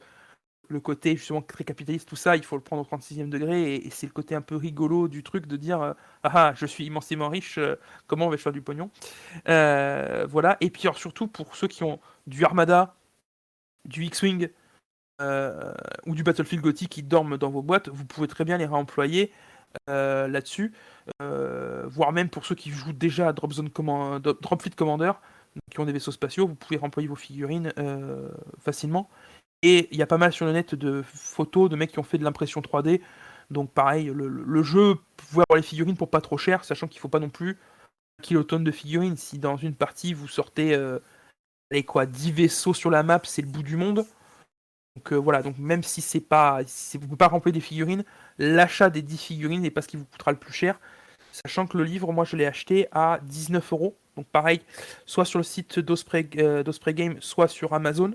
[0.68, 3.86] le côté justement très capitaliste, tout ça, il faut le prendre au 36e degré et,
[3.86, 5.92] et c'est le côté un peu rigolo du truc de dire euh,
[6.22, 7.76] Ah ah, je suis immensément riche, euh,
[8.06, 8.90] comment on va faire du pognon?
[9.48, 12.94] Euh, Voilà, et puis alors, surtout pour ceux qui ont du Armada,
[13.84, 14.48] du X-Wing.
[15.20, 15.72] Euh,
[16.06, 19.32] ou du Battlefield Gothic qui dorment dans vos boîtes, vous pouvez très bien les réemployer
[19.88, 20.72] euh, là-dessus.
[21.22, 24.74] Euh, voire même pour ceux qui jouent déjà à Drop, Zone Comman- Do- Drop Fleet
[24.76, 25.12] Commander,
[25.70, 27.72] qui ont des vaisseaux spatiaux, vous pouvez remployer vos figurines
[28.60, 29.08] facilement.
[29.62, 32.04] Et il y a pas mal sur le net de photos de mecs qui ont
[32.04, 33.00] fait de l'impression 3D.
[33.50, 37.00] Donc pareil, le, jeu, vous pouvez avoir les figurines pour pas trop cher, sachant qu'il
[37.00, 37.58] faut pas non plus
[38.18, 39.16] un kilotonne de figurines.
[39.16, 40.76] Si dans une partie vous sortez
[41.86, 44.06] quoi, 10 vaisseaux sur la map, c'est le bout du monde.
[44.96, 48.04] Donc euh, voilà, donc même si c'est pas, si vous pouvez pas remplir des figurines,
[48.38, 50.80] l'achat des 10 figurines n'est pas ce qui vous coûtera le plus cher.
[51.32, 53.96] Sachant que le livre, moi je l'ai acheté à 19 euros.
[54.16, 54.60] Donc pareil,
[55.06, 58.14] soit sur le site d'Osprey euh, Game, soit sur Amazon,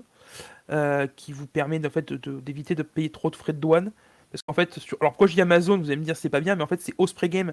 [0.70, 3.90] euh, qui vous permet en fait, de- d'éviter de, payer trop de frais de douane.
[4.30, 4.98] Parce qu'en fait, sur...
[5.00, 6.82] alors pourquoi je dis Amazon, vous allez me dire c'est pas bien, mais en fait
[6.82, 7.52] c'est Osprey Game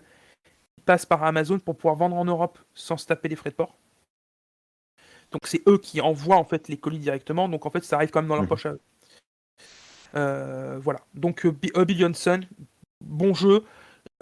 [0.75, 3.55] qui passe par Amazon pour pouvoir vendre en Europe sans se taper les frais de
[3.55, 3.77] port.
[5.31, 8.09] Donc c'est eux qui envoient en fait les colis directement, donc en fait ça arrive
[8.11, 8.49] quand même dans leur Mhm.
[8.49, 8.79] poche à eux.
[10.15, 10.99] Euh, voilà.
[11.13, 11.45] Donc
[11.75, 12.45] A Billion Sun,
[13.01, 13.63] bon jeu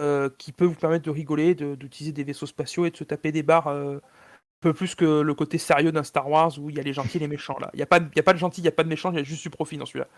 [0.00, 3.04] euh, qui peut vous permettre de rigoler, de- d'utiliser des vaisseaux spatiaux et de se
[3.04, 4.00] taper des barres euh, un
[4.60, 7.16] peu plus que le côté sérieux d'un Star Wars où il y a les gentils
[7.18, 7.70] et les méchants là.
[7.74, 8.88] Il n'y a, pas de- y a pas de gentils, il n'y a pas de
[8.88, 10.08] méchants, il y a juste du profit dans celui-là.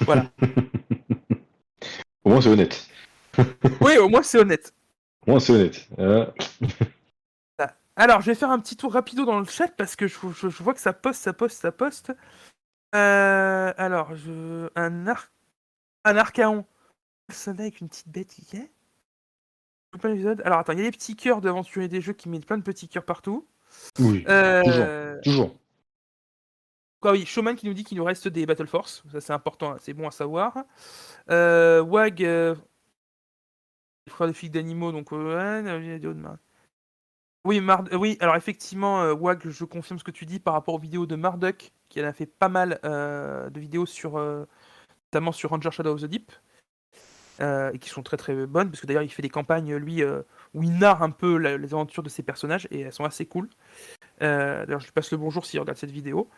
[0.00, 0.26] Voilà.
[2.24, 2.88] Au moins, c'est honnête.
[3.80, 4.74] oui, au moins c'est honnête.
[5.26, 5.88] Au moins, c'est honnête.
[5.98, 6.26] Euh,
[7.96, 10.48] Alors, je vais faire un petit tour rapido dans le chat parce que je, je-
[10.48, 12.12] je vois que ça poste, ça poste, ça poste.
[12.94, 14.68] Euh, alors, je...
[14.76, 15.30] un, ar...
[16.04, 16.64] un Archaon.
[17.30, 18.36] Ça avec une petite bête,
[20.00, 20.42] Plein d'épisodes.
[20.44, 22.62] Alors, attends, il y a des petits cœurs d'aventuriers des jeux qui mettent plein de
[22.62, 23.46] petits cœurs partout.
[23.98, 25.54] Oui, Euh, toujours.
[27.00, 29.02] Quoi, oui, Showman qui nous dit qu'il nous reste des Battle Force.
[29.12, 30.64] Ça, c'est important, hein, c'est bon à savoir.
[31.30, 32.24] Euh, Wag.
[32.24, 32.54] euh,
[34.08, 35.62] frères de flics d'animaux, donc ouais,
[37.46, 40.78] Oui, Mard- oui, alors effectivement, Wag, je confirme ce que tu dis par rapport aux
[40.78, 44.46] vidéos de Marduk, qui en a fait pas mal euh, de vidéos sur, euh,
[45.12, 46.32] notamment sur Ranger Shadow of the Deep,
[47.40, 50.02] euh, et qui sont très très bonnes, parce que d'ailleurs il fait des campagnes, lui,
[50.54, 53.26] où il narre un peu la- les aventures de ses personnages, et elles sont assez
[53.26, 53.48] cool.
[54.20, 56.28] D'ailleurs, je lui passe le bonjour s'il regarde cette vidéo.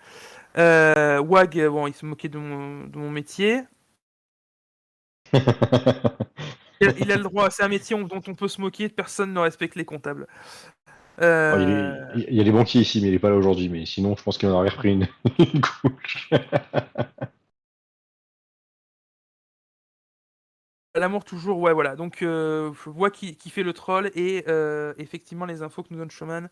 [0.57, 3.63] Wag, bon, il se moquait de mon, de mon métier.
[6.79, 9.41] Il, il a le droit, c'est un métier dont on peut se moquer, personne ne
[9.41, 10.27] respecte les comptables.
[11.23, 11.61] Euh, Oh,
[12.15, 13.69] il, est- il y a les banquiers ici, mais il est pas là aujourd'hui.
[13.69, 15.07] Mais sinon, je pense qu'il en aurait repris une,
[15.39, 16.31] une couche.
[20.95, 21.95] L'amour toujours, ouais, voilà.
[21.95, 25.89] Donc, euh, je vois qui, qui fait le troll et euh, effectivement les infos que
[25.91, 26.49] nous donne Showman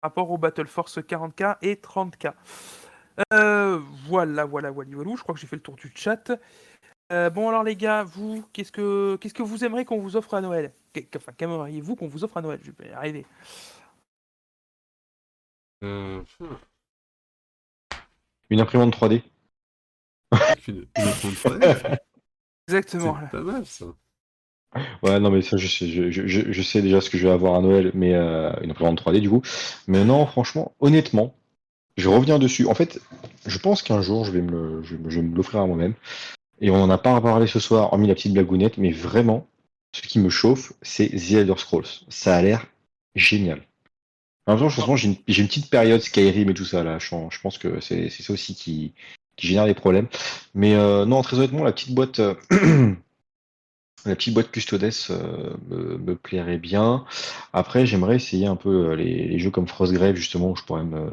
[0.00, 2.32] par rapport au Battle Force 40k et 30k.
[3.32, 5.10] Euh, voilà, voilà, voilà, voilà.
[5.16, 6.30] Je crois que j'ai fait le tour du chat.
[7.12, 10.34] Euh, bon, alors les gars, vous, qu'est-ce que qu'est-ce que vous aimeriez qu'on vous offre
[10.34, 10.72] à Noël?
[11.16, 12.60] Enfin, qu'aimeriez-vous qu'on vous offre à Noël?
[12.62, 13.24] Je vais y arriver.
[15.84, 16.22] Euh,
[18.50, 19.22] Une imprimante 3D.
[20.68, 21.98] une, une imprimante 3D,
[22.68, 23.16] Exactement.
[23.20, 23.86] c'est pas mal ça.
[25.02, 27.26] Ouais, non, mais ça, je sais, je, je- je- je sais déjà ce que je
[27.26, 29.42] vais avoir à Noël, mais euh, une imprimante 3D du coup.
[29.86, 31.34] Mais non, franchement, honnêtement,
[31.96, 32.66] je reviens dessus.
[32.66, 33.00] En fait,
[33.46, 35.60] je pense qu'un jour, je vais me, le- je, vais me- je vais me l'offrir
[35.60, 35.94] à moi-même.
[36.60, 39.46] Et on en a pas parlé ce soir, hormis la petite blagounette, mais vraiment,
[39.94, 41.86] ce qui me chauffe, c'est The Elder Scrolls.
[42.08, 42.66] Ça a l'air
[43.14, 43.62] génial.
[44.48, 46.98] En même temps, j'ai une, petite période Skyrim et tout ça là.
[46.98, 48.94] Je, pense que c'est ça aussi qui,
[49.36, 50.08] génère des problèmes.
[50.54, 52.34] Mais euh, non, très honnêtement, la petite boîte, euh,
[54.06, 57.04] la petite boîte Custodes euh, me, plairait bien.
[57.52, 61.10] Après, j'aimerais essayer un peu les, jeux comme Frostgrave justement, où je pourrais me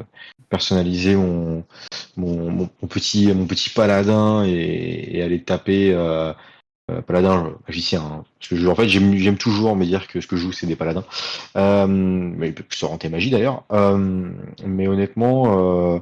[0.48, 1.62] personnaliser mon,
[2.88, 5.94] petit, mon petit paladin et aller taper.
[6.90, 8.00] Euh, paladin, magicien.
[8.02, 8.24] hein.
[8.38, 10.52] Parce que je, en fait, j'aime j'aime toujours me dire que ce que je joue,
[10.52, 11.04] c'est des paladins.
[11.56, 13.64] Euh, mais il peut se renter magie d'ailleurs.
[13.72, 14.30] Euh,
[14.64, 16.00] mais honnêtement, euh,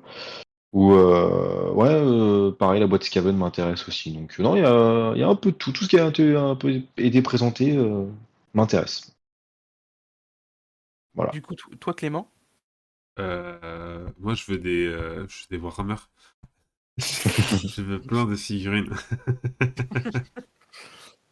[0.73, 4.13] ou euh, ouais, euh, pareil, la boîte Skaven m'intéresse aussi.
[4.13, 5.73] Donc non, il y a, il y a un peu de tout.
[5.73, 8.07] Tout ce qui a été, un peu été présenté euh,
[8.55, 9.13] m'intéresse.
[11.15, 11.33] Voilà.
[11.33, 12.31] Du coup, to- toi, Clément?
[13.19, 15.97] Euh, moi, je veux des, euh, je veux des Warhammer.
[16.99, 18.95] je veux plein de figurines.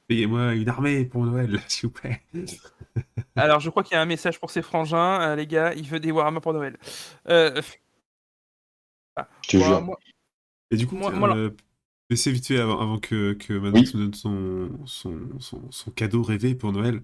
[0.08, 2.22] Payez-moi une armée pour Noël, s'il vous plaît.
[3.36, 5.72] Alors, je crois qu'il y a un message pour ces frangins, euh, les gars.
[5.74, 6.76] Il veut des Warhammer pour Noël.
[7.28, 7.60] Euh,
[9.42, 9.82] Je te jure.
[9.82, 9.98] moi-
[10.70, 11.50] Et du coup, Moi- moi, euh,
[12.08, 16.22] PC vite fait avant, avant que, que Maddox nous donne son, son, son, son cadeau
[16.22, 17.00] rêvé pour Noël,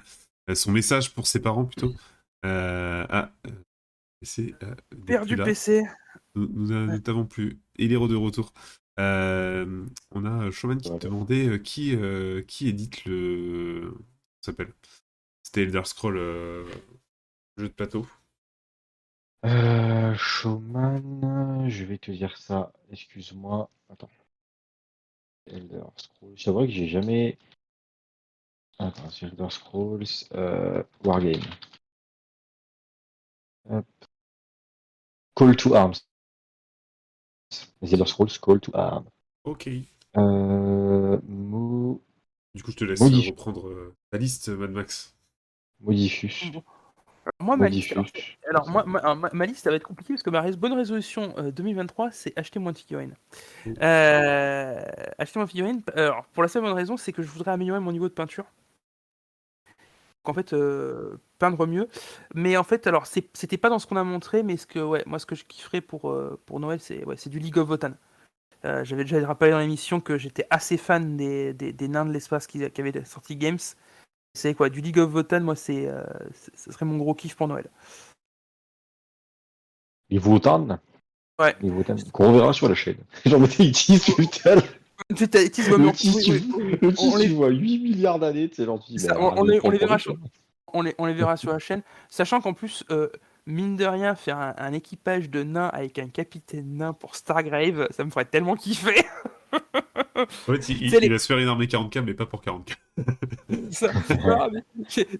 [0.50, 1.94] euh, son message pour ses parents plutôt.
[2.44, 3.30] Euh, ah,
[4.20, 4.74] PC euh,
[5.06, 5.36] perdu.
[5.36, 5.84] PC.
[6.34, 7.58] Nous t'avons plus.
[7.76, 8.52] Il est de retour.
[8.98, 13.96] Euh, on a Showman qui te demandait euh, qui, euh, qui édite le.
[14.40, 14.72] S'appelle?
[15.42, 16.64] C'était Elder Scroll euh,
[17.56, 18.06] jeu de plateau.
[19.44, 22.72] Euh, Showman, je vais te dire ça.
[22.90, 23.70] Excuse-moi.
[23.88, 24.10] Attends.
[25.46, 26.34] Elder Scrolls.
[26.36, 27.38] C'est vrai que j'ai jamais.
[28.80, 31.42] Attends, c'est Elder Scrolls Wargame.
[33.70, 33.86] Hop.
[35.36, 36.07] Call to Arms.
[37.82, 39.06] Les Elder Scrolls Call to Arms.
[39.44, 39.68] Ok.
[40.16, 42.02] Euh, Mo...
[42.54, 45.14] Du coup, je te laisse Modif- euh, reprendre euh, ta liste, Mad Max.
[45.80, 46.50] Modifus.
[47.40, 48.06] Moi, ma liste, alors,
[48.48, 51.34] alors, moi, ma, ma- ma liste, ça va être compliqué parce que ma bonne résolution
[51.36, 53.14] euh, 2023, c'est acheter moins de figurines.
[53.82, 54.82] Euh,
[55.18, 57.80] acheter moins de figurines, alors, pour la seule bonne raison, c'est que je voudrais améliorer
[57.80, 58.46] mon niveau de peinture.
[60.28, 61.88] Donc, en fait, euh, peindre mieux.
[62.34, 65.02] Mais en fait, alors, c'était pas dans ce qu'on a montré, mais ce que, ouais,
[65.06, 67.66] moi, ce que je kifferais pour, euh, pour Noël, c'est ouais, c'est du League of
[67.66, 67.92] Votan.
[68.66, 72.12] Euh, J'avais déjà rappelé dans l'émission que j'étais assez fan des, des, des nains de
[72.12, 73.58] l'espace qui, qui avaient sorti Games.
[74.34, 75.90] C'est quoi, du League of Votan, moi, c'est,
[76.54, 77.70] ce serait mon gros kiff pour Noël.
[80.10, 80.78] Les Votan.
[81.38, 81.56] Ouais.
[81.62, 81.96] Les Votan.
[82.12, 82.98] Qu'on reverra sur la chaîne.
[83.24, 83.72] J'en mettais
[85.10, 89.20] Le on- les- tu vois 8 milliards d'années, tu sais, genre, tu dis, Ça, mais
[89.20, 90.28] on- les- on les verra sur- cons.
[90.72, 93.08] on les, on les verra sur la chaîne, sachant qu'en plus, euh,
[93.46, 97.88] mine de rien, faire un, un équipage de nains avec un capitaine nain pour Stargrave,
[97.90, 99.02] ça me ferait tellement kiffer.
[100.16, 102.26] En fait, il, il- C'est les- il va se faire une armée 40k, mais pas
[102.26, 102.74] pour 40k.
[103.70, 103.90] Ça-
[104.24, 104.62] Ah, mais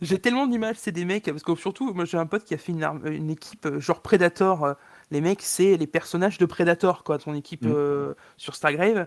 [0.03, 2.59] j'ai- tellement d'images, c'est des mecs, parce que surtout, moi j'ai un pote qui a
[2.59, 4.65] fait une, arme- une équipe euh, genre Predator.
[4.65, 4.75] euh,
[5.11, 7.73] Les mecs, c'est les personnages de Predator, quoi, son équipe Mm.
[7.73, 9.07] euh, sur Stargrave.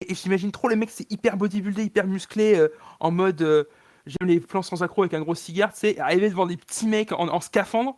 [0.00, 2.68] Et, j'imagine trop les mecs, c'est hyper bodybuildé, hyper musclé, euh,
[3.00, 3.64] en mode euh,
[4.06, 6.86] j'aime les plans sans accro avec un gros cigare, tu sais, arriver devant des petits
[6.86, 7.96] mecs en, en scaphandre.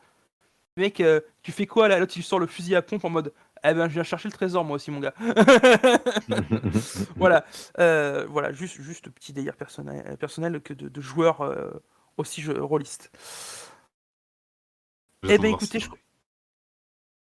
[0.77, 1.98] Mec, euh, tu fais quoi là?
[1.98, 3.32] Là, tu sors le fusil à pompe en mode
[3.64, 5.14] Eh ben, je viens chercher le trésor, moi aussi, mon gars.
[7.16, 7.44] voilà,
[7.77, 11.70] voilà, juste, juste petit délire personnel, personnel que de, de joueurs euh,
[12.16, 13.10] aussi jeu, rôlistes.
[15.28, 15.89] Eh ben, écoutez, je...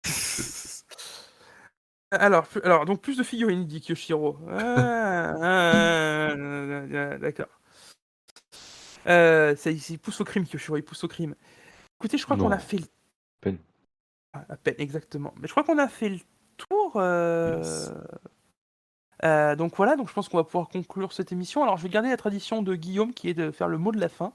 [2.19, 4.37] Alors, alors, donc plus de figurines, dit Kyoshiro.
[4.49, 7.47] Ah, ah, ah, D'accord.
[9.07, 11.35] Euh, ça, il pousse au crime, Kyoshiro, il pousse au crime.
[11.99, 12.85] Écoutez, je crois qu'on a fait le...
[13.41, 13.57] peine.
[14.33, 15.33] à peine, exactement.
[15.39, 16.19] Mais je crois qu'on a fait le
[16.57, 16.93] tour.
[16.95, 17.57] Euh...
[17.57, 17.91] Yes.
[19.23, 21.63] Euh, donc voilà, donc je pense qu'on va pouvoir conclure cette émission.
[21.63, 23.99] Alors je vais garder la tradition de Guillaume qui est de faire le mot de
[23.99, 24.33] la fin.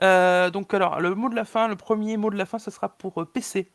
[0.00, 2.88] Donc alors, le mot de la fin, le premier mot de la fin, ça sera
[2.88, 3.70] pour PC.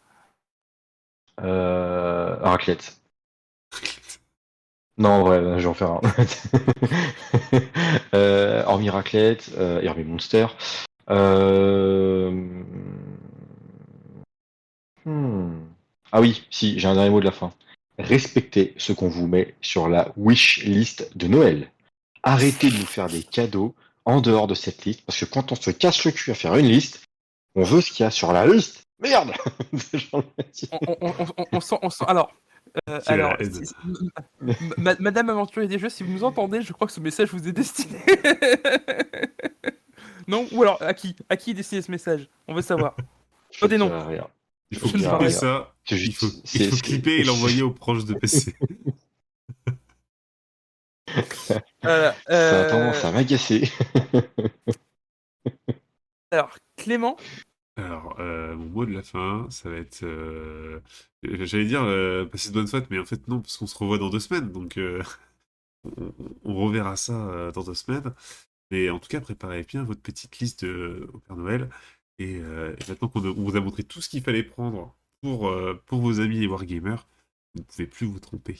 [1.41, 3.01] Euh, raclette.
[4.97, 6.01] Non, ouais, je vais en faire un.
[8.13, 10.47] euh, hormis raclette, euh, et hormis Monster.
[11.09, 12.31] Euh...
[15.05, 15.61] Hmm.
[16.11, 17.53] Ah oui, si, j'ai un dernier mot de la fin.
[17.97, 21.71] Respectez ce qu'on vous met sur la wish list de Noël.
[22.23, 23.73] Arrêtez de nous faire des cadeaux
[24.05, 26.55] en dehors de cette liste, parce que quand on se casse le cul à faire
[26.55, 27.03] une liste,
[27.55, 28.87] on veut ce qu'il y a sur la liste.
[29.01, 29.31] Merde
[30.13, 30.23] on,
[31.01, 32.05] on, on, on, sent, on sent.
[32.07, 32.31] Alors,
[32.89, 33.35] euh, alors,
[34.77, 37.47] ma, Madame Aventurier des Jeux, si vous nous entendez, je crois que ce message vous
[37.47, 37.99] est destiné.
[40.27, 42.29] non Ou alors, à qui À qui est destiné ce message?
[42.47, 42.95] On veut savoir.
[43.61, 43.91] Oh, des noms.
[44.71, 45.73] Il faut clipper ça.
[45.89, 48.55] Il faut, il faut clipper et l'envoyer aux proches de PC.
[51.83, 52.49] euh, euh...
[52.49, 53.69] Ça a tendance à m'agacer.
[56.31, 57.17] alors, Clément
[57.77, 60.03] alors, euh, mon mot de la fin, ça va être.
[60.03, 60.79] Euh...
[61.23, 63.97] J'allais dire euh, passer de bonnes fêtes, mais en fait, non, parce qu'on se revoit
[63.97, 65.01] dans deux semaines, donc euh,
[65.97, 68.13] on, on, reverra ça euh, dans deux semaines.
[68.71, 71.69] Mais en tout cas, préparez bien votre petite liste de, au Père Noël.
[72.19, 72.41] Et, et
[72.87, 75.51] maintenant qu'on vous a montré tout ce qu'il fallait prendre pour,
[75.87, 77.07] pour vos amis les Wargamers,
[77.55, 78.59] vous ne pouvez plus vous tromper.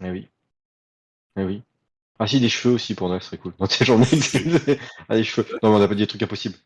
[0.00, 0.28] Eh oui.
[1.36, 1.62] Eh oui.
[2.18, 3.54] Ah si, des cheveux aussi pour Noël, ce serait cool.
[3.58, 5.46] Non, j'en ai ah, des cheveux.
[5.62, 6.56] Non, mais on n'a pas dit des trucs impossibles.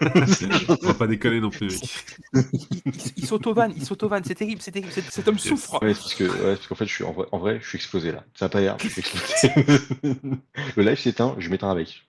[0.00, 2.06] On va pas déconner non plus, mec.
[2.52, 5.74] il, il s'auto-vanne, il s'auto-vanne, c'est terrible, c'est terrible, cet, homme souffre.
[5.82, 7.76] Ouais, parce que, ouais, parce qu'en fait, je suis, en, vrai, en vrai, je suis
[7.76, 8.24] explosé là.
[8.34, 9.52] Ça va pas l'air, je suis explosé.
[10.76, 12.06] Le live s'éteint, je m'éteins avec.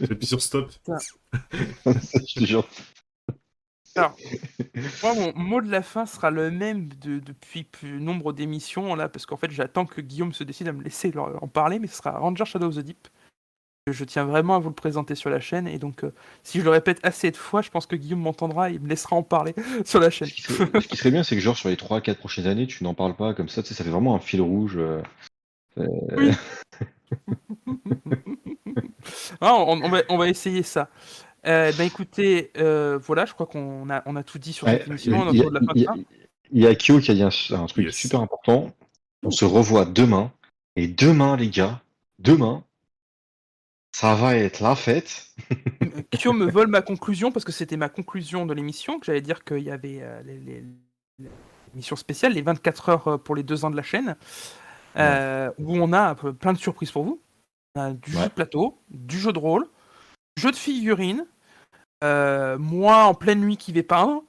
[0.00, 0.72] J'appuie sur stop.
[1.86, 2.66] je te jure.
[3.96, 4.16] Alors,
[5.02, 9.08] moi, mon mot de la fin sera le même de, depuis plus nombre d'émissions, là,
[9.08, 11.96] parce qu'en fait, j'attends que Guillaume se décide à me laisser en parler, mais ce
[11.98, 13.08] sera Ranger Shadow of the Deep.
[13.92, 16.64] Je tiens vraiment à vous le présenter sur la chaîne, et donc, euh, si je
[16.64, 19.54] le répète assez de fois, je pense que Guillaume m'entendra et me laissera en parler
[19.84, 20.26] sur la chaîne.
[20.28, 22.66] Ce qui serait, ce qui serait bien, c'est que, genre, sur les 3-4 prochaines années,
[22.66, 24.78] tu n'en parles pas comme ça, tu sais, ça fait vraiment un fil rouge.
[24.78, 25.02] Euh...
[25.76, 26.30] Oui.
[29.42, 30.88] ah, on, on, va, on va essayer ça.
[31.46, 34.88] Euh, ben écoutez, euh, voilà, je crois qu'on a, on a tout dit sur cette
[34.88, 35.30] émission.
[36.50, 37.94] Il y, a Kyo qui a dit un, un truc yes.
[37.94, 38.72] super important.
[39.24, 40.32] On se revoit demain.
[40.76, 41.82] Et demain, les gars,
[42.18, 42.64] demain,
[43.94, 45.28] ça va être la fête.
[46.10, 49.44] Kyo me vole ma conclusion parce que c'était ma conclusion de l'émission, que j'allais dire
[49.44, 50.20] qu'il y avait euh,
[51.72, 54.16] l'émission spéciale, les 24 heures pour les deux ans de la chaîne,
[54.96, 55.48] ouais.
[55.58, 57.22] où on a plein de surprises pour vous.
[57.76, 58.22] On a du ouais.
[58.22, 59.64] jeu de plateau, du jeu de rôle,
[60.36, 61.24] jeu de figurines,
[62.02, 64.24] euh, moi en pleine nuit qui vais peindre.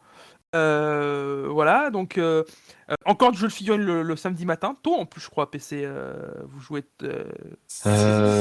[0.54, 2.44] Euh, voilà, donc euh,
[3.06, 5.82] encore du jeu de figurines le, le, samedi matin, tôt en plus, je crois, PC.
[5.84, 6.14] Euh,
[6.48, 6.84] vous jouez.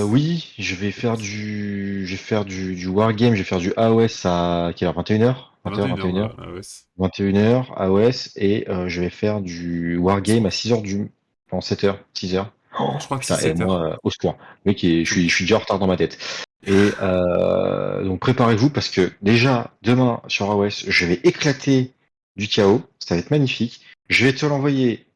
[0.04, 3.72] oui, je vais faire du, je vais faire du, du wargame, je vais faire du
[3.76, 5.02] AOS à quelle heure?
[5.02, 6.62] 21h 21h, 21h,
[6.98, 11.10] 21h, 21h AOS et je vais faire du wargame à 6h du,
[11.50, 12.46] en 7h, 6h.
[12.78, 14.36] Oh, je crois que c'est moi, au secours.
[14.66, 16.18] Mec, je suis, je suis déjà en retard dans ma tête.
[16.66, 21.92] Et euh, donc préparez-vous parce que déjà demain sur AOS, je vais éclater
[22.36, 23.82] du chaos, ça va être magnifique.
[24.08, 25.06] Je vais te l'envoyer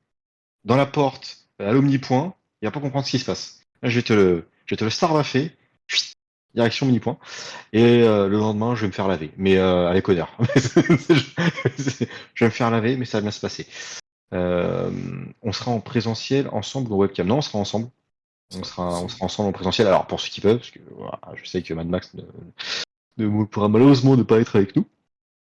[0.64, 3.60] dans la porte à l'omnipoint, il va pas comprendre ce qui se passe.
[3.82, 4.90] Je vais te le, je vais te le
[6.54, 7.18] direction mini-point,
[7.72, 10.36] et euh, le lendemain, je vais me faire laver, mais euh, avec honneur.
[10.56, 12.04] je
[12.40, 13.66] vais me faire laver, mais ça va bien se passer.
[14.32, 14.90] Euh,
[15.42, 17.26] on sera en présentiel ensemble ou webcam.
[17.26, 17.88] Non, on sera ensemble.
[18.56, 19.86] On sera, on sera ensemble en présentiel.
[19.86, 22.22] Alors pour ceux qui peuvent, parce que voilà, je sais que Mad Max ne,
[23.18, 24.86] ne pourra malheureusement ne pas être avec nous.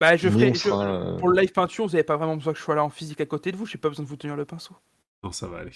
[0.02, 1.18] Bah, je ferai, je, euh...
[1.20, 3.22] pour le live peinture, vous n'avez pas vraiment besoin que je sois là en physique
[3.22, 3.68] à côté de vous.
[3.68, 4.76] J'ai pas besoin de vous tenir le pinceau.
[5.24, 5.72] Non, ça va aller.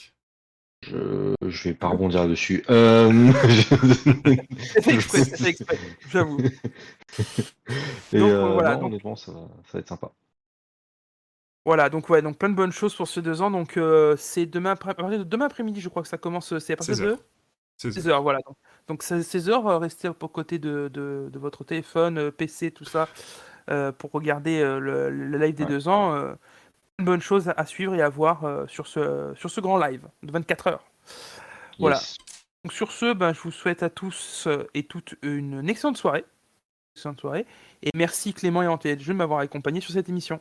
[0.81, 2.65] Je, je vais pas rebondir dessus.
[2.69, 3.31] Euh...
[4.81, 5.79] c'est exprès, c'est exprès,
[6.09, 6.39] j'avoue.
[8.13, 8.89] Et donc, euh, voilà, non, donc...
[8.89, 10.11] honnêtement, ça va, ça va être sympa.
[11.65, 13.49] Voilà, donc ouais, donc plein de bonnes choses pour ces deux ans.
[13.49, 14.93] Donc euh, c'est demain, après,
[15.25, 16.57] demain après-midi, je crois que ça commence.
[16.59, 17.17] C'est à partir de
[17.77, 18.21] 16 heures.
[18.21, 18.39] voilà.
[18.45, 22.71] Donc, donc 16 heures, euh, restez pour côté de, de, de, votre téléphone, euh, PC,
[22.71, 23.09] tout ça,
[23.69, 25.69] euh, pour regarder le, le, live des ouais.
[25.69, 26.15] deux ans.
[26.99, 30.07] une bonne chose à suivre et à voir euh, sur, ce, sur ce grand live
[30.23, 30.83] de 24 heures.
[31.79, 31.99] Voilà.
[32.63, 36.25] Donc sur ce, ben, je vous souhaite à tous euh, et toutes une excellente soirée.
[36.95, 37.45] Excellente soirée.
[37.83, 40.39] Et merci Clément et Antenne de m'avoir accompagné sur cette émission.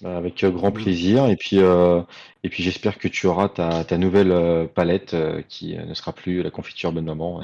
[0.00, 1.26] Bah, Avec euh, grand plaisir.
[1.26, 2.02] Et puis, euh,
[2.42, 5.94] et puis j'espère que tu auras ta, ta nouvelle euh, palette euh, qui euh, ne
[5.94, 7.42] sera plus la confiture bonne maman.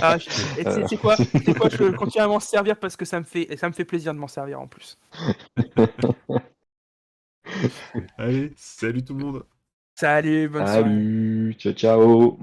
[0.00, 2.96] Ah, je- et tu sais- c'est quoi, c'est quoi Je continue à m'en servir parce
[2.96, 4.98] que ça me fait, ça me fait plaisir de m'en servir en plus.
[8.18, 9.44] Allez, salut tout le monde
[9.94, 10.84] Salut, bonne soirée.
[10.84, 12.38] Salut, ciao ciao.